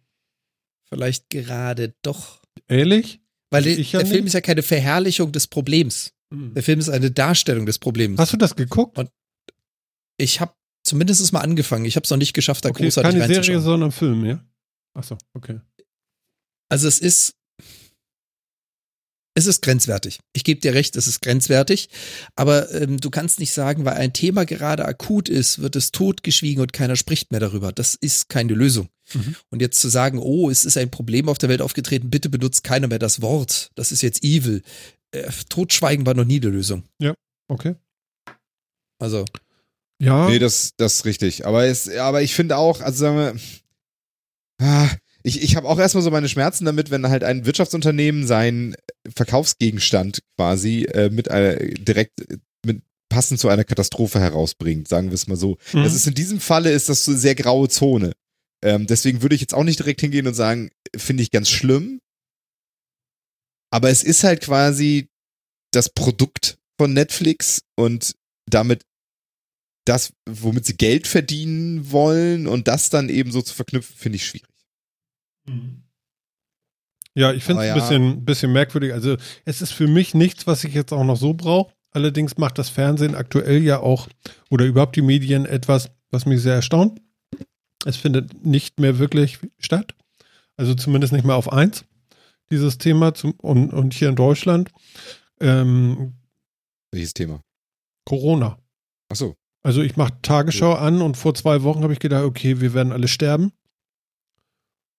[0.90, 2.42] Vielleicht gerade doch.
[2.68, 3.22] Ehrlich?
[3.52, 6.14] Weil der, ja der Film ist ja keine Verherrlichung des Problems.
[6.32, 8.20] Der Film ist eine Darstellung des Problems.
[8.20, 9.00] Hast du das geguckt?
[10.18, 11.86] Ich habe zumindest mal angefangen.
[11.86, 13.64] Ich habe es noch nicht geschafft, da Okay, großartig keine Serie, reinzuschauen.
[13.64, 14.44] sondern Film, ja?
[14.94, 15.60] Achso, okay.
[16.70, 17.36] Also es ist,
[19.40, 20.20] es ist grenzwertig.
[20.34, 21.90] Ich gebe dir recht, es ist grenzwertig.
[22.36, 26.62] Aber ähm, du kannst nicht sagen, weil ein Thema gerade akut ist, wird es totgeschwiegen
[26.62, 27.72] und keiner spricht mehr darüber.
[27.72, 28.90] Das ist keine Lösung.
[29.14, 29.36] Mhm.
[29.50, 32.64] Und jetzt zu sagen, oh, es ist ein Problem auf der Welt aufgetreten, bitte benutzt
[32.64, 33.72] keiner mehr das Wort.
[33.76, 34.62] Das ist jetzt evil.
[35.12, 36.84] Äh, Totschweigen war noch nie die Lösung.
[37.48, 37.76] Okay.
[39.00, 39.26] Also,
[40.02, 41.46] Ja, Nee, das, das ist richtig.
[41.46, 44.90] Aber, es, aber ich finde auch, also sagen wir, ah,
[45.30, 48.76] ich, ich habe auch erstmal so meine Schmerzen damit, wenn halt ein Wirtschaftsunternehmen seinen
[49.16, 55.16] Verkaufsgegenstand quasi äh, mit äh, direkt äh, mit passend zu einer Katastrophe herausbringt, sagen wir
[55.16, 55.58] es mal so.
[55.74, 55.84] Mhm.
[55.84, 58.14] Das ist in diesem Falle ist das so eine sehr graue Zone.
[58.64, 62.02] Ähm, deswegen würde ich jetzt auch nicht direkt hingehen und sagen, finde ich ganz schlimm.
[63.72, 65.10] Aber es ist halt quasi
[65.72, 68.16] das Produkt von Netflix und
[68.50, 68.82] damit
[69.86, 74.26] das, womit sie Geld verdienen wollen und das dann eben so zu verknüpfen, finde ich
[74.26, 74.49] schwierig.
[77.16, 78.94] Ja, ich finde es Aber ein bisschen, bisschen merkwürdig.
[78.94, 81.74] Also es ist für mich nichts, was ich jetzt auch noch so brauche.
[81.92, 84.08] Allerdings macht das Fernsehen aktuell ja auch
[84.50, 87.02] oder überhaupt die Medien etwas, was mich sehr erstaunt.
[87.86, 89.96] Es findet nicht mehr wirklich statt.
[90.56, 91.86] Also zumindest nicht mehr auf eins,
[92.52, 93.14] dieses Thema.
[93.14, 94.70] Zum, und, und hier in Deutschland
[95.40, 96.16] ähm,
[96.92, 97.42] Welches Thema?
[98.06, 98.58] Corona.
[99.10, 99.36] Ach so.
[99.62, 102.94] Also ich mache Tagesschau an und vor zwei Wochen habe ich gedacht, okay, wir werden
[102.94, 103.52] alle sterben.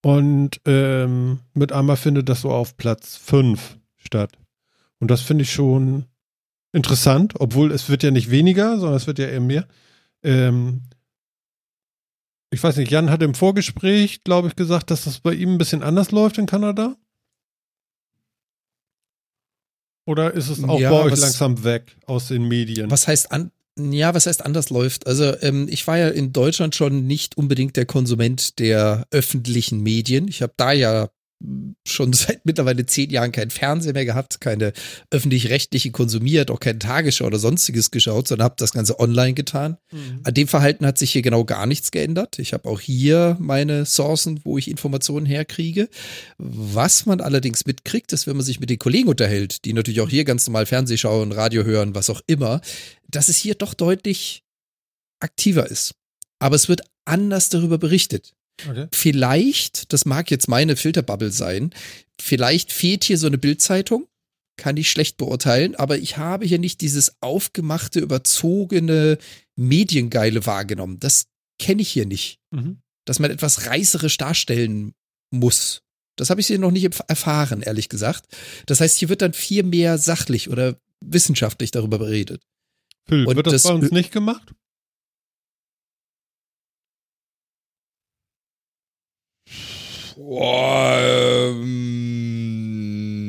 [0.03, 4.33] Und ähm, mit einmal findet das so auf Platz 5 statt.
[4.99, 6.07] Und das finde ich schon
[6.73, 9.67] interessant, obwohl es wird ja nicht weniger, sondern es wird ja eher mehr.
[10.23, 10.83] Ähm,
[12.51, 15.59] ich weiß nicht, Jan hat im Vorgespräch, glaube ich, gesagt, dass das bei ihm ein
[15.59, 16.97] bisschen anders läuft in Kanada.
[20.07, 22.91] Oder ist es auch Ja, bei euch was- langsam weg aus den Medien?
[22.91, 25.07] was heißt an, ja, was heißt anders läuft?
[25.07, 30.29] Also ähm, ich war ja in Deutschland schon nicht unbedingt der Konsument der öffentlichen Medien.
[30.29, 31.09] Ich habe da ja
[31.87, 34.73] schon seit mittlerweile zehn Jahren kein Fernsehen mehr gehabt, keine
[35.11, 39.79] öffentlich-rechtliche konsumiert, auch keine Tagesschau oder sonstiges geschaut, sondern habe das Ganze online getan.
[39.91, 40.21] Mhm.
[40.25, 42.39] An dem Verhalten hat sich hier genau gar nichts geändert.
[42.39, 45.89] Ich habe auch hier meine Sourcen, wo ich Informationen herkriege.
[46.39, 50.11] Was man allerdings mitkriegt, ist, wenn man sich mit den Kollegen unterhält, die natürlich auch
[50.11, 52.61] hier ganz normal Fernseh schauen, Radio hören, was auch immer,
[53.09, 54.45] dass es hier doch deutlich
[55.21, 55.95] aktiver ist.
[56.39, 58.35] Aber es wird anders darüber berichtet.
[58.69, 58.87] Okay.
[58.93, 61.71] Vielleicht, das mag jetzt meine Filterbubble sein,
[62.21, 64.07] vielleicht fehlt hier so eine Bildzeitung,
[64.57, 69.19] kann ich schlecht beurteilen, aber ich habe hier nicht dieses aufgemachte, überzogene,
[69.57, 70.99] mediengeile wahrgenommen.
[71.01, 71.27] Das
[71.59, 72.79] kenne ich hier nicht, Mhm.
[73.07, 74.93] dass man etwas reißerisch darstellen
[75.31, 75.83] muss.
[76.17, 78.27] Das habe ich hier noch nicht erf- erfahren, ehrlich gesagt.
[78.67, 82.43] Das heißt, hier wird dann viel mehr sachlich oder wissenschaftlich darüber beredet.
[83.09, 84.53] Phil, Und wird das, das- bei uns nicht gemacht?
[90.21, 92.19] Boah, ähm,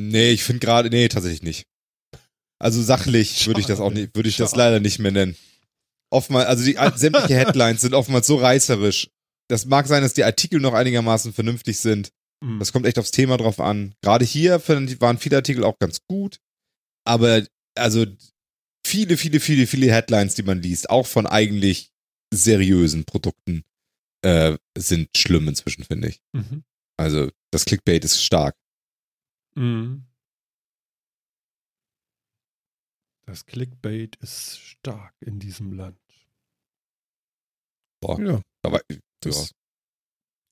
[0.09, 1.65] nee, ich finde gerade, nee, tatsächlich nicht.
[2.59, 5.37] Also sachlich würde ich das auch nicht, würde ich das leider nicht mehr nennen.
[6.11, 9.09] Oftmals, also die sämtliche Headlines sind oftmals so reißerisch.
[9.49, 12.11] Das mag sein, dass die Artikel noch einigermaßen vernünftig sind.
[12.43, 12.59] Mhm.
[12.59, 13.93] Das kommt echt aufs Thema drauf an.
[14.01, 16.39] Gerade hier waren viele Artikel auch ganz gut.
[17.07, 18.05] Aber also
[18.85, 21.91] viele, viele, viele, viele Headlines, die man liest, auch von eigentlich
[22.33, 23.63] seriösen Produkten,
[24.25, 26.19] äh, sind schlimm inzwischen, finde ich.
[26.33, 26.63] Mhm.
[27.01, 28.55] Also das Clickbait ist stark.
[29.55, 30.05] Mhm.
[33.25, 35.97] Das Clickbait ist stark in diesem Land.
[38.01, 38.97] Boah, Ja, aber ja.
[39.21, 39.51] das,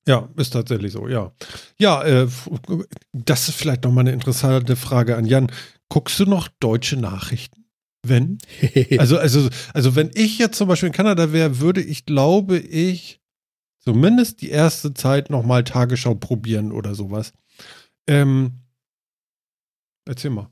[0.06, 1.32] Ja, ist tatsächlich so, ja.
[1.78, 2.28] Ja, äh,
[3.12, 5.52] das ist vielleicht noch mal eine interessante Frage an Jan.
[5.88, 7.64] Guckst du noch deutsche Nachrichten?
[8.06, 8.38] Wenn?
[8.98, 13.19] Also, also, also wenn ich jetzt zum Beispiel in Kanada wäre, würde ich, glaube ich,
[13.80, 17.32] zumindest die erste Zeit nochmal Tagesschau probieren oder sowas.
[18.06, 18.60] Ähm,
[20.06, 20.50] erzähl mal.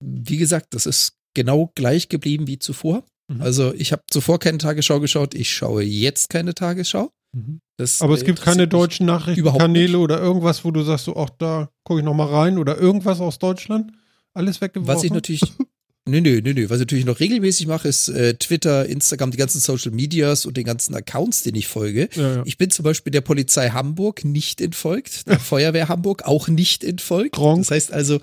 [0.00, 3.04] wie gesagt, das ist genau gleich geblieben wie zuvor.
[3.28, 3.42] Mhm.
[3.42, 7.12] Also ich habe zuvor keine Tagesschau geschaut, ich schaue jetzt keine Tagesschau.
[7.32, 7.60] Mhm.
[7.76, 11.30] Das, Aber es äh, gibt keine deutschen Nachrichtenkanäle oder irgendwas, wo du sagst, so, ach,
[11.38, 13.92] da gucke ich nochmal rein oder irgendwas aus Deutschland.
[14.34, 14.94] Alles weggeworfen.
[14.94, 15.42] Was ich natürlich,
[16.10, 19.36] nö, nö, nö, nö, was ich natürlich noch regelmäßig mache, ist äh, Twitter, Instagram, die
[19.38, 22.08] ganzen Social Medias und den ganzen Accounts, denen ich folge.
[22.14, 22.42] ja, ja.
[22.44, 27.32] Ich bin zum Beispiel der Polizei Hamburg nicht entfolgt, der Feuerwehr Hamburg auch nicht entfolgt.
[27.32, 27.62] Gronk.
[27.62, 28.20] Das heißt also,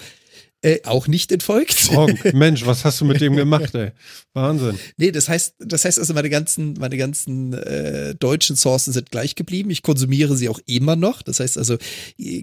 [0.64, 1.74] Äh, auch nicht entfolgt.
[1.76, 3.92] Frank, Mensch, was hast du mit dem gemacht, ey?
[4.34, 4.80] Wahnsinn.
[4.98, 9.36] Nee, das heißt, das heißt also, meine ganzen, meine ganzen äh, deutschen Sourcen sind gleich
[9.36, 9.70] geblieben.
[9.70, 11.22] Ich konsumiere sie auch immer noch.
[11.22, 11.78] Das heißt also,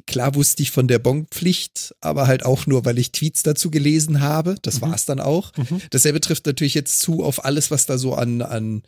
[0.07, 4.21] klar wusste ich von der Bonpflicht, aber halt auch nur, weil ich Tweets dazu gelesen
[4.21, 4.55] habe.
[4.63, 4.83] Das Mhm.
[4.83, 5.51] war's dann auch.
[5.57, 5.81] Mhm.
[5.91, 8.83] Dasselbe trifft natürlich jetzt zu auf alles, was da so an, an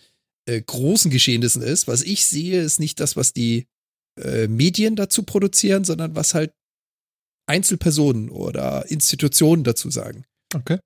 [0.48, 1.88] äh, großen Geschehnissen ist.
[1.88, 3.66] Was ich sehe, ist nicht das, was die
[4.22, 6.52] äh, Medien dazu produzieren, sondern was halt
[7.46, 10.24] Einzelpersonen oder Institutionen dazu sagen.
[10.54, 10.78] Okay.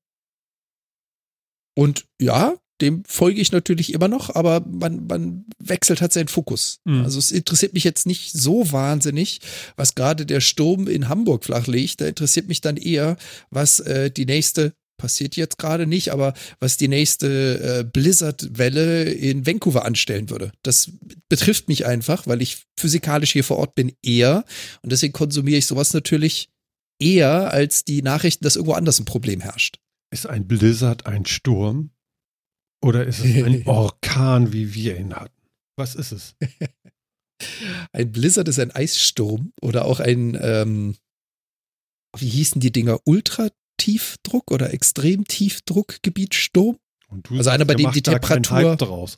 [1.76, 6.80] Und ja, dem folge ich natürlich immer noch, aber man, man wechselt halt seinen Fokus.
[6.84, 7.04] Mhm.
[7.04, 9.40] Also es interessiert mich jetzt nicht so wahnsinnig,
[9.76, 12.00] was gerade der Sturm in Hamburg flachlegt.
[12.00, 13.16] Da interessiert mich dann eher,
[13.50, 19.46] was äh, die nächste, passiert jetzt gerade nicht, aber was die nächste äh, Blizzard-Welle in
[19.46, 20.53] Vancouver anstellen würde.
[20.62, 20.92] Das
[21.28, 24.44] betrifft mich einfach, weil ich physikalisch hier vor Ort bin, eher.
[24.82, 26.51] Und deswegen konsumiere ich sowas natürlich
[27.01, 29.78] eher als die Nachrichten, dass irgendwo anders ein Problem herrscht.
[30.12, 31.90] Ist ein Blizzard ein Sturm?
[32.82, 35.40] Oder ist es ein Orkan, wie wir ihn hatten?
[35.76, 36.36] Was ist es?
[37.92, 40.94] Ein Blizzard ist ein Eissturm oder auch ein, ähm,
[42.18, 42.98] wie hießen die Dinger?
[43.81, 46.76] Ultratiefdruck oder Extremtiefdruckgebietsturm?
[47.09, 49.16] Und du Also einer, bei dem die Temperatur- draus.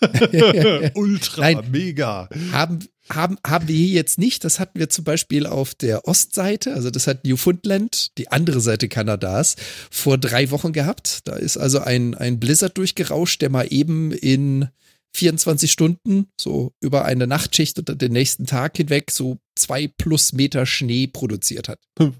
[0.94, 1.70] Ultra, Nein.
[1.70, 2.28] mega.
[2.50, 2.78] haben,
[3.10, 4.42] haben, haben wir hier jetzt nicht.
[4.44, 8.88] Das hatten wir zum Beispiel auf der Ostseite, also das hat Newfoundland, die andere Seite
[8.88, 9.56] Kanadas,
[9.90, 11.20] vor drei Wochen gehabt.
[11.28, 14.68] Da ist also ein, ein Blizzard durchgerauscht, der mal eben in
[15.12, 20.66] 24 Stunden, so über eine Nachtschicht oder den nächsten Tag hinweg, so zwei plus Meter
[20.66, 21.78] Schnee produziert hat.
[21.98, 22.16] Und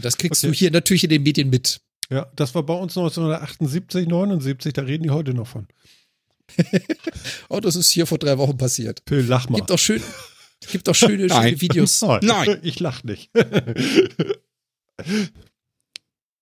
[0.00, 0.52] das kriegst Okay.
[0.52, 1.80] du hier natürlich in den Medien mit.
[2.10, 5.66] Ja, das war bei uns 1978, 79, da reden die heute noch von.
[7.48, 9.02] Oh, das ist hier vor drei Wochen passiert.
[9.08, 9.56] Phil, lach mal.
[9.56, 10.02] Gibt auch schön,
[10.70, 12.02] gibt auch schöne, schöne Videos.
[12.02, 12.58] Nein, Nein.
[12.62, 13.30] ich lach nicht.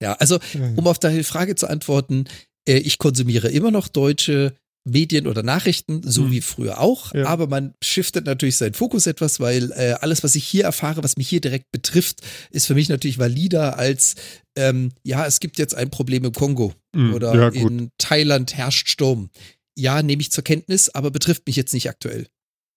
[0.01, 0.39] Ja, also
[0.77, 2.25] um auf deine Frage zu antworten,
[2.67, 4.55] äh, ich konsumiere immer noch deutsche
[4.85, 6.31] Medien oder Nachrichten, so Hm.
[6.33, 7.27] wie früher auch, Ja.
[7.27, 11.17] aber man shiftet natürlich seinen Fokus etwas, weil äh, alles, was ich hier erfahre, was
[11.17, 12.21] mich hier direkt betrifft,
[12.51, 14.17] ist für mich natürlich valider als,
[14.57, 18.89] ähm, ja, es gibt jetzt ein Problem im Kongo Hm, oder ja, in Thailand herrscht
[18.89, 19.31] Sturm.
[19.79, 22.27] Ja, nehme ich zur Kenntnis, aber betrifft mich jetzt nicht aktuell.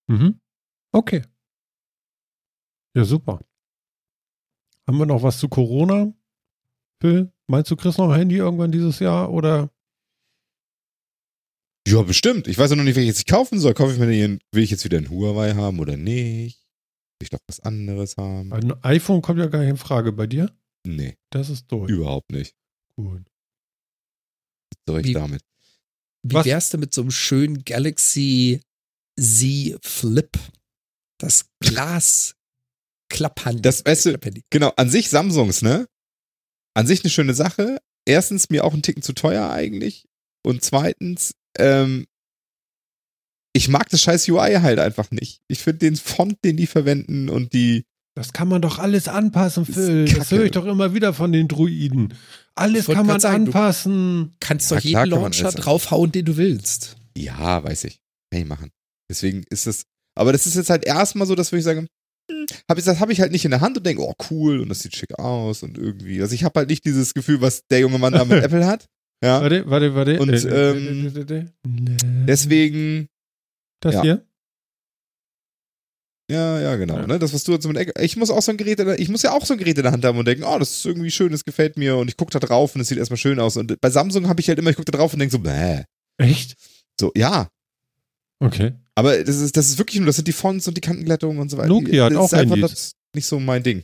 [0.07, 0.39] Mhm.
[0.93, 1.23] Okay.
[2.95, 3.41] Ja, super.
[4.87, 6.13] Haben wir noch was zu Corona?
[7.01, 9.69] Phil, meinst du, kriegst noch ein Handy irgendwann dieses Jahr oder?
[11.87, 12.47] Ja, bestimmt.
[12.47, 13.73] Ich weiß ja noch nicht, welches ich kaufen soll.
[13.73, 16.57] Kaufe ich mir den, will ich jetzt wieder ein Huawei haben oder nicht?
[17.19, 18.51] Will ich doch was anderes haben?
[18.51, 20.51] Ein iPhone kommt ja gar nicht in Frage bei dir.
[20.87, 21.89] Nee, Das ist durch.
[21.91, 22.55] überhaupt nicht.
[22.95, 23.23] Gut.
[24.71, 25.41] Was soll ich Wie- damit?
[26.27, 28.61] Wie Was- wär's denn mit so einem schönen Galaxy
[29.19, 30.31] Z Flip?
[31.19, 32.35] Das Glas
[33.09, 33.61] Klapphandy.
[33.61, 34.19] Das, weißt du.
[34.49, 35.87] Genau, an sich Samsungs, ne?
[36.75, 37.79] An sich eine schöne Sache.
[38.07, 40.05] Erstens, mir auch ein Ticken zu teuer eigentlich.
[40.45, 42.05] Und zweitens, ähm,
[43.53, 45.39] ich mag das scheiß UI halt einfach nicht.
[45.47, 47.85] Ich finde den Font, den die verwenden und die,
[48.15, 50.05] Das kann man doch alles anpassen, Das Phil.
[50.13, 52.13] Das höre ich doch immer wieder von den Druiden.
[52.55, 54.35] Alles kann man sagen, du- anpassen.
[54.39, 56.95] Kannst Ja, doch jeden Launcher draufhauen, den du willst.
[57.17, 57.99] ja, weiß ich,
[58.31, 58.71] kann ich machen.
[59.09, 59.83] Deswegen ist es,
[60.17, 61.87] aber das ist jetzt halt erstmal so, dass würde ich sagen,
[62.31, 64.59] hm, hab ich, das habe ich halt nicht in der Hand und denke, oh cool
[64.59, 66.21] und das sieht schick aus und irgendwie.
[66.21, 68.87] Also ich habe halt nicht dieses Gefühl, was der junge Mann da mit Apple hat.
[69.25, 70.19] Ja, Warte, warte, warte.
[70.19, 72.25] Und, Äh, ähm, äh, äh, äh, äh.
[72.27, 73.07] deswegen,
[73.81, 74.01] Das ja.
[74.03, 74.25] hier?
[76.31, 76.97] Ja, ja, genau.
[76.97, 77.05] Ja.
[77.07, 77.19] Ne?
[77.19, 79.21] Das, was du jetzt mit Eck- Ich muss auch so ein Gerät, der- ich muss
[79.21, 81.11] ja auch so ein Gerät in der Hand haben und denken, oh, das ist irgendwie
[81.11, 83.57] schön, das gefällt mir und ich gucke da drauf und es sieht erstmal schön aus.
[83.57, 85.83] Und bei Samsung habe ich halt immer, ich gucke da drauf und denke so, bäh.
[86.17, 86.55] Echt?
[86.99, 87.49] So, ja.
[88.43, 88.73] Okay.
[88.95, 91.49] Aber das ist, das ist wirklich nur, das sind die Fonts und die Kantenglättung und
[91.49, 91.67] so weiter.
[91.69, 92.71] Nokia hat das auch ist einfach Handys.
[92.71, 93.83] das nicht so mein Ding.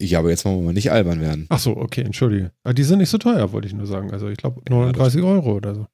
[0.00, 1.46] Ja, aber jetzt wollen wir mal nicht albern werden.
[1.50, 2.52] Ach so, okay, entschuldige.
[2.62, 4.10] Aber die sind nicht so teuer, wollte ich nur sagen.
[4.12, 5.86] Also ich glaube 39 Euro oder so.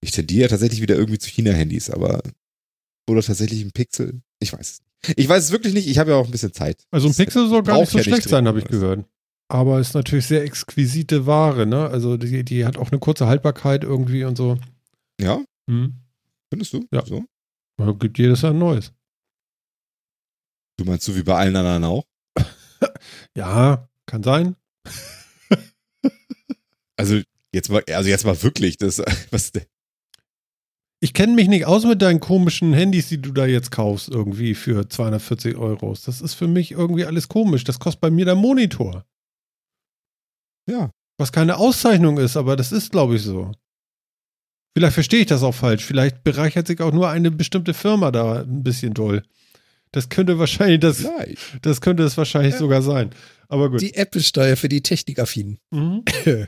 [0.00, 2.22] Ich tendiere tatsächlich wieder irgendwie zu China-Handys, aber
[3.08, 4.20] oder tatsächlich ein Pixel.
[4.40, 5.14] Ich weiß es.
[5.16, 5.88] Ich weiß es wirklich nicht.
[5.88, 6.84] Ich habe ja auch ein bisschen Zeit.
[6.90, 9.04] Also ein Pixel soll gar nicht so ja nicht schlecht sein, habe ich gehört.
[9.48, 11.88] Aber ist natürlich sehr exquisite Ware, ne?
[11.88, 14.58] Also die, die hat auch eine kurze Haltbarkeit irgendwie und so.
[15.20, 15.94] Ja, Hm.
[16.50, 16.86] findest du?
[16.92, 17.04] Ja.
[17.06, 17.24] So?
[17.80, 18.92] Ja, Gibt jedes Jahr ein neues.
[20.78, 22.04] Du meinst so wie bei allen anderen auch?
[23.36, 24.56] Ja, kann sein.
[26.98, 27.20] Also
[27.52, 29.52] jetzt mal, also jetzt mal wirklich, das, was,
[31.00, 34.54] Ich kenne mich nicht aus mit deinen komischen Handys, die du da jetzt kaufst, irgendwie
[34.54, 35.94] für 240 Euro.
[36.06, 37.64] Das ist für mich irgendwie alles komisch.
[37.64, 39.04] Das kostet bei mir der Monitor.
[40.66, 40.90] ja.
[41.18, 43.52] Was keine Auszeichnung ist, aber das ist, glaube ich, so.
[44.74, 45.84] Vielleicht verstehe ich das auch falsch.
[45.84, 49.22] Vielleicht bereichert sich auch nur eine bestimmte Firma da ein bisschen doll.
[49.92, 51.04] Das könnte wahrscheinlich, das,
[51.62, 52.58] das könnte es wahrscheinlich Ja.
[52.58, 53.10] sogar sein.
[53.48, 53.80] Aber gut.
[53.80, 55.58] Die Apple-Steuer für die Technikaffinen.
[55.70, 56.02] Mhm.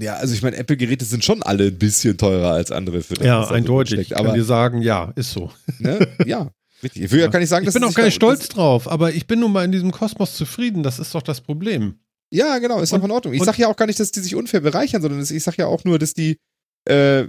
[0.00, 3.24] Ja, also ich meine, Apple-Geräte sind schon alle ein bisschen teurer als andere für das,
[3.24, 3.94] Ja, was eindeutig.
[3.94, 4.10] Steckt.
[4.10, 5.52] kann Aber dir sagen, ja, ist so.
[5.78, 6.50] ne, ja,
[6.82, 7.02] richtig.
[7.04, 9.28] Ich will ja gar nicht sagen, Ich bin auch gar nicht stolz drauf, aber ich
[9.28, 10.82] bin nun mal in diesem Kosmos zufrieden.
[10.82, 12.00] Das ist doch das Problem.
[12.32, 13.34] Ja, genau, ist auch in Ordnung.
[13.34, 15.56] Ich und- sag ja auch gar nicht, dass die sich unfair bereichern, sondern ich sag
[15.58, 16.38] ja auch nur, dass die,
[16.86, 17.26] äh,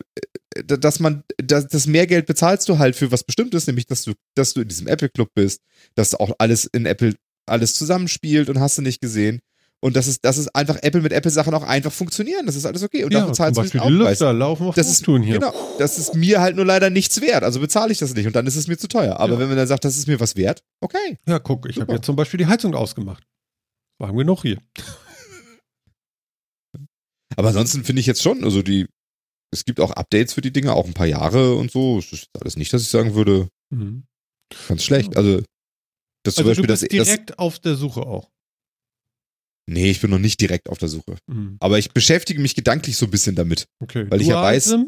[0.65, 4.13] dass man, dass, das mehr Geld bezahlst du halt für was Bestimmtes, nämlich, dass du,
[4.35, 5.61] dass du in diesem Apple-Club bist,
[5.95, 7.13] dass auch alles in Apple
[7.47, 9.39] alles zusammenspielt und hast du nicht gesehen.
[9.81, 12.45] Und dass es, dass es einfach Apple mit Apple-Sachen auch einfach funktionieren.
[12.47, 13.03] Das ist alles okay.
[13.03, 13.91] Und ja, dafür zahlst du die Aufpreis.
[14.19, 15.35] Lüfter laufen auf Das ist, tun hier.
[15.39, 17.43] genau, das ist mir halt nur leider nichts wert.
[17.43, 19.19] Also bezahle ich das nicht und dann ist es mir zu teuer.
[19.19, 19.39] Aber Ja.
[19.39, 21.19] wenn man dann sagt, das ist mir was wert, okay.
[21.27, 23.23] Ja, guck, ich habe jetzt zum Beispiel die Heizung ausgemacht.
[23.99, 24.57] Waren wir noch hier.
[27.35, 28.87] Aber ansonsten finde ich jetzt schon, also die,
[29.55, 31.97] es gibt auch Updates für die Dinge, auch ein paar Jahre und so.
[31.99, 34.03] Es ist alles nicht, dass ich sagen würde, Mhm.
[34.67, 35.17] ganz schlecht.
[35.17, 35.41] Also,
[36.23, 38.29] das zum Also du Beispiel, bist das, das, direkt auf der Suche auch.
[39.67, 41.15] nee, ich bin noch nicht direkt auf der Suche.
[41.27, 41.57] Mhm.
[41.59, 43.67] Aber ich beschäftige mich gedanklich so ein bisschen damit.
[43.79, 44.05] Okay.
[44.09, 44.85] Weil ich ja weiß-?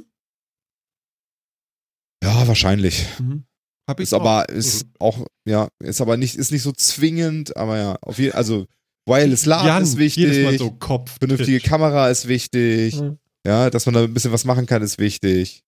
[2.24, 3.06] Ja, wahrscheinlich.
[3.20, 3.46] Mhm.
[3.90, 4.54] Hab ich Ist aber, auch.
[4.54, 8.68] ist auch, ja, ist aber nicht, ist nicht so zwingend, aber ja, auf jeden also
[9.06, 10.58] Wireless LAN ist wichtig.
[10.60, 11.16] So Kopf.
[11.20, 13.00] Vernünftige Kamera ist wichtig.
[13.00, 13.18] Mhm.
[13.48, 15.64] Ja, dass man da ein bisschen was machen kann, ist wichtig.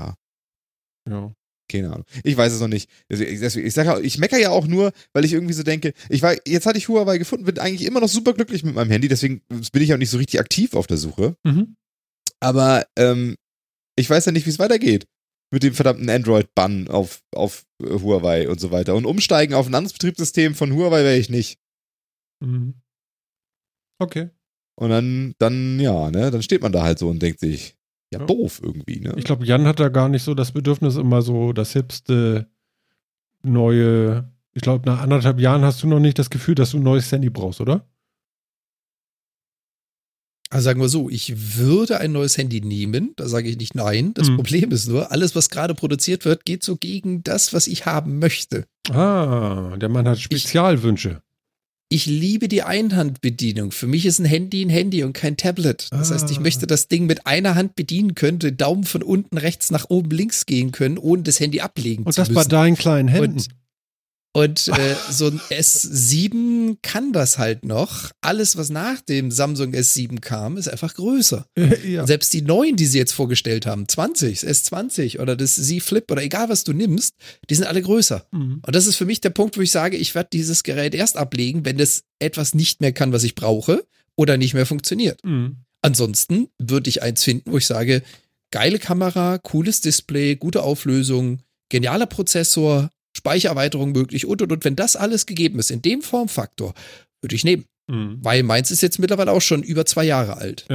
[0.00, 0.16] Ja.
[1.70, 2.04] Keine Ahnung.
[2.24, 2.90] Ich weiß es noch nicht.
[3.08, 5.62] Also ich, deswegen- ich, sag ja, ich meckere ja auch nur, weil ich irgendwie so
[5.62, 8.74] denke, ich war, jetzt hatte ich Huawei gefunden, bin eigentlich immer noch super glücklich mit
[8.74, 11.36] meinem Handy, deswegen bin ich auch nicht so richtig aktiv auf der Suche.
[11.44, 11.76] Mhm.
[12.40, 13.36] Aber ähm,
[13.96, 15.06] ich weiß ja nicht, wie es weitergeht.
[15.52, 18.94] Mit dem verdammten Android-Bann auf, auf äh, Huawei und so weiter.
[18.96, 21.58] Und umsteigen auf ein anderes Betriebssystem von Huawei wäre ich nicht.
[22.42, 22.74] Mhm.
[24.00, 24.30] Okay.
[24.76, 27.76] Und dann, dann, ja, ne, dann steht man da halt so und denkt sich,
[28.12, 28.26] ja, Ja.
[28.26, 29.14] doof irgendwie, ne?
[29.16, 32.48] Ich glaube, Jan hat da gar nicht so das Bedürfnis, immer so das hipste
[33.42, 34.30] neue.
[34.52, 37.10] Ich glaube, nach anderthalb Jahren hast du noch nicht das Gefühl, dass du ein neues
[37.10, 37.86] Handy brauchst, oder?
[40.50, 44.14] Also sagen wir so, ich würde ein neues Handy nehmen, da sage ich nicht nein.
[44.14, 44.36] Das Mhm.
[44.36, 48.20] Problem ist nur, alles, was gerade produziert wird, geht so gegen das, was ich haben
[48.20, 48.64] möchte.
[48.90, 51.22] Ah, der Mann hat Spezialwünsche.
[51.90, 53.70] Ich liebe die Einhandbedienung.
[53.70, 55.88] Für mich ist ein Handy ein Handy und kein Tablet.
[55.90, 56.40] Das heißt, ich Ah.
[56.40, 60.10] möchte das Ding mit einer Hand bedienen können, den Daumen von unten rechts nach oben
[60.10, 62.36] links gehen können, ohne das Handy ablegen Und zu das müssen.
[62.42, 63.32] bei deinen kleinen Händen.
[63.38, 63.48] Und,
[64.36, 68.10] und äh, so ein S7 kann das halt noch.
[68.20, 71.46] Alles, was nach dem Samsung S7 kam, ist einfach größer.
[71.86, 72.04] ja.
[72.04, 76.10] Selbst die neuen, die sie jetzt vorgestellt haben, 20, das S20 oder das Z Flip
[76.10, 77.14] oder egal was du nimmst,
[77.48, 78.26] die sind alle größer.
[78.32, 78.60] Mhm.
[78.66, 81.16] Und das ist für mich der Punkt, wo ich sage, ich werde dieses Gerät erst
[81.16, 85.24] ablegen, wenn das etwas nicht mehr kann, was ich brauche oder nicht mehr funktioniert.
[85.24, 85.58] Mhm.
[85.80, 88.02] Ansonsten würde ich eins finden, wo ich sage,
[88.50, 94.64] geile Kamera, cooles Display, gute Auflösung, genialer Prozessor, Speichererweiterung möglich und und und.
[94.64, 96.74] Wenn das alles gegeben ist, in dem Formfaktor,
[97.20, 97.64] würde ich nehmen.
[97.86, 98.18] Mhm.
[98.22, 100.66] Weil meins ist jetzt mittlerweile auch schon über zwei Jahre alt.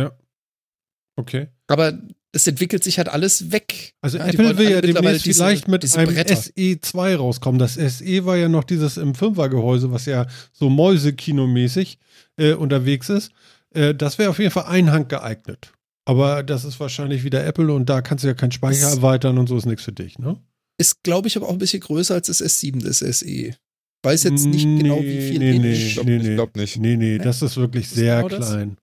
[1.16, 1.48] Okay.
[1.68, 2.00] Aber
[2.32, 3.94] es entwickelt sich halt alles weg.
[4.02, 6.36] Also Ja, Apple will ja demnächst diese- vielleicht mit einem Bretter.
[6.36, 7.60] SE2 rauskommen.
[7.60, 11.98] Das SE war ja noch dieses im Fünfergehäuse, was ja so Mäusekinomäßig
[12.38, 13.32] äh, unterwegs ist.
[13.74, 15.74] Äh, das wäre auf jeden Fall Einhand geeignet.
[16.06, 19.38] Aber das ist wahrscheinlich wieder Apple und da kannst du ja keinen Speicher Das- erweitern
[19.38, 20.38] und so ist nichts für dich, ne?
[20.80, 23.54] Ist, glaube ich, aber auch ein bisschen größer als das S7, das SE.
[24.02, 25.74] Weiß jetzt nicht genau, wie viel nee, nee.
[25.74, 26.36] Ich glaub- nee, ich nee.
[26.36, 26.78] glaub nicht.
[26.78, 28.50] Nee, nee, das ist wirklich Ist sehr genau das?
[28.50, 28.78] klein.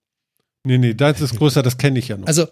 [0.67, 2.27] Nee, nee, das ist größer, das kenne ich ja noch.
[2.27, 2.47] Also,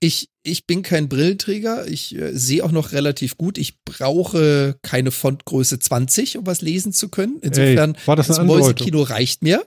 [0.00, 1.86] ich, ich bin kein Brillenträger.
[1.86, 3.58] Ich äh, sehe auch noch relativ gut.
[3.58, 7.38] Ich brauche keine Fontgröße 20, um was lesen zu können.
[7.42, 8.42] Insofern, Ey, war das das?
[8.42, 9.64] Mäusekino reicht mir.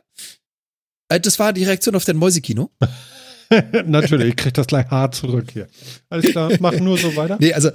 [1.10, 2.72] Äh, das war die Reaktion auf dein Mäusekino.
[3.86, 5.68] Natürlich, ich krieg das gleich hart zurück hier.
[6.10, 7.38] Alles klar, mach nur so weiter.
[7.40, 7.70] Nee, also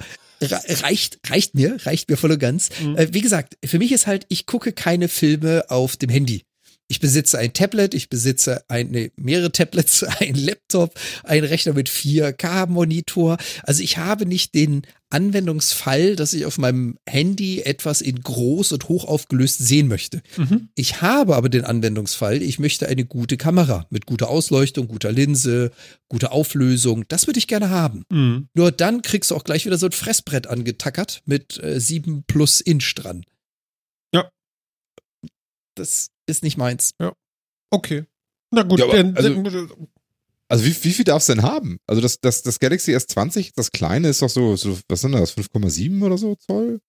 [0.51, 2.69] reicht, reicht mir, reicht mir voll und ganz.
[2.81, 2.97] Mhm.
[2.97, 6.43] Äh, wie gesagt, für mich ist halt, ich gucke keine Filme auf dem Handy.
[6.89, 11.89] Ich besitze ein Tablet, ich besitze ein, nee, mehrere Tablets, ein Laptop, ein Rechner mit
[11.89, 13.37] 4K-Monitor.
[13.63, 14.83] Also ich habe nicht den
[15.13, 20.21] Anwendungsfall, dass ich auf meinem Handy etwas in groß und hoch aufgelöst sehen möchte.
[20.37, 20.69] Mhm.
[20.75, 25.71] Ich habe aber den Anwendungsfall, ich möchte eine gute Kamera mit guter Ausleuchtung, guter Linse,
[26.09, 27.05] guter Auflösung.
[27.09, 28.05] Das würde ich gerne haben.
[28.09, 28.47] Mhm.
[28.55, 32.59] Nur dann kriegst du auch gleich wieder so ein Fressbrett angetackert mit äh, 7 plus
[32.59, 33.23] Inch dran.
[34.13, 34.29] Ja.
[35.75, 36.93] Das ist nicht meins.
[37.69, 38.05] Okay.
[38.51, 39.77] Na gut, Ja, dann, also-
[40.49, 41.79] Also wie, wie viel darfst du denn haben?
[41.87, 45.35] Also das, das, das Galaxy S20, das kleine ist doch so, so was sind das,
[45.35, 46.79] 5,7 oder so Zoll?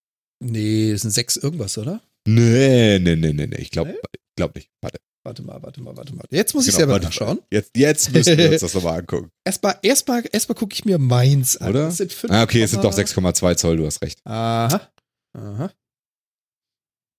[0.40, 2.02] Nee, das sind 6 irgendwas, oder?
[2.26, 3.56] Nee, nee, nee, nee, nee.
[3.56, 3.98] Ich glaube Nee?
[4.36, 4.68] glaub nicht.
[4.82, 4.98] Warte.
[5.26, 6.24] Warte mal, warte mal, warte mal.
[6.30, 7.06] Jetzt muss ich Genau, selber warte.
[7.06, 7.38] nachschauen.
[7.50, 9.30] Jetzt, jetzt müssen wir uns das nochmal angucken.
[9.46, 11.70] Erstmal, erstmal, erstmal gucke ich mir meins an.
[11.70, 11.86] Oder?
[11.86, 14.20] Das sind 5, Ah, okay, es sind doch 6,2 Zoll, du hast recht.
[14.26, 14.90] Aha.
[15.32, 15.72] Aha.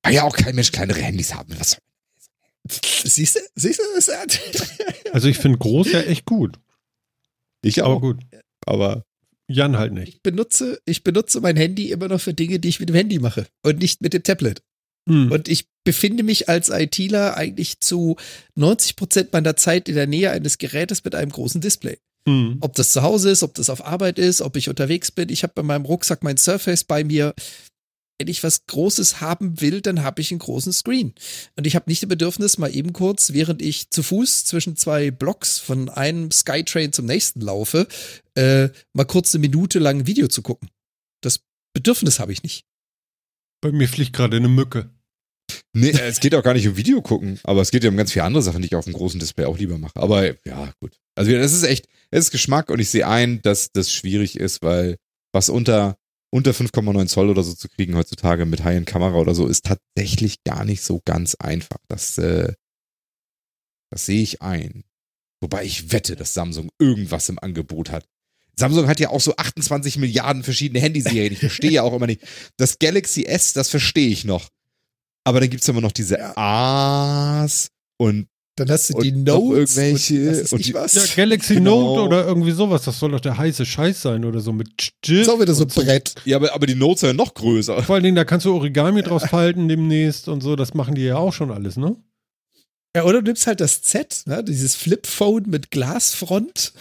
[0.04, 1.60] Kann ja auch kein Mensch kleinere Handys haben.
[1.60, 1.78] Was?
[3.06, 3.40] Siehst du?
[3.56, 3.84] Siehst du?
[5.14, 6.60] Also ich finde groß ja echt gut.
[7.62, 8.02] Ich Aber auch.
[8.02, 8.22] gut,
[8.66, 9.06] Aber
[9.48, 10.16] Jan halt nicht.
[10.16, 13.20] Ich benutze, ich benutze mein Handy immer noch für Dinge, die ich mit dem Handy
[13.20, 14.62] mache und nicht mit dem Tablet.
[15.08, 15.32] Hm.
[15.32, 18.18] Und ich befinde mich als ITler eigentlich zu
[18.56, 21.98] 90 Prozent meiner Zeit in der Nähe eines Gerätes mit einem großen Display.
[22.28, 22.58] Hm.
[22.62, 25.30] Ob das zu Hause ist, ob das auf Arbeit ist, ob ich unterwegs bin.
[25.30, 27.34] Ich habe bei meinem Rucksack mein Surface bei mir.
[28.18, 31.14] Wenn ich was Großes haben will, dann habe ich einen großen Screen.
[31.58, 35.12] Und ich habe nicht das Bedürfnis, mal eben kurz, während ich zu Fuß zwischen zwei
[35.12, 37.88] Blocks von einem Skytrain zum nächsten laufe,
[38.36, 40.70] äh, mal kurz eine Minute lang ein Video zu gucken.
[41.22, 41.42] Das
[41.74, 42.66] Bedürfnis habe ich nicht.
[43.62, 44.90] Bei mir fliegt gerade eine Mücke.
[45.74, 48.14] nee, es geht auch gar nicht um Video gucken, aber es geht ja um ganz
[48.14, 50.00] viele andere Sachen, die ich auf dem großen Display auch lieber mache.
[50.00, 50.98] Aber ja, gut.
[51.16, 54.62] Also das ist echt, es ist Geschmack und ich sehe ein, dass das schwierig ist,
[54.62, 54.96] weil
[55.34, 55.98] was unter
[56.36, 60.66] unter 5,9 Zoll oder so zu kriegen heutzutage mit High-End-Kamera oder so ist tatsächlich gar
[60.66, 61.78] nicht so ganz einfach.
[61.88, 62.52] Das, äh,
[63.90, 64.84] das sehe ich ein.
[65.40, 68.06] Wobei ich wette, dass Samsung irgendwas im Angebot hat.
[68.58, 71.32] Samsung hat ja auch so 28 Milliarden verschiedene Handyserien.
[71.32, 72.22] Ich verstehe ja auch immer nicht.
[72.58, 74.50] Das Galaxy S, das verstehe ich noch.
[75.24, 80.66] Aber dann gibt's immer noch diese A's und Dann hast du die Notes irgendwelche- und,
[80.66, 80.94] die- was.
[80.94, 81.82] Ja, Galaxy Genau.
[81.98, 82.84] Note oder irgendwie sowas.
[82.84, 86.16] Das soll doch der heiße Scheiß sein oder so mit ist auch wieder so Brett.
[86.24, 87.84] ja, aber, aber die Notes sind ja noch größer.
[87.84, 90.56] Vor allen Dingen, da kannst du Origami draus falten demnächst und so.
[90.56, 91.98] Das machen die ja auch schon alles, ne?
[92.96, 96.72] Ja, oder du nimmst halt das Z, ne, dieses Flip-Phone mit Glasfront.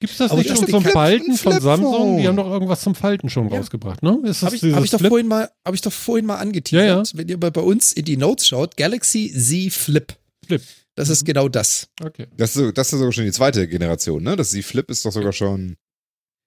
[0.00, 1.60] Gibt's das Aber nicht das schon zum Falten von.
[1.60, 2.18] Samsung?
[2.18, 3.58] Die haben doch irgendwas zum Falten schon Ja.
[3.58, 4.18] rausgebracht, ne?
[4.24, 5.10] Ist das Habe ich, hab ich, doch Flip?
[5.10, 6.88] vorhin mal, hab ich doch vorhin mal angeteasert.
[6.88, 7.04] Ja, ja.
[7.14, 10.12] Wenn ihr mal bei uns in die Notes schaut, Galaxy Z Flip.
[10.44, 10.62] Flip.
[10.96, 11.26] Das ist Mhm.
[11.26, 11.88] genau das.
[12.02, 12.26] Okay.
[12.36, 14.36] Das ist, so- das ist sogar schon die zweite Generation, ne?
[14.36, 15.76] Das Z Flip ist doch sogar schon.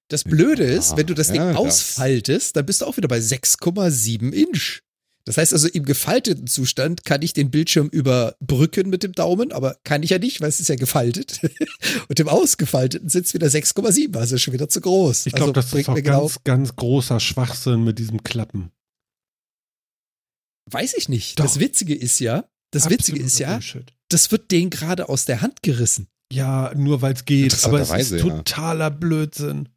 [0.10, 3.20] Das Blöde ist, wenn du das Ding ja, ausfaltest, dann bist du auch wieder bei
[3.20, 4.80] 6,7 Inch.
[5.26, 9.76] Das heißt also, im gefalteten Zustand kann ich den Bildschirm überbrücken mit dem Daumen, aber
[9.84, 11.42] kann ich ja nicht, weil es ist ja gefaltet.
[12.08, 15.26] Und im ausgefalteten sind es wieder 6,7, also schon wieder zu groß.
[15.26, 18.72] Ich glaube, also das ist auch mir genau, ganz, ganz großer Schwachsinn mit diesem Klappen.
[20.72, 21.38] weiß ich nicht.
[21.40, 21.44] Doch.
[21.44, 23.94] Das Witzige ist ja, das Witzige ist ja, Bullshit.
[24.10, 26.08] Das wird denen gerade aus der Hand gerissen.
[26.32, 27.54] Ja, nur weil es geht.
[27.64, 28.24] Aber es ist Interessanterweise, ja.
[28.38, 29.70] totaler Blödsinn.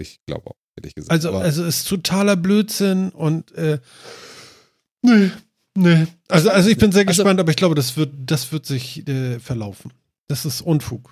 [0.00, 1.10] Ich glaube auch, ehrlich gesagt.
[1.10, 3.80] Also, Aber also es ist totaler Blödsinn und äh,
[5.02, 5.32] nee,
[5.76, 6.06] nee.
[6.28, 9.08] Also, also ich bin sehr Also- gespannt, aber ich glaube, das wird, das wird sich
[9.08, 9.92] äh, verlaufen.
[10.28, 11.10] Das ist Unfug.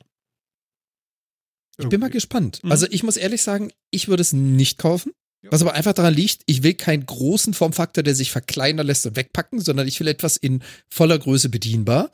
[1.79, 2.13] Ich bin mal Irgendwie.
[2.19, 2.61] gespannt.
[2.63, 2.71] Mhm.
[2.71, 5.13] Also ich muss ehrlich sagen, ich würde es nicht kaufen.
[5.51, 9.17] Was aber einfach daran liegt, ich will keinen großen Formfaktor, der sich verkleinern lässt und
[9.17, 12.11] wegpacken, sondern ich will etwas in voller Größe bedienbar.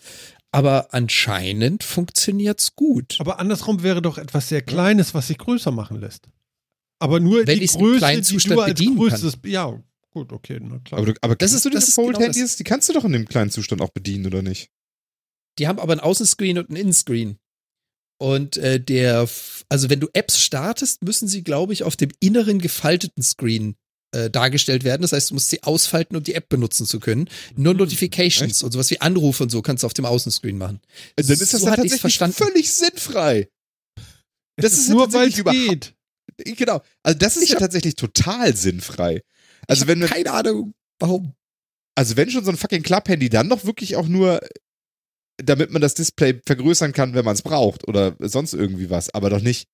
[0.50, 3.16] Aber anscheinend funktioniert's gut.
[3.20, 6.28] Aber andersrum wäre doch etwas sehr Kleines, was sich größer machen lässt.
[6.98, 9.08] Aber nur Wenn die ich's im Größe, kleinen die Zustand du als bedienen kann.
[9.08, 9.38] größtes.
[9.46, 11.00] Ja, gut, okay, na klar.
[11.00, 12.56] Aber, du, aber Das ist- du das ist genau Fold-Handys?
[12.56, 14.68] die kannst du doch in dem kleinen Zustand auch bedienen, oder nicht?
[15.58, 17.38] Die haben aber einen Außenscreen und einen Innenscreen.
[18.18, 19.28] Und äh, der,
[19.68, 23.74] also wenn du Apps startest, müssen sie, glaube ich, auf dem inneren gefalteten Screen
[24.14, 25.02] äh, dargestellt werden.
[25.02, 27.28] Das heißt, du musst sie ausfalten, um die App benutzen zu können.
[27.56, 28.62] Nur Notifications Echt?
[28.62, 30.80] und sowas wie Anrufe und so kannst du auf dem Außenscreen machen.
[31.16, 32.36] Dann ist das So dann tatsächlich verstanden.
[32.36, 33.48] völlig sinnfrei.
[34.56, 36.56] Es das ist nur, weil tatsächlich es geht.
[36.58, 36.82] Genau.
[37.02, 39.22] Also das ist Ich ja tatsächlich total sinnfrei.
[39.66, 41.32] Also wenn, keine Ahnung, warum.
[41.94, 44.40] also wenn schon so ein fucking Club-Handy, dann doch wirklich auch nur,
[45.42, 49.30] damit man das Display vergrößern kann, wenn man es braucht oder sonst irgendwie was, aber
[49.30, 49.68] doch nicht,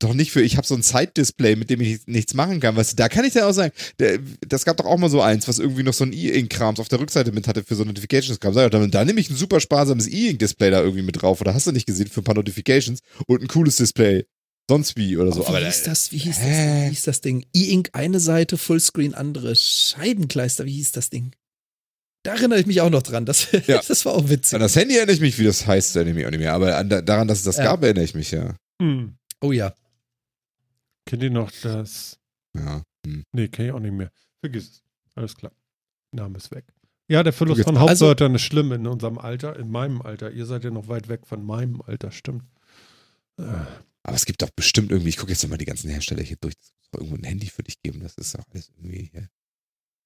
[0.00, 2.76] doch nicht für, ich habe so ein Side-Display, mit dem ich nichts machen kann.
[2.76, 5.46] Was, da kann ich ja auch sagen, der, das gab doch auch mal so eins,
[5.46, 8.52] was irgendwie noch so ein E-Ink-Krams auf der Rückseite mit hatte für so Notifications-Kram.
[8.52, 11.54] Sag ich, dann, dann nehme ich ein super sparsames E-Ink-Display da irgendwie mit drauf oder
[11.54, 14.24] hast du nicht gesehen für ein paar Notifications und ein cooles Display.
[14.68, 15.42] Sonst wie oder so.
[15.42, 16.10] Oh, wie aber hieß das?
[16.10, 16.44] Wie hieß das?
[16.44, 16.84] Hä?
[16.86, 17.44] Wie hieß das Ding?
[17.54, 19.54] E-Ink eine Seite, Fullscreen andere.
[19.54, 21.32] Scheibenkleister, wie hieß das Ding?
[22.24, 23.24] Da erinnere ich mich auch noch dran.
[23.26, 23.80] Das, Ja.
[23.86, 24.54] das war auch witzig.
[24.54, 26.54] An das Handy erinnere ich mich, wie das heißt, erinnere ich mich auch nicht mehr.
[26.54, 27.64] Aber an, daran, dass es das Ja.
[27.64, 28.56] gab, erinnere ich mich ja.
[28.82, 29.16] Hm.
[29.40, 29.74] Oh ja.
[31.06, 32.18] Kennt ihr noch das?
[32.56, 32.82] Ja.
[33.06, 33.24] Hm.
[33.32, 34.10] Nee, kenn ich auch nicht mehr.
[34.40, 34.82] Vergiss es.
[35.14, 35.52] Alles klar.
[36.12, 36.64] Name ist weg.
[37.08, 40.30] Ja, der Verlust Vergiss- von Also- Hauptwörtern ist schlimm in unserem Alter, in meinem Alter.
[40.30, 42.44] Ihr seid ja noch weit weg von meinem Alter, stimmt.
[43.38, 43.42] Äh,
[44.02, 46.54] Aber es gibt doch bestimmt irgendwie, ich gucke jetzt nochmal die ganzen Hersteller hier durch,
[46.58, 49.22] es muss doch irgendwo ein Handy für dich geben, das ist doch alles irgendwie, ja.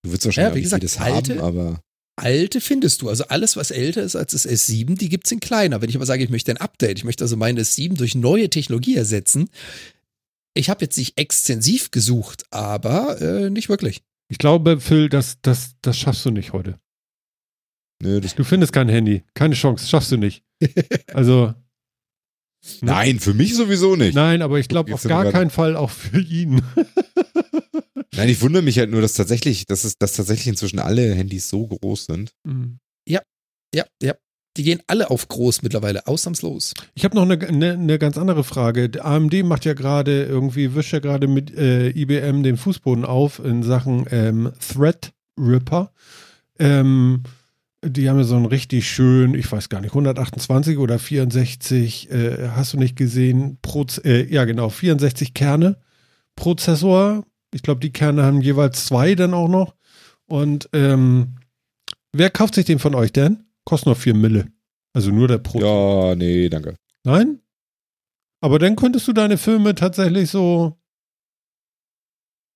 [0.03, 1.81] Du würdest wahrscheinlich Ja, wie gesagt, nicht jedes alte- haben, aber
[2.19, 3.09] Alte findest du.
[3.09, 5.81] Also alles, was älter ist als das S7, die gibt's in kleiner.
[5.81, 8.51] Wenn ich aber sage, ich möchte ein Update, ich möchte also mein S7 durch neue
[8.51, 9.49] Technologie ersetzen.
[10.55, 14.03] Ich habe jetzt nicht extensiv gesucht, aber äh, nicht wirklich.
[14.29, 16.79] ich glaube, Phil, das, das, das schaffst du nicht heute.
[18.03, 19.23] nö, das, Du findest kein Handy.
[19.35, 20.43] Keine Chance, schaffst du nicht.
[21.15, 21.55] Also.
[22.81, 24.15] nein, für mich sowieso nicht.
[24.15, 26.63] Nein, aber ich glaube auf gar keinen Fall auch für ihn.
[28.15, 31.49] Nein, ich wundere mich halt nur, dass tatsächlich, dass es, dass tatsächlich inzwischen alle Handys
[31.49, 32.33] so groß sind.
[32.45, 32.79] Mhm.
[33.75, 34.15] Ja, ja.
[34.57, 36.75] Die gehen alle auf groß mittlerweile, ausnahmslos.
[36.95, 38.89] Ich habe noch eine, eine, eine ganz andere Frage.
[38.89, 43.39] Der AMD macht ja gerade irgendwie, wischt ja gerade mit äh, IBM den Fußboden auf
[43.39, 45.93] in Sachen ähm, Threadripper.
[46.59, 47.23] Ähm,
[47.85, 52.49] die haben ja so einen richtig schön, ich weiß gar nicht, 128 oder 64, äh,
[52.49, 55.77] hast du nicht gesehen, Proz äh, ja genau, 64 Kerne
[56.35, 57.25] Prozessor.
[57.53, 59.75] Ich glaube, die Kerne haben jeweils zwei dann auch noch.
[60.27, 61.37] Und ähm,
[62.13, 63.45] wer kauft sich den von euch denn?
[63.65, 64.47] Kostet noch 4 Mille.
[64.93, 65.61] Also nur der Pro.
[65.61, 66.77] Ja, nee, danke.
[67.05, 67.41] Nein?
[68.41, 70.79] Aber dann könntest du deine Filme tatsächlich so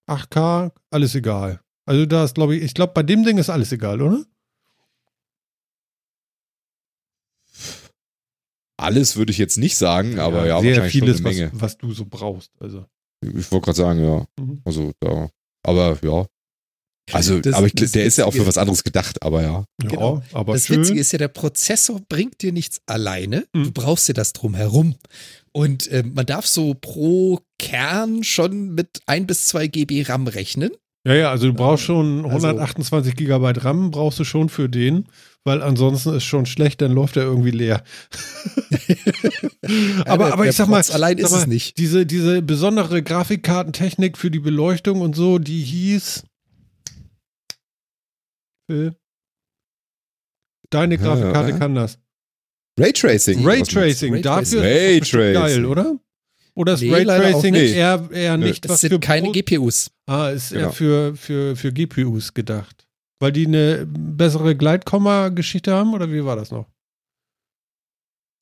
[0.09, 1.60] 8K, alles egal.
[1.86, 4.24] Also da ist, glaube ich, ich glaube, bei dem Ding ist alles egal, oder?
[8.77, 11.51] Alles würde ich jetzt nicht sagen, aber ja, sehr wahrscheinlich vieles, eine Menge.
[11.55, 12.51] Was, was du so brauchst.
[12.60, 12.85] Also.
[13.22, 14.24] Ich wollte gerade sagen, ja.
[14.38, 14.60] Mhm.
[14.64, 15.28] Also da.
[15.64, 16.26] Aber ja.
[17.12, 19.64] Also, Das- aber ich, der ist ja auch für Witzige- was anderes gedacht, aber ja.
[19.82, 20.22] Ja, Genau.
[20.32, 20.80] aber das schön.
[20.80, 23.44] Witzige ist ja, der Prozessor bringt dir nichts alleine.
[23.52, 23.64] Mhm.
[23.64, 24.94] Du brauchst dir das drumherum.
[25.52, 30.70] Und äh, man darf so pro Kern schon mit ein bis zwei GB RAM rechnen.
[31.06, 35.06] Ja, ja, also du brauchst schon Also- 128 Gigabyte RAM, brauchst du schon für den,
[35.44, 37.82] weil ansonsten ist schon schlecht, dann läuft er irgendwie leer.
[40.06, 41.78] aber, aber ich sag mal, allein ist mal, es nicht.
[41.78, 46.24] Diese, diese besondere Grafikkartentechnik für die Beleuchtung und so, die hieß.
[48.70, 48.94] Phil?
[50.70, 51.59] Deine Grafikkarte ja.
[51.59, 51.98] kann das.
[52.78, 53.44] Raytracing.
[53.44, 54.23] Raytracing, Raytracing.
[54.23, 55.35] dafür Raytracing.
[55.35, 55.98] geil, oder?
[56.55, 59.90] Oder ist Nee, Raytracing eher, eher nicht Das was sind für keine GPUs.
[60.06, 60.73] Ah, ist eher Genau.
[60.73, 62.86] für, für, für GPUs gedacht.
[63.22, 66.66] Weil die eine bessere Gleitkomma-Geschichte haben oder wie war das noch?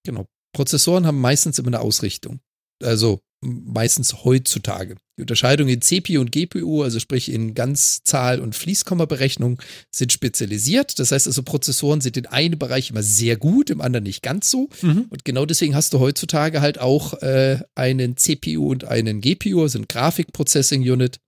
[0.07, 0.24] Genau.
[0.57, 2.40] Prozessoren haben meistens immer eine Ausrichtung.
[2.82, 4.97] Also meistens heutzutage.
[5.19, 9.61] Die Unterscheidung in CPU und GPU, also sprich in Ganzzahl- und Fließkomma-Berechnung,
[9.94, 10.98] sind spezialisiert.
[10.98, 14.51] Das heißt also, Prozessoren sind in einem Bereich immer sehr gut, im anderen nicht ganz
[14.51, 14.70] so.
[14.81, 15.09] Mhm.
[15.11, 19.78] Und genau deswegen hast du heutzutage halt auch äh, einen CPU und einen GPU, also
[19.78, 21.19] ein Graphic Processing Unit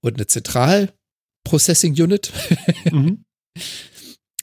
[0.00, 0.92] und eine Zentral
[1.44, 2.32] Processing Unit.
[2.90, 3.24] Mhm.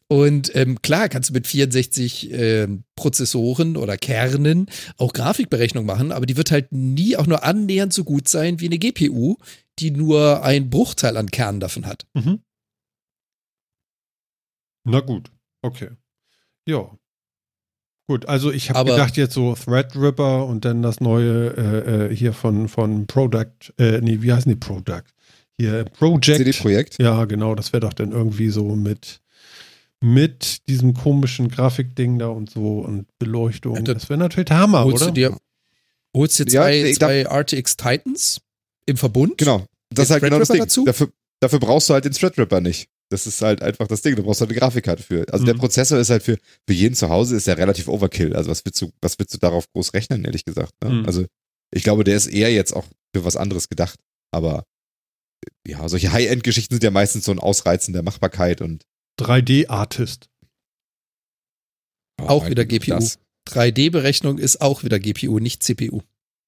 [0.09, 4.67] Und ähm, klar kannst du mit 64 ähm, Prozessoren oder Kernen
[4.97, 8.67] auch Grafikberechnung machen, aber die wird halt nie auch nur annähernd so gut sein wie
[8.67, 9.35] eine GPU,
[9.79, 12.07] die nur ein Bruchteil an Kernen davon hat.
[12.13, 12.39] Mhm.
[14.85, 15.29] Na gut,
[15.61, 15.89] okay.
[16.65, 16.97] Ja.
[18.09, 22.31] Gut, also ich habe gedacht jetzt so Threadripper und dann das neue äh, äh, hier
[22.31, 25.03] von, von Product, äh, nee, wie heißen die Product?
[25.59, 26.38] Hier, Project.
[26.38, 26.95] CD-Projekt.
[27.01, 29.21] Ja, genau, das wäre doch dann irgendwie so mit,
[30.01, 33.75] mit diesem komischen Grafikding da und so und Beleuchtung.
[33.75, 35.07] Ja, das- das wäre natürlich der Hammer, holst oder?
[35.07, 35.38] du dir,
[36.15, 38.41] holst dir Ja, zwei, glaub- zwei RTX Titans
[38.85, 39.38] im Verbund.
[39.39, 39.65] Genau.
[39.89, 40.59] Das ist halt genau das Ding.
[40.59, 40.85] dazu?
[40.85, 41.09] Dafür,
[41.39, 42.89] dafür brauchst du halt den Threadripper nicht.
[43.09, 44.15] Das ist halt einfach das Ding.
[44.17, 45.25] Du brauchst halt eine Grafikkarte für.
[45.31, 45.59] Also der Mhm.
[45.59, 48.35] Prozessor ist halt für, für jeden zu Hause ist ja relativ Overkill.
[48.35, 50.73] Also was willst du, was willst du darauf groß rechnen, ehrlich gesagt?
[50.84, 50.89] Ne?
[50.91, 51.05] Mhm.
[51.05, 51.25] Also
[51.71, 52.85] ich glaube, der ist eher jetzt auch
[53.15, 53.97] für was anderes gedacht.
[54.31, 54.65] Aber
[55.68, 58.84] ja, solche High-End-Geschichten sind ja meistens so ein Ausreizen der Machbarkeit und
[59.19, 60.27] 3D-Artist.
[62.22, 62.95] Auch wieder eigentlich GPU.
[62.95, 63.19] Das,
[63.49, 66.01] 3D-Berechnung ist auch wieder GPU, nicht CPU.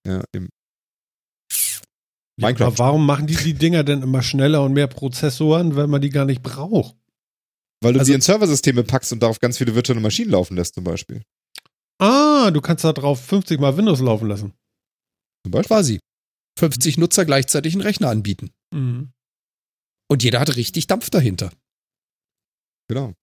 [0.05, 0.49] ja, im,
[1.51, 2.65] Ja, Minecraft.
[2.67, 6.09] aber warum machen die die Dinger denn immer schneller und mehr Prozessoren, wenn man die
[6.09, 6.95] gar nicht braucht?
[7.81, 10.75] weil du Also- die in Serversysteme packst und darauf ganz viele virtuelle Maschinen laufen lässt,
[10.75, 11.21] zum Beispiel.
[12.01, 14.53] Ah, du kannst da drauf 50 mal Windows laufen lassen.
[15.45, 15.67] Zum Beispiel.
[15.67, 15.99] Quasi.
[16.57, 18.51] 50 Nutzer gleichzeitig einen Rechner anbieten.
[18.71, 19.11] Mhm.
[20.07, 21.51] Und jeder hat richtig Dampf dahinter.
[22.87, 23.13] Genau.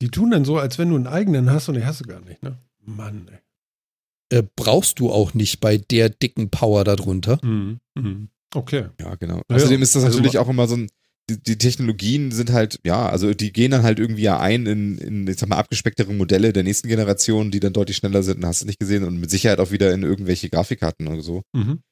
[0.00, 2.20] Die tun dann so, als wenn du einen eigenen hast und den hast du gar
[2.20, 2.58] nicht, ne?
[2.80, 4.38] Mann, ey.
[4.38, 7.38] Äh, brauchst du auch nicht bei der dicken Power darunter.
[7.44, 7.78] Mhm.
[7.94, 8.28] Mhm.
[8.54, 8.86] Okay.
[8.98, 9.42] Ja, genau.
[9.48, 10.88] Ja, Außerdem ist das also natürlich auch immer so ein,
[11.30, 14.98] die, die Technologien sind halt, ja, also die gehen dann halt irgendwie ja ein in,
[14.98, 18.62] in, ich sag mal, abgespecktere Modelle der nächsten Generation, die dann deutlich schneller sind, hast
[18.62, 21.42] du nicht gesehen, und mit Sicherheit auch wieder in irgendwelche Grafikkarten oder so.
[21.52, 21.82] Mhm.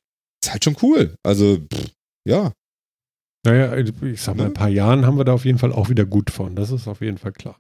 [0.43, 1.15] Ist halt schon cool.
[1.23, 1.93] Also, pff,
[2.27, 2.53] ja.
[3.45, 5.89] Naja, ich sag mal, in ein paar Jahren haben wir da auf jeden Fall auch
[5.89, 6.57] wieder gut von.
[6.57, 7.59] Das ist auf jeden Fall klar.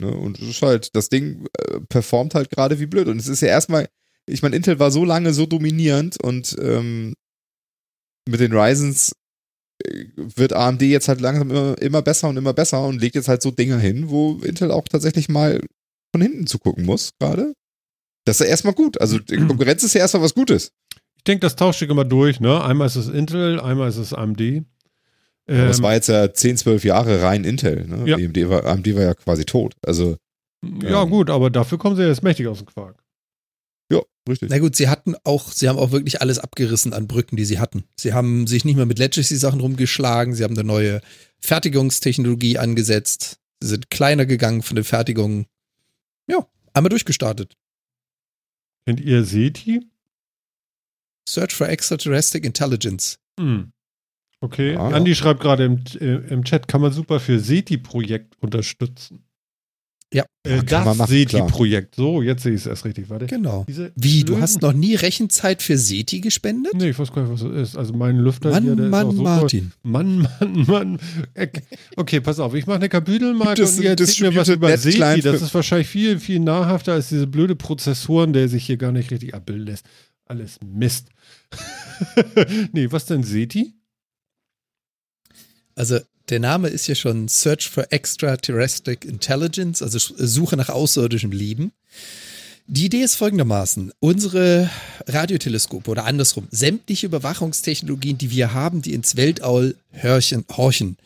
[0.00, 0.10] Ne?
[0.10, 3.08] Und es ist halt, das Ding äh, performt halt gerade wie blöd.
[3.08, 3.88] Und es ist ja erstmal,
[4.26, 7.14] ich meine, Intel war so lange so dominierend und ähm,
[8.28, 9.12] mit den Ryzens
[9.84, 13.28] äh, wird AMD jetzt halt langsam immer, immer besser und immer besser und legt jetzt
[13.28, 15.60] halt so Dinger hin, wo Intel auch tatsächlich mal
[16.14, 17.52] von hinten zugucken muss, gerade.
[18.24, 18.98] Das ist ja erstmal gut.
[19.00, 20.72] Also die Konkurrenz ist ja erstmal was Gutes.
[21.16, 22.62] Ich denke, das tauscht sich immer durch, ne?
[22.62, 24.64] Einmal ist es Intel, einmal ist es AMD.
[25.46, 27.86] Ähm, Aber es war jetzt ja 10, 12 Jahre rein Intel.
[27.86, 28.08] Ne?
[28.08, 28.16] Ja.
[28.16, 29.74] AMD, war, AMD war ja quasi tot.
[29.84, 30.16] Also,
[30.82, 33.02] ja, ähm, gut, aber dafür kommen sie jetzt mächtig aus dem Quark.
[33.92, 34.48] ja, richtig.
[34.50, 37.58] Na gut, sie hatten auch, sie haben auch wirklich alles abgerissen an Brücken, die sie
[37.58, 37.84] hatten.
[37.96, 41.00] Sie haben sich nicht mehr mit Legacy-Sachen rumgeschlagen, sie haben eine neue
[41.40, 43.38] Fertigungstechnologie angesetzt.
[43.62, 45.46] Die sind kleiner gegangen von den Fertigungen.
[46.26, 47.54] Ja, einmal durchgestartet.
[48.86, 49.86] Kennt ihr SETI?
[51.28, 53.18] Search for Extraterrestrial Intelligence.
[53.38, 53.72] Hm.
[54.44, 54.74] Okay.
[54.74, 54.88] Ja.
[54.88, 59.24] Andi schreibt gerade im, äh, im Chat, kann man super für SETI-Projekt unterstützen.
[60.12, 60.26] Ja.
[60.42, 60.98] Äh, das.
[61.08, 61.94] SETI-Projekt.
[61.94, 63.08] So, jetzt sehe ich es erst richtig.
[63.08, 63.24] Warte.
[63.24, 63.64] Genau.
[63.66, 66.74] Diese Wie, du hast noch nie Rechenzeit für SETI gespendet?
[66.74, 67.76] Nee, ich weiß gar nicht, was das ist.
[67.78, 69.72] Also mein Lüfter Mann, hier, der ist Mann, auch so Martin.
[69.82, 70.98] Mann, Mann, Mann.
[71.96, 74.76] Okay, pass auf, ich mache eine Kapitelmarke Gibt es und ihr erzählt mir was über
[74.76, 75.22] SETI.
[75.22, 79.10] Das ist wahrscheinlich viel, viel nahrhafter als diese blöde Prozessoren, der sich hier gar nicht
[79.10, 79.86] richtig abbilden lässt.
[80.26, 81.08] Alles Mist.
[82.72, 83.72] nee, was denn SETI?
[85.74, 85.98] Also
[86.28, 91.72] der Name ist ja schon Search for Extraterrestrial Intelligence, also Suche nach außerirdischem Leben.
[92.66, 93.92] Die Idee ist folgendermaßen.
[94.00, 94.70] Unsere
[95.06, 100.96] Radioteleskope oder andersrum, sämtliche Überwachungstechnologien, die wir haben, die ins Weltall horchen, horchen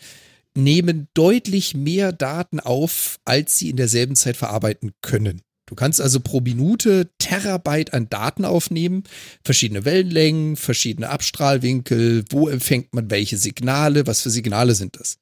[0.54, 5.42] nehmen deutlich mehr Daten auf, als sie in derselben Zeit verarbeiten können.
[5.68, 9.04] Du kannst also pro Minute Terabyte an Daten aufnehmen,
[9.44, 15.18] verschiedene Wellenlängen, verschiedene Abstrahlwinkel, wo empfängt man welche Signale, was für Signale sind das.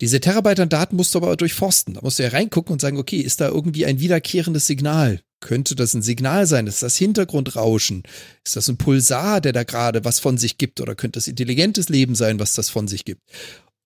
[0.00, 1.94] Diese Terabyte an Daten musst du aber durchforsten.
[1.94, 5.20] Da musst du ja reingucken und sagen, okay, ist da irgendwie ein wiederkehrendes Signal?
[5.38, 6.66] Könnte das ein Signal sein?
[6.66, 8.02] Ist das Hintergrundrauschen?
[8.44, 10.80] Ist das ein Pulsar, der da gerade was von sich gibt?
[10.80, 13.22] Oder könnte das intelligentes Leben sein, was das von sich gibt?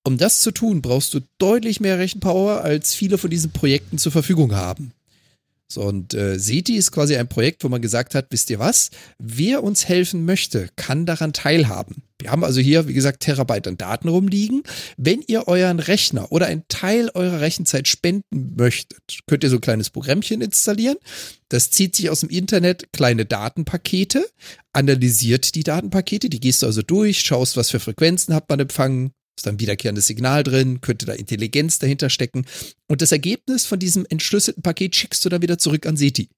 [0.05, 4.10] Um das zu tun, brauchst du deutlich mehr Rechenpower, als viele von diesen Projekten zur
[4.10, 4.93] Verfügung haben.
[5.73, 8.90] So, und äh, ist quasi ein Projekt, wo man gesagt hat, wisst ihr was?
[9.19, 12.03] Wer uns helfen möchte, kann daran teilhaben.
[12.19, 14.65] Wir haben also hier, wie gesagt, Terabyte an Daten rumliegen.
[14.99, 19.62] Wenn ihr euren Rechner oder einen Teil eurer Rechenzeit spenden möchtet, könnt ihr so ein
[19.62, 20.99] kleines Programmchen installieren.
[21.49, 24.27] Das zieht sich aus dem Internet kleine Datenpakete,
[24.73, 29.12] analysiert die Datenpakete, die gehst du also durch, schaust, was für Frequenzen hat man empfangen,
[29.36, 32.44] ist dann wiederkehrendes Signal drin, könnte da Intelligenz dahinter stecken.
[32.88, 36.28] Und das Ergebnis von diesem entschlüsselten Paket schickst du dann wieder zurück an SETI.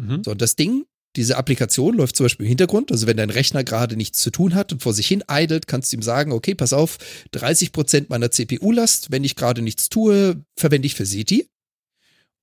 [0.00, 0.22] Mhm.
[0.24, 0.84] So, und das Ding,
[1.16, 2.92] diese Applikation läuft zum Beispiel im Hintergrund.
[2.92, 5.92] Also wenn dein Rechner gerade nichts zu tun hat und vor sich hin eidelt, kannst
[5.92, 6.98] du ihm sagen, okay, pass auf,
[7.32, 11.48] 30 Prozent meiner CPU-Last, wenn ich gerade nichts tue, verwende ich für SETI.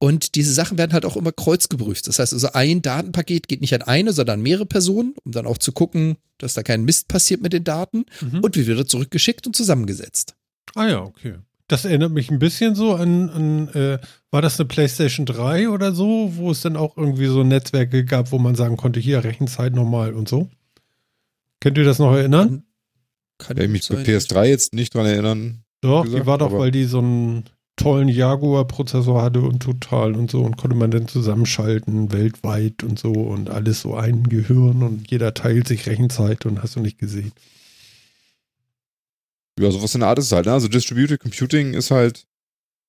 [0.03, 2.07] Und diese Sachen werden halt auch immer kreuzgeprüft.
[2.07, 5.47] Das heißt also, ein Datenpaket geht nicht an eine, sondern an mehrere Personen, um dann
[5.47, 8.41] auch zu gucken, dass da kein Mist passiert mit den Daten Mhm.
[8.41, 10.35] und wird wieder zurückgeschickt und zusammengesetzt.
[10.75, 11.35] Ah ja, okay.
[11.69, 13.97] Das erinnert mich ein bisschen so an, an äh,
[14.29, 18.33] war das eine PlayStation 3 oder so, wo es dann auch irgendwie so Netzwerke gab,
[18.33, 20.49] wo man sagen konnte, hier Rechenzeit nochmal und so.
[21.61, 22.63] Könnt ihr das noch erinnern?
[23.37, 24.05] Kann Kann ich mich bei sein.
[24.05, 25.63] PS3 jetzt nicht dran erinnern.
[25.79, 27.45] Doch, gesagt, die war doch, weil die so einen
[27.75, 33.11] tollen Jaguar-Prozessor hatte und total und so und konnte man dann zusammenschalten weltweit und so
[33.11, 37.31] und alles so ein Gehirn und jeder teilt sich Rechenzeit und hast du nicht gesehen.
[39.59, 40.45] Ja, sowas in der Art ist halt.
[40.45, 40.53] Ne?
[40.53, 42.25] Also Distributed Computing ist halt,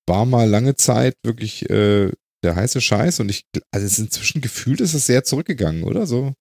[0.07, 2.11] war mal lange Zeit wirklich äh,
[2.43, 6.07] der heiße Scheiß und ich, also es ist inzwischen gefühlt ist es sehr zurückgegangen, oder
[6.07, 6.35] so?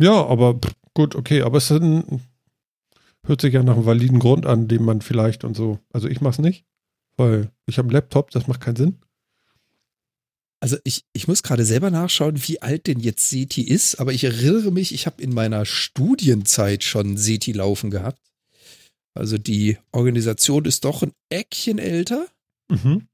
[0.00, 0.58] Ja, aber
[0.94, 2.20] gut, okay, aber es ein,
[3.24, 5.78] hört sich ja nach einem validen Grund an, den man vielleicht und so.
[5.92, 6.64] Also ich mach's nicht,
[7.20, 8.98] weil ich habe einen Laptop, das macht keinen Sinn.
[10.62, 14.24] Also ich, ich muss gerade selber nachschauen, wie alt denn jetzt SETI ist, aber ich
[14.24, 18.20] erinnere mich, ich habe in meiner Studienzeit schon SETI laufen gehabt.
[19.14, 22.26] Also die Organisation ist doch ein Eckchen älter.
[22.70, 23.06] Mhm.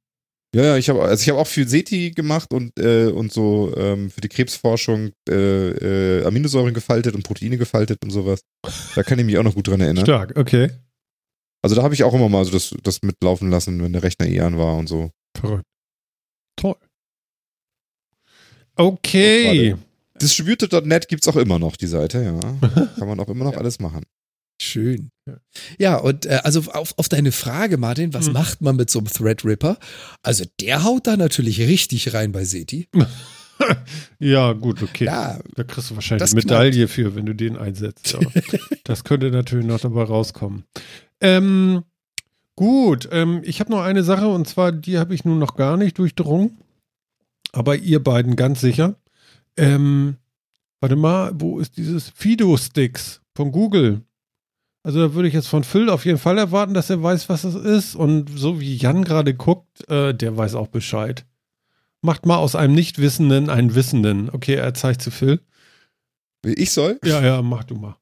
[0.55, 3.75] Ja, ja, ich habe also ich habe auch viel SETI gemacht und äh, und so
[3.77, 8.41] ähm, für die Krebsforschung äh, äh, Aminosäuren gefaltet und Proteine gefaltet und sowas.
[8.95, 10.07] Da kann ich mich auch noch gut dran erinnern.
[10.07, 10.71] Stark, okay.
[11.67, 14.25] Also da habe ich auch immer mal so das, das mitlaufen lassen, wenn der Rechner
[14.29, 15.11] eh an war und so.
[15.37, 15.65] Verrückt.
[16.55, 16.77] Toll.
[18.77, 19.75] Okay.
[20.23, 22.87] Distributed.net gibt's auch immer noch, die Seite, ja.
[22.99, 24.05] Kann man auch immer noch alles machen.
[24.63, 25.11] Schön.
[25.27, 25.39] Ja.
[25.77, 28.35] Ja, und äh, also auf, auf deine Frage, Martin, was Hm.
[28.35, 29.77] macht man mit so einem Threadripper?
[30.23, 32.89] Also der haut da natürlich richtig rein bei SETI.
[34.19, 35.07] Ja, gut, okay.
[35.07, 38.13] Ja, Da kriegst du wahrscheinlich Das eine Medaille für, wenn du den einsetzt.
[38.13, 38.21] Ja.
[38.85, 40.65] das könnte natürlich noch dabei rauskommen.
[41.21, 41.85] Ähm,
[42.55, 45.77] gut, ähm, ich habe noch eine Sache und zwar, die habe ich nun noch gar
[45.77, 46.59] nicht durchdrungen.
[47.53, 48.97] Aber ihr beiden ganz sicher.
[49.57, 50.17] Ähm,
[50.81, 54.03] warte mal, wo ist dieses Fido-Sticks von Google?
[54.83, 57.45] Also da würde ich jetzt von Phil auf jeden Fall erwarten, dass er weiß, was
[57.45, 57.97] es ist.
[57.97, 61.27] Und so wie Jan gerade guckt, äh, der weiß auch Bescheid.
[62.03, 64.31] Macht mal aus einem Nichtwissenden einen Wissenden.
[64.31, 65.41] Okay, er zeigt zu Phil.
[66.45, 67.01] Ich soll?
[67.05, 67.97] Ja, ja, mach du mal.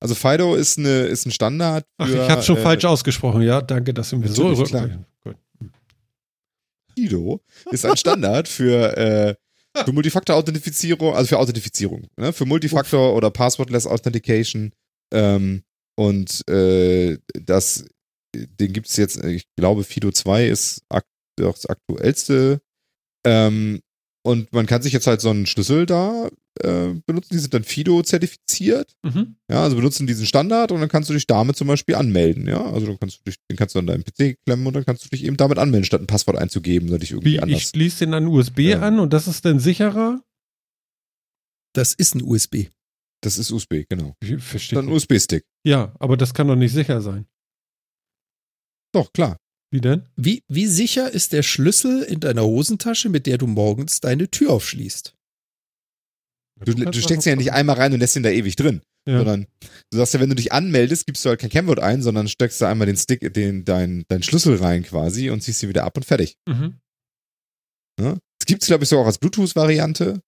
[0.00, 2.04] Also Fido ist, eine, ist ein Standard für.
[2.04, 3.62] Ach, ich habe schon äh, falsch ausgesprochen, ja.
[3.62, 4.54] Danke, dass du mir so.
[4.54, 5.36] Gut.
[6.94, 7.40] Fido
[7.70, 9.34] ist ein Standard für, äh,
[9.84, 12.32] für Multifaktor-Authentifizierung, also für Authentifizierung, ne?
[12.32, 14.72] für Multifaktor- oder Passwordless Authentication.
[15.12, 15.64] Ähm,
[15.96, 17.84] und äh, das,
[18.34, 21.04] den gibt's jetzt, ich glaube, Fido 2 ist ak
[21.36, 22.60] das aktuellste.
[23.26, 23.80] Ähm,
[24.22, 26.28] und man kann sich jetzt halt so einen Schlüssel da
[26.60, 28.94] äh, benutzen, die sind dann FIDO-zertifiziert.
[29.02, 29.36] Mhm.
[29.50, 32.64] Ja, also benutzen diesen Standard und dann kannst du dich damit zum Beispiel anmelden, ja.
[32.64, 35.04] Also dann kannst du dich, den kannst du an deinen PC klemmen und dann kannst
[35.04, 37.58] du dich eben damit anmelden, statt ein Passwort einzugeben oder dich irgendwie Wie, anders.
[37.60, 38.80] ich schließe den an USB Ja.
[38.80, 40.22] an und das ist dann sicherer?
[41.74, 42.68] Das ist ein USB.
[43.20, 44.14] Das ist USB, genau.
[44.22, 44.76] Ich verstehe.
[44.76, 45.44] Dann ein USB-Stick.
[45.66, 47.26] Ja, aber das kann doch nicht sicher sein.
[48.92, 49.38] Doch, klar.
[49.72, 50.06] Wie denn?
[50.14, 54.50] Wie, wie sicher ist der Schlüssel in deiner Hosentasche, mit der du morgens deine Tür
[54.52, 55.14] aufschließt?
[56.64, 58.82] Du, du steckst ihn ja nicht einmal rein und lässt ihn da ewig drin.
[59.06, 59.18] Ja.
[59.18, 59.46] Sondern
[59.90, 62.60] du sagst ja, wenn du dich anmeldest, gibst du halt kein Kennwort ein, sondern steckst
[62.60, 65.96] da einmal den Stick, den, dein, dein Schlüssel rein quasi und ziehst ihn wieder ab
[65.96, 66.36] und fertig.
[66.48, 66.78] Mhm.
[68.00, 68.18] Ne?
[68.40, 70.20] Es gibt es, glaube ich, so auch als Bluetooth-Variante,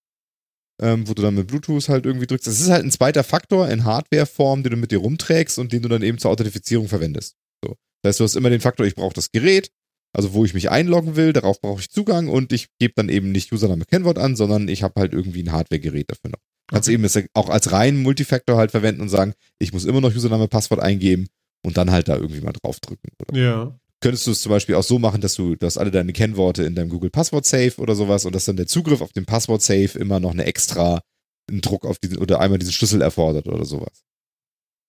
[0.82, 2.46] ähm, wo du dann mit Bluetooth halt irgendwie drückst.
[2.46, 5.82] Das ist halt ein zweiter Faktor in Hardware-Form, den du mit dir rumträgst und den
[5.82, 7.34] du dann eben zur Authentifizierung verwendest.
[7.64, 7.76] So.
[8.02, 9.70] Das heißt, du hast immer den Faktor, ich brauche das Gerät,
[10.16, 13.32] also wo ich mich einloggen will, darauf brauche ich Zugang und ich gebe dann eben
[13.32, 16.38] nicht Username Kennwort an, sondern ich habe halt irgendwie ein Hardware-Gerät dafür noch.
[16.68, 16.94] Kannst Okay.
[16.94, 20.48] eben das auch als reinen Multifaktor halt verwenden und sagen, ich muss immer noch Username,
[20.48, 21.26] Passwort eingeben
[21.62, 23.10] und dann halt da irgendwie mal draufdrücken.
[23.20, 23.78] Oder Ja.
[24.00, 26.74] könntest du es zum Beispiel auch so machen, dass du, hast alle deine Kennworte in
[26.74, 29.98] deinem Google Passwort Safe oder sowas und dass dann der Zugriff auf den Passwort Safe
[29.98, 31.02] immer noch eine extra
[31.48, 34.02] einen Druck auf diesen oder einmal diesen Schlüssel erfordert oder sowas.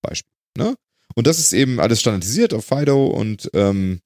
[0.02, 0.32] Beispiel.
[0.58, 0.76] Ne?
[1.16, 3.99] Und das ist eben alles standardisiert auf Fido und ähm,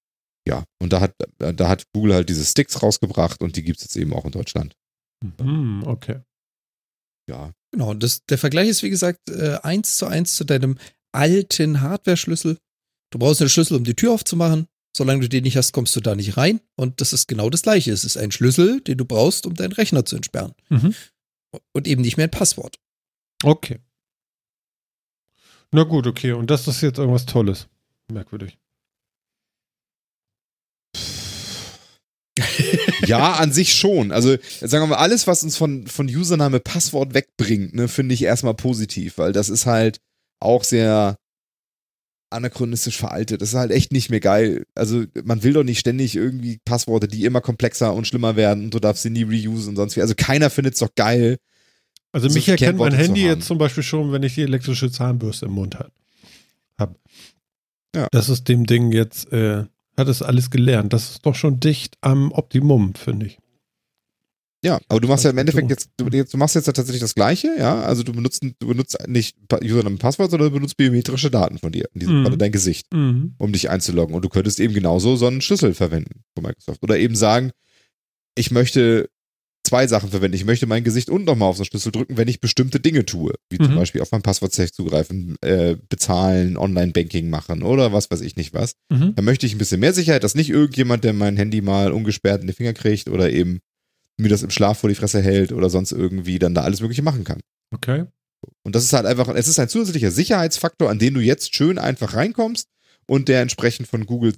[0.48, 3.96] ja, und da hat, da hat Google halt diese Sticks rausgebracht und die gibt's jetzt
[3.96, 4.76] eben auch in Deutschland.
[5.40, 6.22] Mhm, okay.
[7.30, 7.54] Ja.
[7.72, 10.78] Genau, und das, der Vergleich ist, wie gesagt, äh, eins zu eins zu deinem
[11.14, 12.58] alten Hardware-Schlüssel.
[13.12, 14.68] Du brauchst einen Schlüssel, um die Tür aufzumachen.
[14.96, 16.60] Solange du den nicht hast, kommst du da nicht rein.
[16.76, 17.92] Und das ist genau das Gleiche.
[17.92, 20.54] Es ist ein Schlüssel, den du brauchst, um deinen Rechner zu entsperren.
[20.70, 20.94] Mhm.
[21.74, 22.78] Und eben nicht mehr ein Passwort.
[23.44, 23.80] Okay.
[25.72, 26.34] Na gut, okay.
[26.34, 27.68] Und das ist jetzt irgendwas Tolles.
[28.12, 28.58] Merkwürdig.
[33.06, 34.12] Ja, an sich schon.
[34.12, 38.24] Also, sagen wir mal, alles, was uns von, von Username, Passwort wegbringt, ne, finde ich
[38.24, 40.00] erstmal positiv, weil das ist halt
[40.40, 41.18] auch sehr
[42.30, 43.42] anachronistisch veraltet.
[43.42, 44.66] Das ist halt echt nicht mehr geil.
[44.76, 48.74] Also, man will doch nicht ständig irgendwie Passworte, die immer komplexer und schlimmer werden und
[48.74, 50.02] du darfst sie nie reusen und sonst wie.
[50.02, 51.38] Also, keiner findet es doch geil.
[52.14, 54.92] Also So mich viel erkennt mein Handy jetzt zum Beispiel schon, wenn ich die elektrische
[54.92, 55.92] Zahnbürste im Mund habe.
[56.78, 56.96] Hab.
[57.96, 58.08] Ja.
[58.12, 59.66] Das ist dem Ding jetzt, äh,
[60.02, 60.94] hat es alles gelernt.
[60.94, 63.38] Das ist doch schon dicht am Optimum, finde ich.
[64.64, 67.02] Ja, aber du machst ja im Das Endeffekt jetzt, du, du machst jetzt ja tatsächlich
[67.02, 67.82] das Gleiche, ja.
[67.82, 71.72] Also du benutzt, du benutzt nicht Username und Passwort, sondern du benutzt biometrische Daten von
[71.72, 71.86] dir.
[71.94, 72.24] In diesem Mhm.
[72.26, 72.94] Falle dein Gesicht.
[72.94, 73.34] Mhm.
[73.40, 74.14] um dich einzuloggen.
[74.16, 76.84] Und du könntest eben genauso so einen Schlüssel verwenden von Microsoft.
[76.84, 77.52] Oder eben sagen,
[78.36, 79.10] ich möchte
[79.72, 80.36] zwei Sachen verwenden.
[80.36, 83.06] Ich möchte mein Gesicht und nochmal auf so einen Schlüssel drücken, wenn ich bestimmte Dinge
[83.06, 83.36] tue.
[83.50, 83.76] Wie zum Mhm.
[83.78, 88.74] Beispiel auf mein Passwort-Safe zugreifen, äh, bezahlen, Online-Banking machen oder was weiß ich nicht was.
[88.90, 89.16] Mhm.
[89.16, 92.42] Dann möchte ich ein bisschen mehr Sicherheit, dass nicht irgendjemand, der mein Handy mal ungesperrt
[92.42, 93.60] in die Finger kriegt oder eben
[94.18, 97.02] mir das im Schlaf vor die Fresse hält oder sonst irgendwie dann da alles Mögliche
[97.02, 97.40] machen kann.
[97.74, 98.04] Okay.
[98.64, 101.78] Und das ist halt einfach, es ist ein zusätzlicher Sicherheitsfaktor, an den du jetzt schön
[101.80, 102.68] einfach reinkommst
[103.08, 104.34] und der entsprechend von Google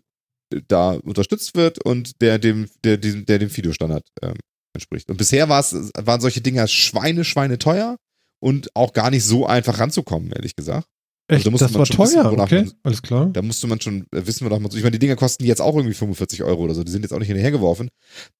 [0.53, 4.35] äh, da unterstützt wird und der dem, der, dem, der dem FIDO-Standard ähm,
[4.73, 5.09] entspricht.
[5.09, 7.97] Und bisher waren solche Dinger Schweine, Schweine teuer
[8.39, 10.87] und auch gar nicht so einfach ranzukommen, ehrlich gesagt.
[11.29, 13.29] Echt, da musste das man war schon wissen, teuer, wonach okay, man- alles klar.
[13.31, 14.77] Da musste man schon äh, wissen, wonach man so.
[14.77, 16.83] Ich meine, die Dinger kosten jetzt auch irgendwie 45 Euro oder so.
[16.83, 17.89] Die sind jetzt auch nicht hinterhergeworfen.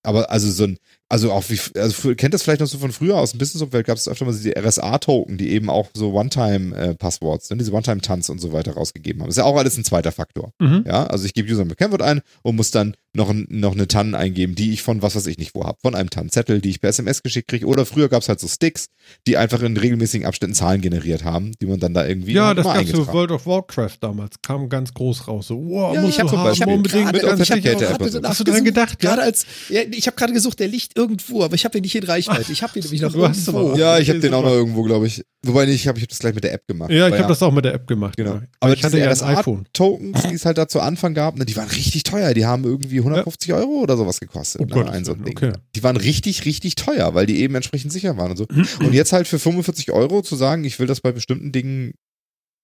[0.04, 0.78] Aber also so ein,
[1.14, 3.98] also auch wie, also kennt das vielleicht noch so von früher aus dem Business-Umfeld gab
[3.98, 8.52] es öfter mal diese RSA-Token, die eben auch so One-Time-Passwords, ne, diese One-Time-Tanz und so
[8.52, 9.30] weiter rausgegeben haben.
[9.30, 10.54] ist ja auch alles ein zweiter Faktor.
[10.60, 10.86] Mhm.
[10.88, 13.88] Ja, also ich gebe User mit Kennwort ein und muss dann noch, ein, noch eine
[13.88, 15.80] TAN eingeben, die ich von was weiß ich nicht wo hab.
[15.82, 17.68] Von einem TAN-Zettel, die ich per SMS geschickt kriege.
[17.68, 18.88] Oder früher gab es halt so Sticks,
[19.28, 22.66] die einfach in regelmäßigen Abständen Zahlen generiert haben, die man dann da irgendwie Ja, das
[22.66, 24.42] für eingetragen World of Warcraft damals.
[24.42, 25.48] Kam ganz groß raus.
[25.48, 27.12] So, wow, Ja, musst ich hab haben, Beispiel unbedingt.
[27.12, 28.24] mit Authenticator so.
[28.24, 29.00] Hast du dran gedacht?
[29.00, 31.96] Gerade als, ja, ich habe gerade gesucht, der liegt irgendwo, aber ich habe ihn nicht
[31.96, 32.52] in Reichweite.
[32.52, 33.76] Ich habe ihn nämlich noch Du irgendwo.
[33.76, 35.24] Ja, ich habe den auch noch irgendwo, glaube ich.
[35.46, 36.90] Wobei nicht, ich habe ich hab das gleich mit der App gemacht.
[36.92, 38.16] Ja, ich habe das auch mit der App gemacht.
[38.18, 38.36] Genau.
[38.36, 38.44] Ja.
[38.60, 39.66] Aber ich hatte ja RSA iPhone.
[39.74, 42.34] Tokens, die es halt da zu Anfang gab, ne, die waren richtig teuer.
[42.34, 44.62] Die haben irgendwie 150 Euro oder sowas gekostet.
[44.62, 45.36] Oh ne, Gott, ein so ein Ding.
[45.38, 45.54] okay.
[45.76, 48.46] Die waren richtig, richtig teuer, weil die eben entsprechend sicher waren und so.
[48.80, 51.94] Und jetzt halt für 45 Euro zu sagen, ich will das bei bestimmten Dingen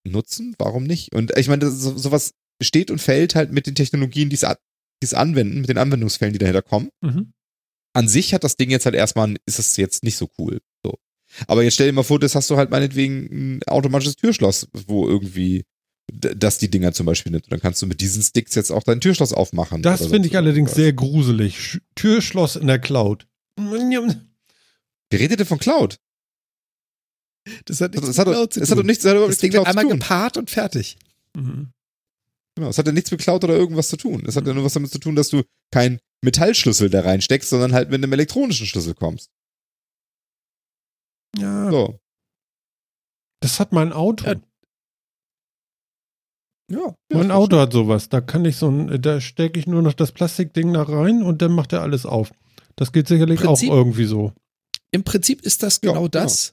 [0.08, 1.14] nutzen, warum nicht?
[1.14, 4.44] Und ich meine, das- so, sowas steht und fällt halt mit den Technologien, die es
[4.44, 4.56] a-
[5.02, 7.32] die es anwenden, mit den Anwendungsfällen, die dahinter kommen Mhm.
[8.00, 10.60] An sich hat das Ding jetzt halt erstmal, ist es jetzt nicht so cool.
[10.84, 10.98] So.
[11.48, 15.08] Aber jetzt stell dir mal vor, das hast du halt meinetwegen ein automatisches Türschloss, wo
[15.08, 15.66] irgendwie
[16.12, 17.46] das die Dinger zum Beispiel nimmt.
[17.46, 19.84] Und dann kannst du mit diesen Sticks jetzt auch dein Türschloss aufmachen.
[19.84, 21.56] Das finde ich allerdings sehr gruselig.
[21.58, 23.28] Sch- Türschloss in der Cloud.
[23.58, 25.98] Wer redet denn von Cloud?
[27.66, 28.88] Das hat Das, nichts das, hat, mit doch- Cloud zu das hat doch tun.
[28.88, 30.00] nichts, das hat Das Ding mit Cloud zu einmal tun.
[30.00, 30.98] gepaart und fertig.
[31.36, 31.70] Mhm.
[32.56, 34.24] Genau, es hat ja nichts mit Cloud oder irgendwas zu tun.
[34.28, 37.74] Es hat ja nur was damit zu tun, dass du kein Metallschlüssel da reinsteckst, sondern
[37.74, 39.30] halt mit einem elektronischen Schlüssel kommst.
[41.38, 42.00] Ja, So.
[43.42, 44.26] das hat mein Auto.
[44.26, 44.36] Ja,
[46.72, 48.10] Ja, mein Auto hat sowas.
[48.10, 51.42] Da kann ich so ein, da stecke ich nur noch das Plastikding da rein und
[51.42, 52.32] dann macht er alles auf.
[52.76, 54.34] Das geht sicherlich Prinzip- auch irgendwie so.
[54.92, 56.52] Im Prinzip ist das Ja, genau das.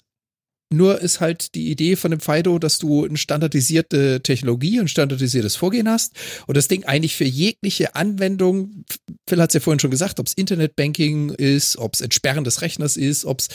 [0.72, 5.54] Nur ist halt die Idee von dem Fido, dass du eine standardisierte Technologie, ein standardisiertes
[5.54, 6.14] Vorgehen hast
[6.48, 8.84] und das Ding eigentlich für jegliche Anwendung,
[9.28, 12.62] Phil hat es ja vorhin schon gesagt, ob es Internetbanking ist, ob es Entsperren des
[12.62, 13.48] Rechners ist, ob es,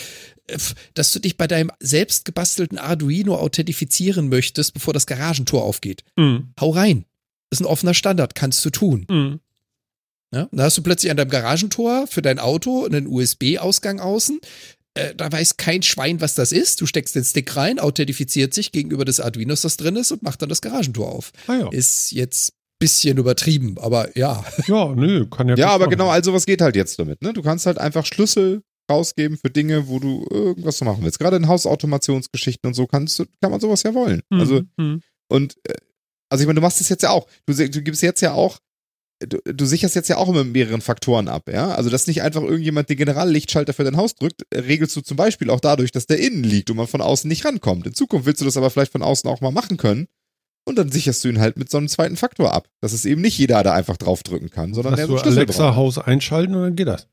[0.94, 6.04] dass du dich bei deinem selbst gebastelten Arduino authentifizieren möchtest, bevor das Garagentor aufgeht.
[6.16, 6.54] Mhm.
[6.60, 7.04] Hau rein.
[7.50, 9.06] Ist ein offener Standard, kannst du tun.
[9.10, 9.40] Mhm.
[10.34, 10.48] Ja?
[10.54, 14.40] Da hast du plötzlich an deinem Garagentor für dein Auto einen USB-Ausgang außen.
[14.94, 16.82] Äh, da weiß kein Schwein, was das ist.
[16.82, 20.42] Du steckst den Stick rein, authentifiziert sich gegenüber des Arduinos, das drin ist, und macht
[20.42, 21.32] dann das Garagentor auf.
[21.48, 21.70] Ah ja.
[21.72, 24.44] Ist jetzt bisschen übertrieben, aber ja.
[24.68, 25.92] Ja, nö, kann ja Ja, aber machen.
[25.92, 27.22] genau, all sowas geht halt jetzt damit.
[27.22, 27.32] Ne?
[27.32, 31.20] Du kannst halt einfach Schlüssel rausgeben für Dinge, wo du irgendwas zu machen willst.
[31.20, 34.22] Gerade in Hausautomationsgeschichten und so kannst du, kann man sowas ja wollen.
[34.30, 34.40] Mhm.
[34.40, 35.02] Also, Mhm.
[35.30, 35.76] und, äh,
[36.30, 37.28] also ich meine, du machst das jetzt ja auch.
[37.46, 38.58] Du, du gibst jetzt ja auch,
[39.28, 41.74] du, du sicherst jetzt ja auch immer mit mehreren Faktoren ab, ja.
[41.74, 45.18] Also, dass nicht einfach irgendjemand den Generallichtschalter für dein Haus drückt, äh, regelst du zum
[45.18, 47.88] Beispiel auch dadurch, dass der innen liegt und man von außen nicht rankommt.
[47.88, 50.08] In Zukunft willst du das aber vielleicht von außen auch mal machen können.
[50.64, 52.68] Und dann sicherst du ihn halt mit so einem zweiten Faktor ab.
[52.82, 55.70] Dass es eben nicht jeder da einfach draufdrücken kann, sondern der so Schlüssel Alexa drauf
[55.72, 55.76] hat.
[55.76, 57.08] Haus einschalten und dann geht das.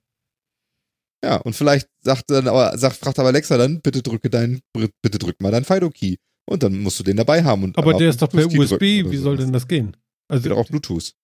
[1.24, 4.60] Ja, und vielleicht sagt dann aber, sagt, fragt aber Alexa dann, bitte drücke dein,
[5.02, 6.16] bitte drück mal dein Fido-Key.
[6.48, 7.64] Und dann musst du den dabei haben.
[7.64, 8.80] Und Aber der ist doch per USB.
[8.80, 9.96] Wie soll denn das gehen?
[10.28, 11.14] Also Geht auch auf Bluetooth.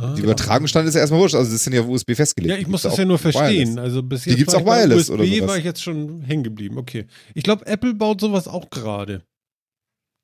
[0.00, 0.14] Ah.
[0.14, 2.50] Die Übertragungsstand ist ja erstmal wurscht, also das sind ja auf USB festgelegt.
[2.52, 3.70] Ja, ich Die muss gibt's das ja nur verstehen.
[3.74, 3.78] wireless.
[3.78, 5.48] Also bis Die jetzt gibt's war auch wireless USB oder sowas.
[5.48, 6.78] war ich jetzt schon hängen geblieben.
[6.78, 7.06] Okay.
[7.34, 9.22] Ich glaube, Apple baut sowas auch gerade.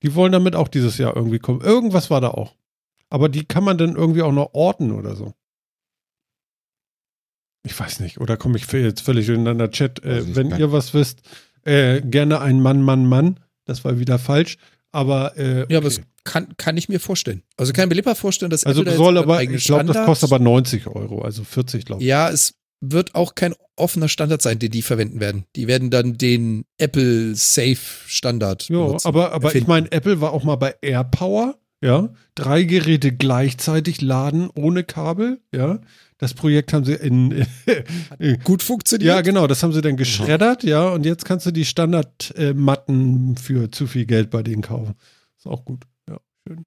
[0.04, 1.60] Die wollen damit auch dieses Jahr irgendwie kommen.
[1.60, 2.54] Irgendwas war da auch.
[3.10, 5.34] Aber die kann man dann irgendwie auch noch orten oder so.
[7.66, 8.20] Ich weiß nicht.
[8.20, 9.70] Oder komme ich jetzt völlig durcheinander?
[9.70, 11.22] Chat, äh, wenn ihr was wisst,
[11.64, 13.40] äh, gerne ein Mann, Mann, Mann.
[13.64, 14.58] Das war wieder falsch.
[14.94, 15.98] Aber, äh, Ja, aber okay.
[15.98, 17.42] es kann, kann ich mir vorstellen.
[17.56, 20.30] Also kann mir lieber vorstellen, dass also Apple da soll aber, ich glaube, das kostet
[20.32, 22.08] aber 90 Euro, also 40, glaube ich.
[22.08, 25.44] Ja, es wird auch kein offener Standard sein, den die verwenden werden.
[25.56, 27.76] Die werden dann den Apple Safe
[28.06, 29.68] Standard Ja, benutzen, aber, aber ich erfinden.
[29.68, 32.08] meine, Apple war auch mal bei AirPower, ja.
[32.34, 35.80] Drei Geräte gleichzeitig laden ohne Kabel, ja.
[36.24, 37.46] Das Projekt haben sie in,
[38.44, 39.06] gut funktioniert.
[39.08, 40.88] ja genau, das haben sie dann geschreddert, ja.
[40.88, 44.94] Und jetzt kannst du die Standardmatten für zu viel Geld bei denen kaufen.
[45.36, 46.18] Ist auch gut, ja.
[46.48, 46.64] Schön.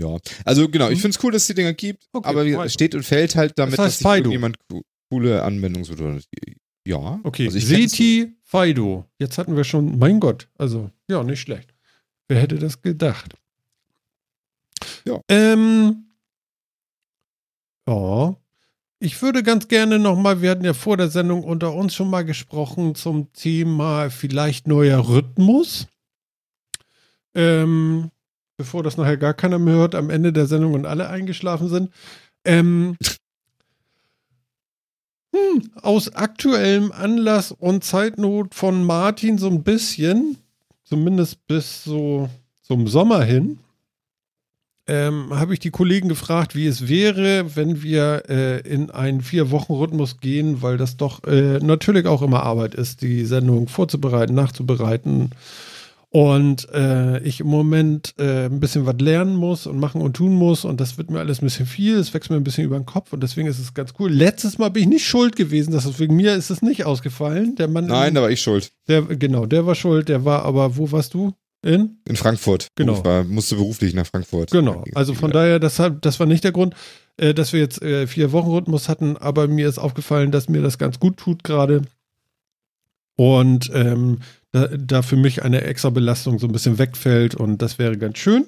[0.00, 1.02] Ja, also genau, ich Mhm.
[1.02, 3.52] finde es cool, dass es die Dinger gibt, Okay, aber es steht und fällt halt
[3.56, 6.20] damit, Das heißt dass sich co- coole Anwendungsmodelle.
[6.86, 7.18] Ja.
[7.24, 7.58] Okay, also.
[7.58, 9.06] Seti Fido.
[9.18, 11.74] Jetzt hatten wir schon, mein Gott, also ja, nicht schlecht.
[12.28, 13.34] Wer hätte das gedacht?
[15.04, 15.20] Ja.
[15.28, 16.05] Ähm,
[17.88, 18.36] ja.
[18.98, 22.24] Ich würde ganz gerne nochmal, wir hatten ja vor der Sendung unter uns schon mal
[22.24, 25.86] gesprochen zum Thema vielleicht neuer Rhythmus.
[27.34, 28.10] Ähm,
[28.56, 31.90] bevor das nachher gar keiner mehr hört, am Ende der Sendung und alle eingeschlafen sind.
[32.44, 32.96] Ähm,
[35.34, 40.38] hm, aus aktuellem Anlass und Zeitnot von Martin so ein bisschen,
[40.84, 42.30] zumindest bis so
[42.62, 43.58] zum Sommer hin,
[44.88, 50.20] ähm, habe ich die Kollegen gefragt, wie es wäre, wenn wir äh, in einen Vier-Wochen-Rhythmus
[50.20, 55.30] gehen, weil das doch äh, natürlich auch immer Arbeit ist, die Sendung vorzubereiten, nachzubereiten.
[56.10, 60.32] Und äh, ich im Moment äh, ein bisschen was lernen muss und machen und tun
[60.32, 60.64] muss.
[60.64, 61.96] Und das wird mir alles ein bisschen viel.
[61.96, 63.12] Es wächst mir ein bisschen über den Kopf.
[63.12, 64.10] Und deswegen ist es ganz cool.
[64.10, 65.72] Letztes Mal bin ich nicht schuld gewesen.
[65.72, 67.56] Das ist wegen mir ist es nicht ausgefallen.
[67.56, 68.72] Der Mann, Nein, da war ich schuld.
[68.88, 70.08] der, genau, der war schuld.
[70.08, 71.34] Der war aber, wo warst du?
[71.66, 71.98] In?
[72.06, 72.68] In Frankfurt.
[72.76, 72.98] Genau.
[72.98, 74.52] Ich war, musste beruflich nach Frankfurt.
[74.52, 74.84] Genau.
[74.94, 76.74] Also von daher, das, hat, das war nicht der Grund,
[77.16, 80.62] äh, dass wir jetzt äh, vier Wochen Rhythmus hatten, aber mir ist aufgefallen, dass mir
[80.62, 81.82] das ganz gut tut gerade.
[83.16, 84.20] Und ähm,
[84.52, 88.18] da, da für mich eine extra Belastung so ein bisschen wegfällt und das wäre ganz
[88.18, 88.46] schön.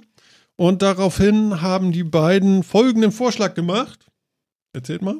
[0.55, 4.07] Und daraufhin haben die beiden folgenden Vorschlag gemacht.
[4.73, 5.17] Erzählt mal.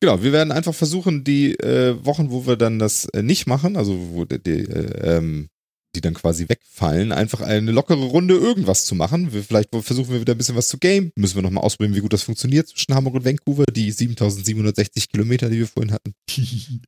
[0.00, 3.76] Genau, wir werden einfach versuchen, die äh, Wochen, wo wir dann das äh, nicht machen,
[3.76, 5.48] also wo die, die, äh, ähm,
[5.94, 9.32] die dann quasi wegfallen, einfach eine lockere Runde irgendwas zu machen.
[9.32, 11.10] Wir, vielleicht versuchen wir wieder ein bisschen was zu game.
[11.16, 15.50] Müssen wir nochmal ausprobieren, wie gut das funktioniert zwischen Hamburg und Vancouver, die 7760 Kilometer,
[15.50, 16.14] die wir vorhin hatten.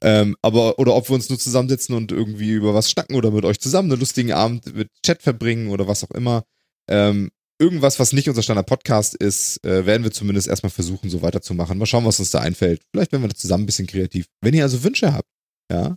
[0.05, 3.45] Ähm, aber, oder ob wir uns nur zusammensetzen und irgendwie über was schnacken oder mit
[3.45, 6.45] euch zusammen einen lustigen Abend mit Chat verbringen oder was auch immer.
[6.89, 11.79] Ähm, irgendwas, was nicht unser Standard-Podcast ist, äh, werden wir zumindest erstmal versuchen, so weiterzumachen.
[11.79, 12.83] Mal schauen, was uns da einfällt.
[12.91, 14.27] Vielleicht werden wir da zusammen ein bisschen kreativ.
[14.41, 15.29] Wenn ihr also Wünsche habt,
[15.71, 15.97] ja,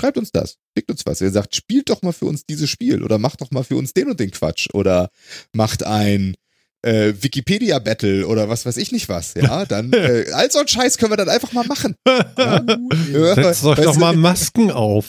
[0.00, 0.56] schreibt uns das.
[0.76, 1.20] Schickt uns was.
[1.20, 3.92] Ihr sagt, spielt doch mal für uns dieses Spiel oder macht doch mal für uns
[3.92, 5.10] den und den Quatsch oder
[5.52, 6.34] macht ein
[6.82, 10.96] äh, Wikipedia-Battle oder was weiß ich nicht was, ja, dann äh, all so ein Scheiß
[10.96, 11.94] können wir dann einfach mal machen.
[12.38, 12.64] Ja?
[13.12, 15.06] Ja, Setzt euch doch mal Masken auf.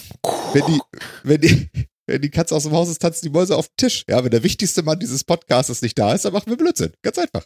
[0.53, 0.79] wenn die,
[1.23, 1.69] wenn die,
[2.07, 4.03] wenn die Katze aus dem Haus ist, tanzen die Mäuse auf den Tisch.
[4.09, 6.91] Ja, wenn der wichtigste Mann dieses Podcasts nicht da ist, dann machen wir Blödsinn.
[7.03, 7.45] Ganz einfach.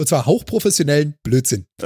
[0.00, 1.66] Und zwar hauchprofessionellen Blödsinn.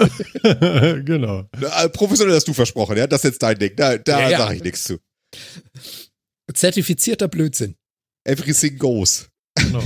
[1.05, 1.49] genau.
[1.61, 3.73] Na, äh, professionell hast du versprochen, ja, das ist jetzt dein Ding.
[3.75, 4.39] Da, da Ja, ja.
[4.39, 4.99] sage ich nichts zu.
[6.53, 7.75] Zertifizierter Blödsinn.
[8.25, 9.29] Everything goes.
[9.57, 9.83] genau.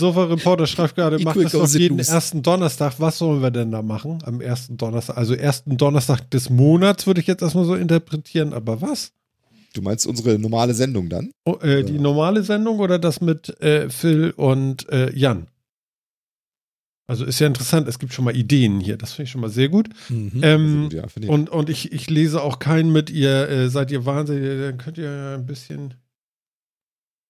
[0.00, 2.10] Sofa-Reporter schreibt gerade, macht das it jeden loose.
[2.10, 2.94] ersten Donnerstag.
[2.98, 4.18] Was sollen wir denn da machen?
[4.24, 5.16] Am ersten Donnerstag.
[5.16, 8.52] Also ersten Donnerstag des Monats würde ich jetzt erstmal so interpretieren.
[8.52, 9.12] Aber was?
[9.74, 11.30] Du meinst unsere normale Sendung dann?
[11.44, 15.46] Oh, äh, Die normale Sendung oder das mit äh, Phil und äh, Jan?
[17.10, 19.48] Also ist ja interessant, es gibt schon mal Ideen hier, das finde ich schon mal
[19.50, 19.88] sehr gut.
[20.10, 20.40] Mhm.
[20.42, 21.32] Ähm, ja, finde ich.
[21.32, 24.98] und und ich, ich lese auch keinen mit, ihr äh, seid ihr wahnsinnig, dann könnt
[24.98, 25.94] ihr ja ein bisschen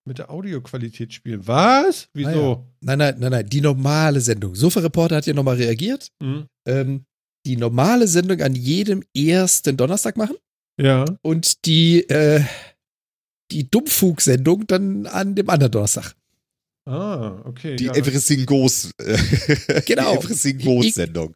[0.05, 1.47] mit der Audioqualität spielen.
[1.47, 2.09] Was?
[2.15, 2.67] Wieso?
[2.81, 3.49] Nein, nein, nein, nein.
[3.49, 4.55] Die normale Sendung.
[4.55, 6.09] Sofa-Reporter hat ja nochmal reagiert.
[6.23, 6.47] Hm?
[6.67, 7.05] Ähm,
[7.47, 10.37] die normale Sendung an jedem ersten Donnerstag machen
[10.81, 11.05] Ja.
[11.23, 12.43] und die, äh,
[13.53, 16.15] die Dummfug-Sendung dann an dem anderen Donnerstag.
[16.89, 17.77] Ah, okay.
[17.77, 17.94] die ja.
[17.94, 18.90] Everything goes.
[18.98, 19.19] Äh,
[19.86, 20.12] Genau.
[20.12, 21.35] Die Everything goes Ich- Sendung.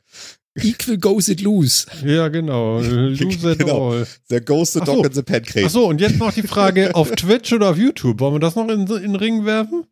[0.54, 1.86] Equal goes it loose.
[2.04, 2.78] ja, genau.
[2.82, 3.92] Lose it Genau.
[3.92, 4.06] all.
[4.28, 5.02] The Ghost, the Ach Dog so.
[5.04, 5.64] and the Pancake.
[5.64, 8.20] Achso, und jetzt noch die Frage auf Twitch oder auf YouTube.
[8.20, 9.84] Wollen wir das noch in, in den Ring werfen?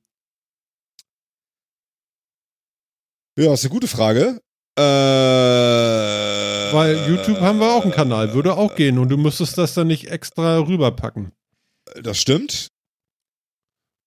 [3.38, 4.40] Ja, ist eine gute Frage.
[4.78, 4.82] Äh,
[6.72, 9.86] Weil YouTube haben wir auch einen Kanal, würde auch gehen und du müsstest das dann
[9.86, 11.32] nicht extra rüberpacken.
[12.02, 12.68] Das stimmt.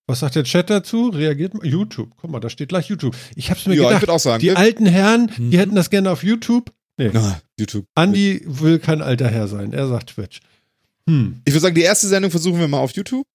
[0.07, 1.09] Was sagt der Chat dazu?
[1.09, 1.65] Reagiert mal.
[1.65, 2.11] YouTube.
[2.17, 3.15] Guck mal, da steht gleich YouTube.
[3.35, 4.41] Ich hab's mir Ja, ich gedacht, würde auch sagen.
[4.41, 5.51] die wir- alten Herren, Mhm.
[5.51, 6.71] die hätten das gerne auf YouTube.
[6.97, 7.85] Nee, Ah, YouTube.
[7.95, 9.73] Andi will kein alter Herr sein.
[9.73, 10.41] Er sagt Twitch.
[11.09, 13.25] Hm, Ich würde sagen, die erste Sendung versuchen wir mal auf YouTube.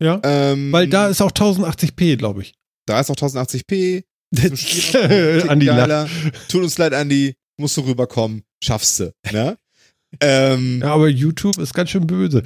[0.00, 0.20] ja.
[0.24, 2.54] Ähm, Weil da ist auch 1080p, glaube ich.
[2.86, 4.04] da ist auch 1080p.
[4.34, 6.08] Zum Spielen auch ein Ticken Andi geiler.
[6.48, 7.34] Tut uns leid, Andi.
[7.58, 8.42] Musst du rüberkommen.
[8.64, 9.12] Schaffst du.
[9.32, 9.56] Ne?
[10.20, 12.42] ähm, Ja, aber YouTube ist ganz schön böse.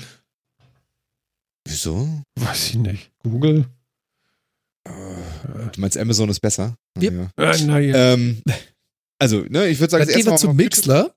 [1.66, 2.08] Wieso?
[2.36, 3.10] Weiß ich nicht.
[3.22, 3.66] Google?
[5.72, 6.76] Du meinst, Amazon ist besser?
[7.00, 7.30] Yep.
[7.38, 7.50] Ja.
[7.50, 8.12] Äh, naja.
[8.12, 8.42] Ähm,
[9.18, 10.56] also, ne, ich würde sagen, gehen wir zum.
[10.56, 11.12] Mixler.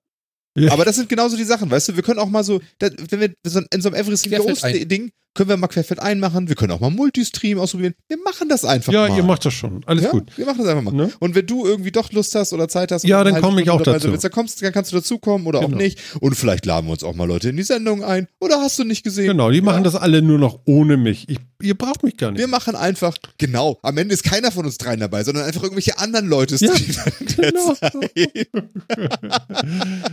[0.57, 0.71] Ja.
[0.71, 3.19] Aber das sind genauso die Sachen, weißt du, wir können auch mal so, da, wenn
[3.19, 4.15] wir so in so einem
[4.63, 4.87] ein.
[4.89, 7.93] Ding, können wir mal querfeld einmachen, wir können auch mal Multistream ausprobieren.
[8.07, 9.15] Wir machen das einfach ja, mal.
[9.17, 9.81] ihr macht das schon.
[9.85, 10.35] Alles ja, gut.
[10.37, 10.93] Wir machen das einfach mal.
[10.93, 11.11] Ne?
[11.19, 13.69] Und wenn du irgendwie doch Lust hast oder Zeit hast, Ja, dann eine komme ich
[13.69, 14.11] auch dazu.
[14.11, 15.73] willst, Dann, kommst, dann kannst du dazukommen oder Genau.
[15.75, 15.99] auch nicht.
[16.19, 18.27] Und vielleicht laden wir uns auch mal Leute in die Sendung ein.
[18.39, 19.27] Oder hast du nicht gesehen?
[19.27, 19.83] Genau, die machen Ja.
[19.83, 21.29] das alle nur noch ohne mich.
[21.29, 22.39] Ich, ihr braucht mich gar nicht.
[22.39, 25.97] Wir machen einfach, genau, am Ende ist keiner von uns dreien dabei, sondern einfach irgendwelche
[25.99, 27.13] anderen Leute Ja, streamen.
[27.35, 27.75] genau.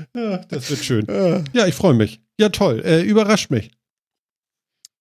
[0.14, 1.06] Ja, das wird schön.
[1.52, 2.20] Ja, ich freue mich.
[2.38, 2.82] Ja, toll.
[2.84, 3.70] Äh, überrascht mich.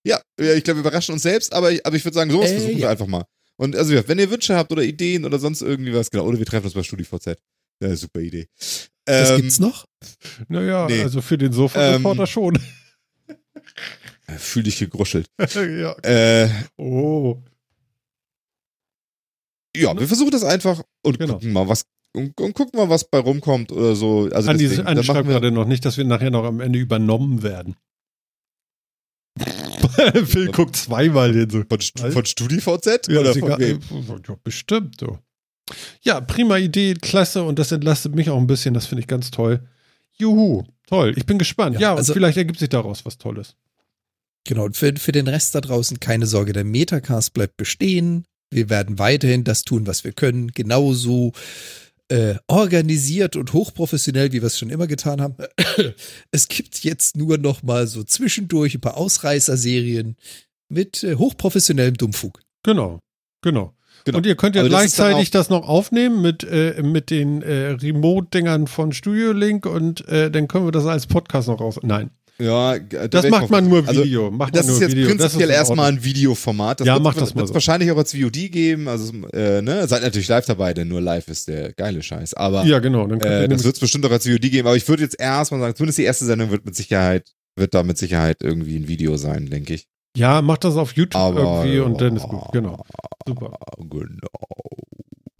[0.05, 2.53] Ja, ich glaube, wir überraschen uns selbst, aber ich, aber ich würde sagen, sowas Äh,
[2.55, 2.89] versuchen wir ja.
[2.89, 3.25] einfach mal.
[3.57, 6.37] Und also, ja, wenn ihr Wünsche habt oder Ideen oder sonst irgendwie was, genau, oder
[6.37, 7.37] wir treffen uns bei StudiVZ.
[7.81, 8.47] Ja, super Idee.
[9.05, 9.85] Das Ähm, gibt's noch?
[10.47, 11.01] Naja, Nee.
[11.01, 12.59] also für den Sofa-Reporter Ähm, schon.
[14.37, 15.27] Fühl dich gegruschelt.
[15.55, 15.93] ja.
[16.03, 17.41] Äh, Oh.
[19.75, 21.33] ja, wir versuchen das einfach und Genau.
[21.33, 24.29] gucken mal, was und, und gucken mal, was bei rumkommt oder so.
[24.31, 26.45] Also Andi, deswegen, Andi dann schreibt machen wir, gerade noch nicht, dass wir nachher noch
[26.45, 27.75] am Ende übernommen werden.
[30.25, 31.63] Phil guckt zweimal hin so.
[31.67, 33.79] von, Stu- von StudiVZ Ja, oder von wem?
[34.27, 35.19] ja, bestimmt so.
[36.01, 39.31] Ja, prima Idee, klasse und das entlastet mich auch ein bisschen, das finde ich ganz
[39.31, 39.67] toll.
[40.17, 41.75] Juhu, toll, ich bin gespannt.
[41.75, 43.55] Ja, Ja, also- und vielleicht ergibt sich daraus was Tolles.
[44.47, 48.25] Genau, und für, für den Rest da draußen keine Sorge, der Metacast bleibt bestehen.
[48.51, 51.31] Wir werden weiterhin das tun, was wir können, genauso
[52.09, 55.35] äh, organisiert und hochprofessionell, wie wir es schon immer getan haben.
[56.31, 60.15] Es gibt jetzt nur noch mal so zwischendurch ein paar Ausreißerserien
[60.69, 62.41] mit äh, hochprofessionellem Dummfug.
[62.63, 62.99] Genau,
[63.41, 63.73] genau.
[64.03, 64.19] Genau.
[64.19, 67.69] Und ihr könnt ja Aber das gleichzeitig das noch aufnehmen mit, äh, mit den äh,
[67.71, 71.79] Remote-Dingern von Studio Link und äh, dann können wir das als Podcast noch raus.
[71.81, 74.29] Nein, Ja, da das macht man nur also, Video.
[74.29, 75.07] macht Das ist jetzt Video.
[75.07, 76.81] Prinzipiell in erstmal ein Videoformat.
[76.81, 77.53] Das Ja, wird, mach das wird, mal wird's so.
[77.53, 78.87] wahrscheinlich auch als VOD geben.
[78.89, 82.33] Also, äh, ne, seid natürlich live dabei, denn nur live ist der geile Scheiß.
[82.33, 83.07] Aber Ja, genau.
[83.07, 84.67] Dann äh, das wird es bestimmt auch als VOD geben.
[84.67, 87.83] Aber ich würde jetzt erstmal sagen, zumindest die erste Sendung wird mit Sicherheit, wird da
[87.83, 89.87] mit Sicherheit irgendwie ein Video sein, denke ich.
[90.17, 92.51] ja, macht das auf YouTube Aber irgendwie und dann ist gut.
[92.51, 92.83] Genau.
[93.25, 93.57] Super.
[93.77, 94.27] Genau.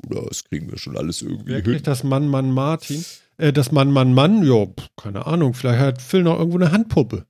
[0.07, 1.81] Das kriegen wir schon alles irgendwie Wer hin.
[1.84, 3.03] das Mann, Mann, Martin?
[3.37, 4.43] Äh, das Mann, Mann, Mann?
[4.43, 4.67] Ja,
[4.97, 5.53] keine Ahnung.
[5.53, 7.25] Vielleicht hat Phil noch irgendwo eine Handpuppe.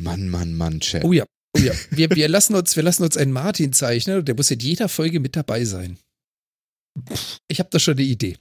[0.00, 1.04] Mann, Mann, Mann, Chat.
[1.04, 1.24] Oh ja,
[1.56, 1.72] oh ja.
[1.90, 4.88] Wir, wir, lassen uns, wir lassen uns einen Martin zeichnen und der muss in jeder
[4.88, 5.98] Folge mit dabei sein.
[7.48, 8.36] Ich habe da schon eine Idee.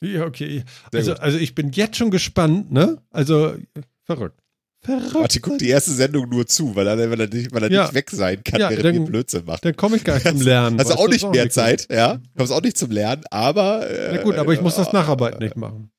[0.00, 0.64] Ja, okay.
[0.90, 1.20] Sehr Also, gut.
[1.20, 3.02] also ich bin jetzt schon gespannt, ne?
[3.10, 3.56] Also,
[4.04, 4.40] verrückt.
[4.82, 5.12] Verrückt.
[5.12, 7.82] Martin guckt die erste Sendung nur zu, weil er, weil er, nicht, weil er Ja.
[7.84, 9.62] nicht weg sein kann, Ja, während dann- ihr Blödsinn macht.
[9.64, 10.78] Dann komme ich gar nicht zum Lernen.
[10.78, 11.52] Hast du auch nicht mehr gut.
[11.52, 12.18] Zeit, ja?
[12.36, 13.88] Kommst auch nicht zum Lernen, aber.
[13.90, 15.90] Äh, Na gut, aber ich muss das äh, Nacharbeit nicht machen.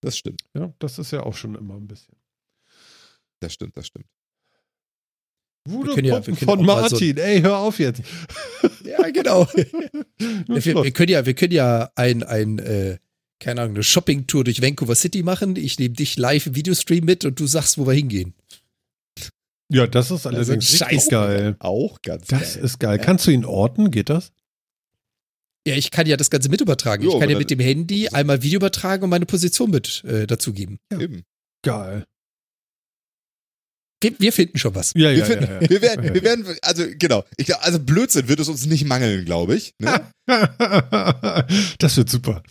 [0.00, 2.16] Das stimmt, Ja, das ist ja auch schon immer ein bisschen.
[3.40, 4.06] das stimmt, das stimmt.
[5.68, 7.18] Können ja- wir von auch mal so- Martin.
[7.18, 8.02] Ey, hör auf jetzt.
[8.84, 9.46] Ja, genau.
[10.48, 12.98] Wir, wir können ja, wir können ja ein, ein äh,
[13.42, 15.56] keine Ahnung, eine Shopping-Tour durch Vancouver City machen.
[15.56, 18.34] Ich nehme dich live im Videostream mit und du sagst, wo wir hingehen.
[19.68, 21.10] ja, das ist allerdings richtig scheiße.
[21.10, 21.56] geil.
[21.58, 22.64] Auch ganz Das geil.
[22.64, 22.98] ist geil.
[22.98, 23.04] Ja.
[23.04, 23.90] Kannst du ihn orten?
[23.90, 24.30] Geht das?
[25.66, 27.02] Ja, ich kann ja das Ganze mit übertragen.
[27.04, 30.26] Jo, ich kann ja mit dem Handy einmal Video übertragen und meine Position mit äh,
[30.26, 30.78] dazugeben.
[30.92, 31.22] Eben.
[31.64, 32.04] Geil.
[34.02, 34.92] Wir, wir finden schon was.
[34.96, 35.70] Ja, Wir, ja, finden, ja, ja.
[35.70, 39.54] wir werden, wir werden, also genau, ich, also Blödsinn wird es uns nicht mangeln, glaube
[39.54, 39.74] ich.
[39.78, 40.12] Ne?
[41.78, 42.42] das wird super.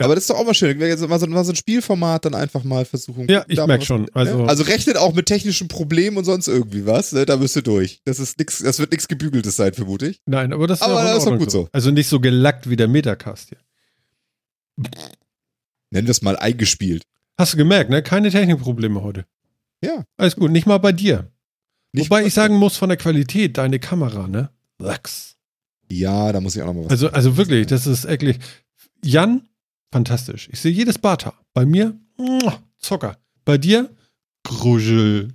[0.00, 0.06] Ja.
[0.06, 0.80] Aber das ist doch auch mal schön.
[0.80, 3.28] Jetzt mal so, mal so ein Spielformat dann einfach mal versuchen.
[3.28, 4.02] Ja, ich da mal merk was- schon.
[4.02, 4.08] ne?
[4.14, 7.12] Also- also rechnet auch mit technischen Problemen und sonst irgendwie was.
[7.12, 7.26] Ne?
[7.26, 8.00] Da müsst ihr durch.
[8.04, 10.20] Das ist nix, das wird nichts gebügeltes sein, vermute ich.
[10.26, 11.68] Nein, aber das, Aber auch das ist doch gut so.
[11.72, 13.58] Also nicht so gelackt wie der Metacast hier.
[15.90, 17.04] Nennen wir es mal eingespielt.
[17.38, 18.02] Hast du gemerkt, ne?
[18.02, 19.26] Keine Technikprobleme heute.
[19.84, 20.04] Ja.
[20.16, 21.30] Alles gut, nicht mal bei dir.
[21.92, 24.50] Nicht Wobei ich sagen muss, von der Qualität, deine Kamera, ne?
[24.78, 25.36] Lachs.
[25.90, 26.90] Ja, da muss ich auch noch mal was.
[26.92, 28.38] Also, also wirklich, das ist eklig.
[29.04, 29.48] Jan,
[29.92, 30.48] fantastisch.
[30.52, 31.38] Ich sehe jedes Barthaar.
[31.52, 33.18] Bei mir, muah, Zucker.
[33.44, 33.94] Bei dir,
[34.44, 35.32] Gruschel.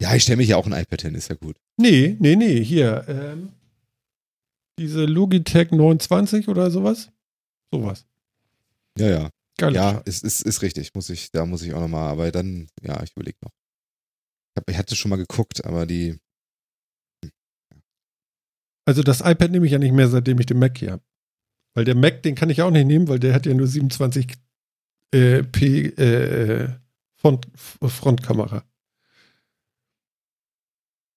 [0.00, 1.56] ja, ich stelle mich ja auch ein iPad hin, ist ja gut.
[1.76, 3.04] Nee, nee, nee, hier.
[3.08, 3.52] Ähm,
[4.78, 7.10] diese Logitech 29 oder sowas.
[7.72, 8.06] Sowas.
[8.98, 9.30] Ja, ja.
[9.58, 9.74] Geil.
[9.74, 10.94] Ja, ist, ist, ist richtig.
[10.94, 13.50] Muss ich, da muss ich auch noch mal, aber dann, ja, ich überlege noch.
[13.50, 16.18] Ich, hab, ich hatte schon mal geguckt, aber die,
[18.88, 21.02] Also das iPad nehme ich ja nicht mehr, seitdem ich den Mac hier habe.
[21.74, 24.34] Weil der Mac, den kann ich auch nicht nehmen, weil der hat ja nur 27
[25.12, 26.68] äh, P äh,
[27.16, 28.64] Front, Frontkamera.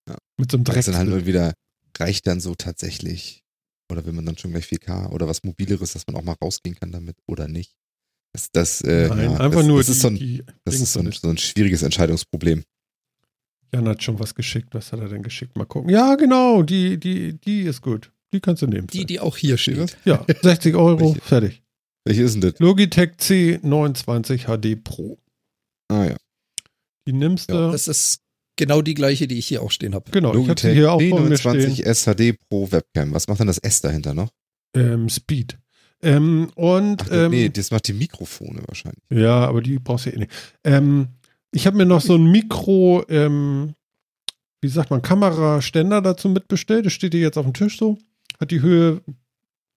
[0.08, 0.18] Ja.
[0.38, 0.86] Mit so einem das Dreck.
[0.86, 1.54] dann halt wieder,
[1.98, 3.44] reicht dann so tatsächlich.
[3.92, 6.76] Oder will man dann schon gleich 4K oder was mobileres, dass man auch mal rausgehen
[6.76, 7.76] kann damit oder nicht.
[8.34, 10.94] Das, das, äh, Nein, ja, einfach das, nur das die, ist so ein, das ist
[10.94, 12.64] so ein, so ein schwieriges Entscheidungsproblem.
[13.74, 14.74] Jan hat schon was geschickt.
[14.74, 15.58] Was hat er denn geschickt?
[15.58, 15.90] Mal gucken.
[15.90, 16.64] Ja, genau.
[16.64, 18.12] Die, die, die ist gut.
[18.34, 18.88] Die kannst du nehmen.
[18.88, 19.98] Die, die auch hier steht.
[20.06, 21.22] ja, 60 Euro, Welche?
[21.22, 21.62] fertig.
[22.06, 22.60] Welche ist denn das?
[22.60, 25.18] Logitech C29 HD Pro.
[25.90, 26.16] Ah ja.
[27.08, 27.56] Die nimmst du.
[27.56, 28.22] Ja, Das ist
[28.56, 30.10] genau die gleiche, die ich hier auch stehen habe.
[30.12, 31.54] genau, ich Logitech hier auch vor mir stehen.
[31.54, 33.14] B29 SHD Pro Webcam.
[33.14, 34.30] Was macht denn das S dahinter noch?
[34.76, 35.58] Ähm, Speed.
[36.04, 39.04] Ähm, und Ach, ähm, nee, das macht die Mikrofone wahrscheinlich.
[39.12, 40.32] Ja, aber die brauchst du eh nicht.
[40.64, 41.10] Ähm,
[41.52, 43.74] ich habe mir noch so ein Mikro, ähm,
[44.62, 46.86] wie sagt man, Kameraständer dazu mitbestellt.
[46.88, 48.00] Das steht hier jetzt auf dem Tisch so.
[48.42, 49.02] Hat die Höhe,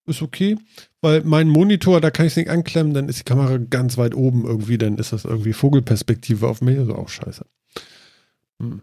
[0.07, 0.57] ist okay.
[1.01, 4.15] Weil mein Monitor, da kann ich es nicht anklemmen, dann ist die Kamera ganz weit
[4.15, 6.78] oben irgendwie, dann ist das irgendwie Vogelperspektive auf mich.
[6.78, 7.47] Also auch scheiße.
[8.61, 8.82] Hm.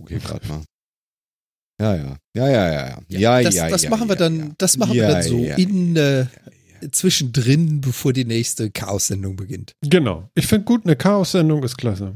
[0.00, 0.62] Okay, gerade mal.
[1.80, 2.16] Ja, ja.
[2.34, 2.98] Ja, ja, ja, ja.
[3.08, 4.54] Ja, das, ja, das ja, machen wir ja, dann, ja.
[4.58, 6.28] das machen Ja, wir dann so ja, in äh, ja.
[6.92, 9.72] zwischendrin, bevor die nächste Chaos-Sendung beginnt.
[9.82, 10.30] Genau.
[10.34, 12.14] Ich finde gut, eine Chaos-Sendung ist klasse.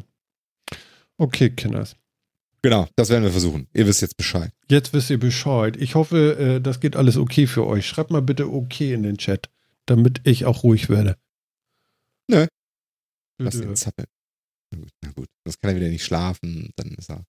[1.17, 1.97] Okay, Kinders.
[2.63, 3.69] Genau, das werden wir versuchen.
[3.73, 4.51] Ihr wisst jetzt Bescheid.
[4.69, 5.77] Jetzt wisst ihr Bescheid.
[5.77, 7.87] Ich hoffe, äh, das geht alles okay für euch.
[7.87, 9.49] Schreibt mal bitte okay in den Chat,
[9.87, 11.17] damit ich auch ruhig werde.
[12.29, 12.47] Nö.
[13.39, 14.09] Lass ihn zappeln.
[14.73, 15.29] Na gut, na gut.
[15.45, 17.25] Sonst kann er wieder nicht schlafen, dann ist er.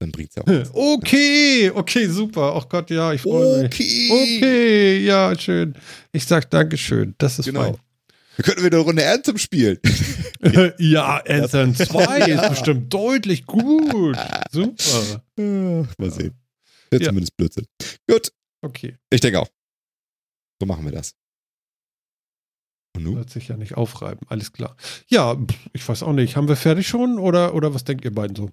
[0.00, 0.74] Dann bringt's ja auch.
[0.74, 2.54] Okay, okay, super.
[2.56, 3.66] Ach Gott, ja, ich freue mich.
[3.66, 4.10] Okay.
[4.12, 5.74] Okay, ja, schön.
[6.12, 7.14] Ich sag Dankeschön.
[7.18, 7.78] Das ist Genau.
[8.36, 9.78] Wir können wieder eine Runde Anthem spielen.
[10.78, 14.16] ja, Anthem 2 ist bestimmt deutlich gut.
[14.50, 15.22] Super.
[15.36, 16.34] Mal sehen.
[16.92, 17.00] Ja.
[17.00, 17.66] zumindest Blödsinn.
[18.08, 18.32] Gut,
[18.62, 19.48] Okay, ich denke auch.
[20.60, 21.14] So machen wir das.
[22.94, 23.16] Und nun?
[23.16, 24.26] wird sich ja nicht aufreiben.
[24.28, 24.76] Alles klar.
[25.08, 25.36] Ja,
[25.72, 26.36] ich weiß auch nicht.
[26.36, 28.50] Haben wir fertig schon oder, oder was denkt ihr beiden so?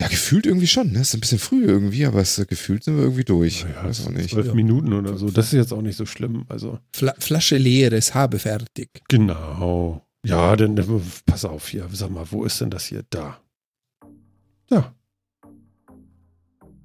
[0.00, 0.92] Ja, gefühlt irgendwie schon.
[0.92, 1.00] Ne?
[1.00, 3.64] Ist ein bisschen früh irgendwie, aber es, gefühlt sind wir irgendwie durch.
[3.64, 4.30] Naja, weiß auch nicht.
[4.30, 4.54] Zwölf Ja.
[4.54, 5.30] Minuten oder so.
[5.30, 6.46] Das ist jetzt auch nicht so schlimm.
[6.48, 6.78] Also.
[6.94, 8.88] Fla Flasche leeres habe fertig.
[9.08, 10.06] Genau.
[10.24, 10.84] Ja, denn äh,
[11.26, 11.86] pass auf hier.
[11.92, 13.04] Sag mal, wo ist denn das hier?
[13.10, 13.40] Da.
[14.70, 14.94] Ja.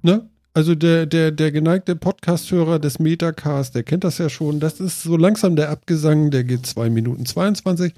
[0.02, 0.28] Ne?
[0.52, 4.60] Also der, der, der geneigte Podcast-Hörer des Metacast, der kennt das ja schon.
[4.60, 7.94] Das ist so langsam der Abgesang, der geht 2 Minuten 22.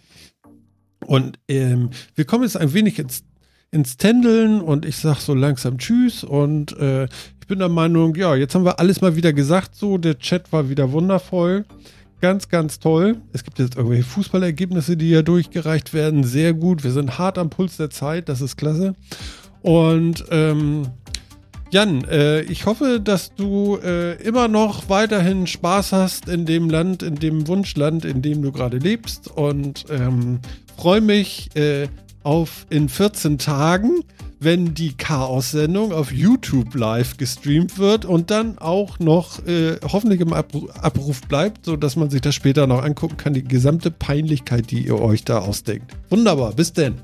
[1.06, 3.22] Und ähm, wir kommen jetzt ein wenig ins,
[3.70, 6.24] ins Tändeln und ich sag so langsam Tschüss.
[6.24, 9.74] Und äh, ich bin der Meinung, ja, jetzt haben wir alles mal wieder gesagt.
[9.74, 11.64] So, der Chat war wieder wundervoll.
[12.20, 13.18] Ganz, ganz toll.
[13.32, 16.24] Es gibt jetzt irgendwelche Fußballergebnisse, die ja durchgereicht werden.
[16.24, 16.82] Sehr gut.
[16.82, 18.28] Wir sind hart am Puls der Zeit.
[18.28, 18.94] Das ist klasse.
[19.62, 20.88] Und ähm,
[21.70, 27.02] Jan, äh, ich hoffe, dass du äh, immer noch weiterhin Spaß hast in dem Land,
[27.02, 30.40] in dem Wunschland, in dem du gerade lebst und ähm,
[30.76, 31.88] freue mich äh,
[32.28, 34.02] auf in 14 Tagen,
[34.38, 40.34] wenn die Chaos-Sendung auf YouTube live gestreamt wird und dann auch noch äh, hoffentlich im
[40.34, 44.86] Abru Abruf bleibt, sodass man sich das später noch angucken kann, die gesamte Peinlichkeit, die
[44.86, 45.96] ihr euch da ausdenkt.
[46.10, 46.96] Wunderbar, bis denn.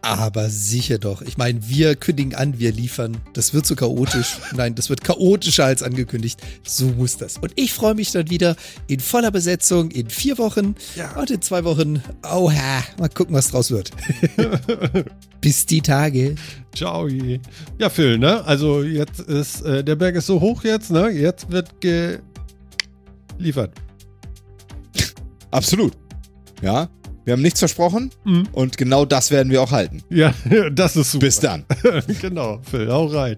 [0.00, 1.22] Aber sicher doch.
[1.22, 3.16] Ich meine, wir kündigen an, wir liefern.
[3.32, 4.38] Das wird so chaotisch.
[4.54, 6.40] Nein, das wird chaotischer als angekündigt.
[6.64, 7.38] So muss das.
[7.38, 8.54] Und ich freue mich dann wieder
[8.86, 10.76] in voller Besetzung in vier Wochen.
[10.94, 11.16] Ja.
[11.18, 12.00] Und in zwei Wochen.
[12.22, 13.90] Oha, mal gucken, was draus wird.
[15.40, 16.36] Bis die Tage.
[16.74, 17.08] Ciao.
[17.78, 18.44] Ja, Phil, ne?
[18.44, 21.08] Also jetzt ist, äh, der Berg ist so hoch jetzt, ne?
[21.08, 23.72] Jetzt wird geliefert.
[25.50, 25.94] Absolut.
[26.62, 26.88] Ja.
[27.28, 28.48] Wir haben nichts versprochen Mhm.
[28.52, 30.02] und genau das werden wir auch halten.
[30.08, 30.32] Ja,
[30.72, 31.26] das ist super.
[31.26, 31.64] Bis dann.
[32.22, 33.36] genau, Phil, hau rein.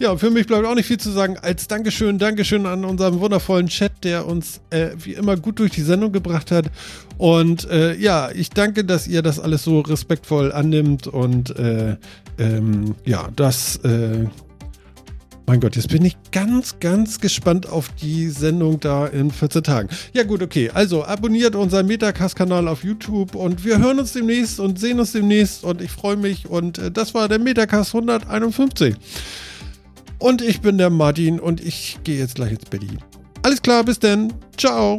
[0.00, 3.66] Ja, für mich bleibt auch nicht viel zu sagen als Dankeschön, Dankeschön an unseren wundervollen
[3.66, 6.70] Chat, der uns äh, wie immer gut durch die Sendung gebracht hat.
[7.18, 11.96] Und äh, ja, ich danke, dass ihr das alles so respektvoll annimmt und äh,
[12.38, 14.24] ähm, ja, das, äh,
[15.48, 19.88] mein Gott, jetzt bin ich ganz, ganz gespannt auf die Sendung da in 14 Tagen.
[20.12, 24.78] Ja gut, okay, also abonniert unseren Metacast-Kanal auf YouTube und wir hören uns demnächst und
[24.78, 28.94] sehen uns demnächst und ich freue mich und äh, das war der Metacast 151.
[30.18, 32.82] Und ich bin der Martin und ich gehe jetzt gleich ins Bett.
[33.42, 34.30] Alles klar, bis dann.
[34.58, 34.98] Ciao.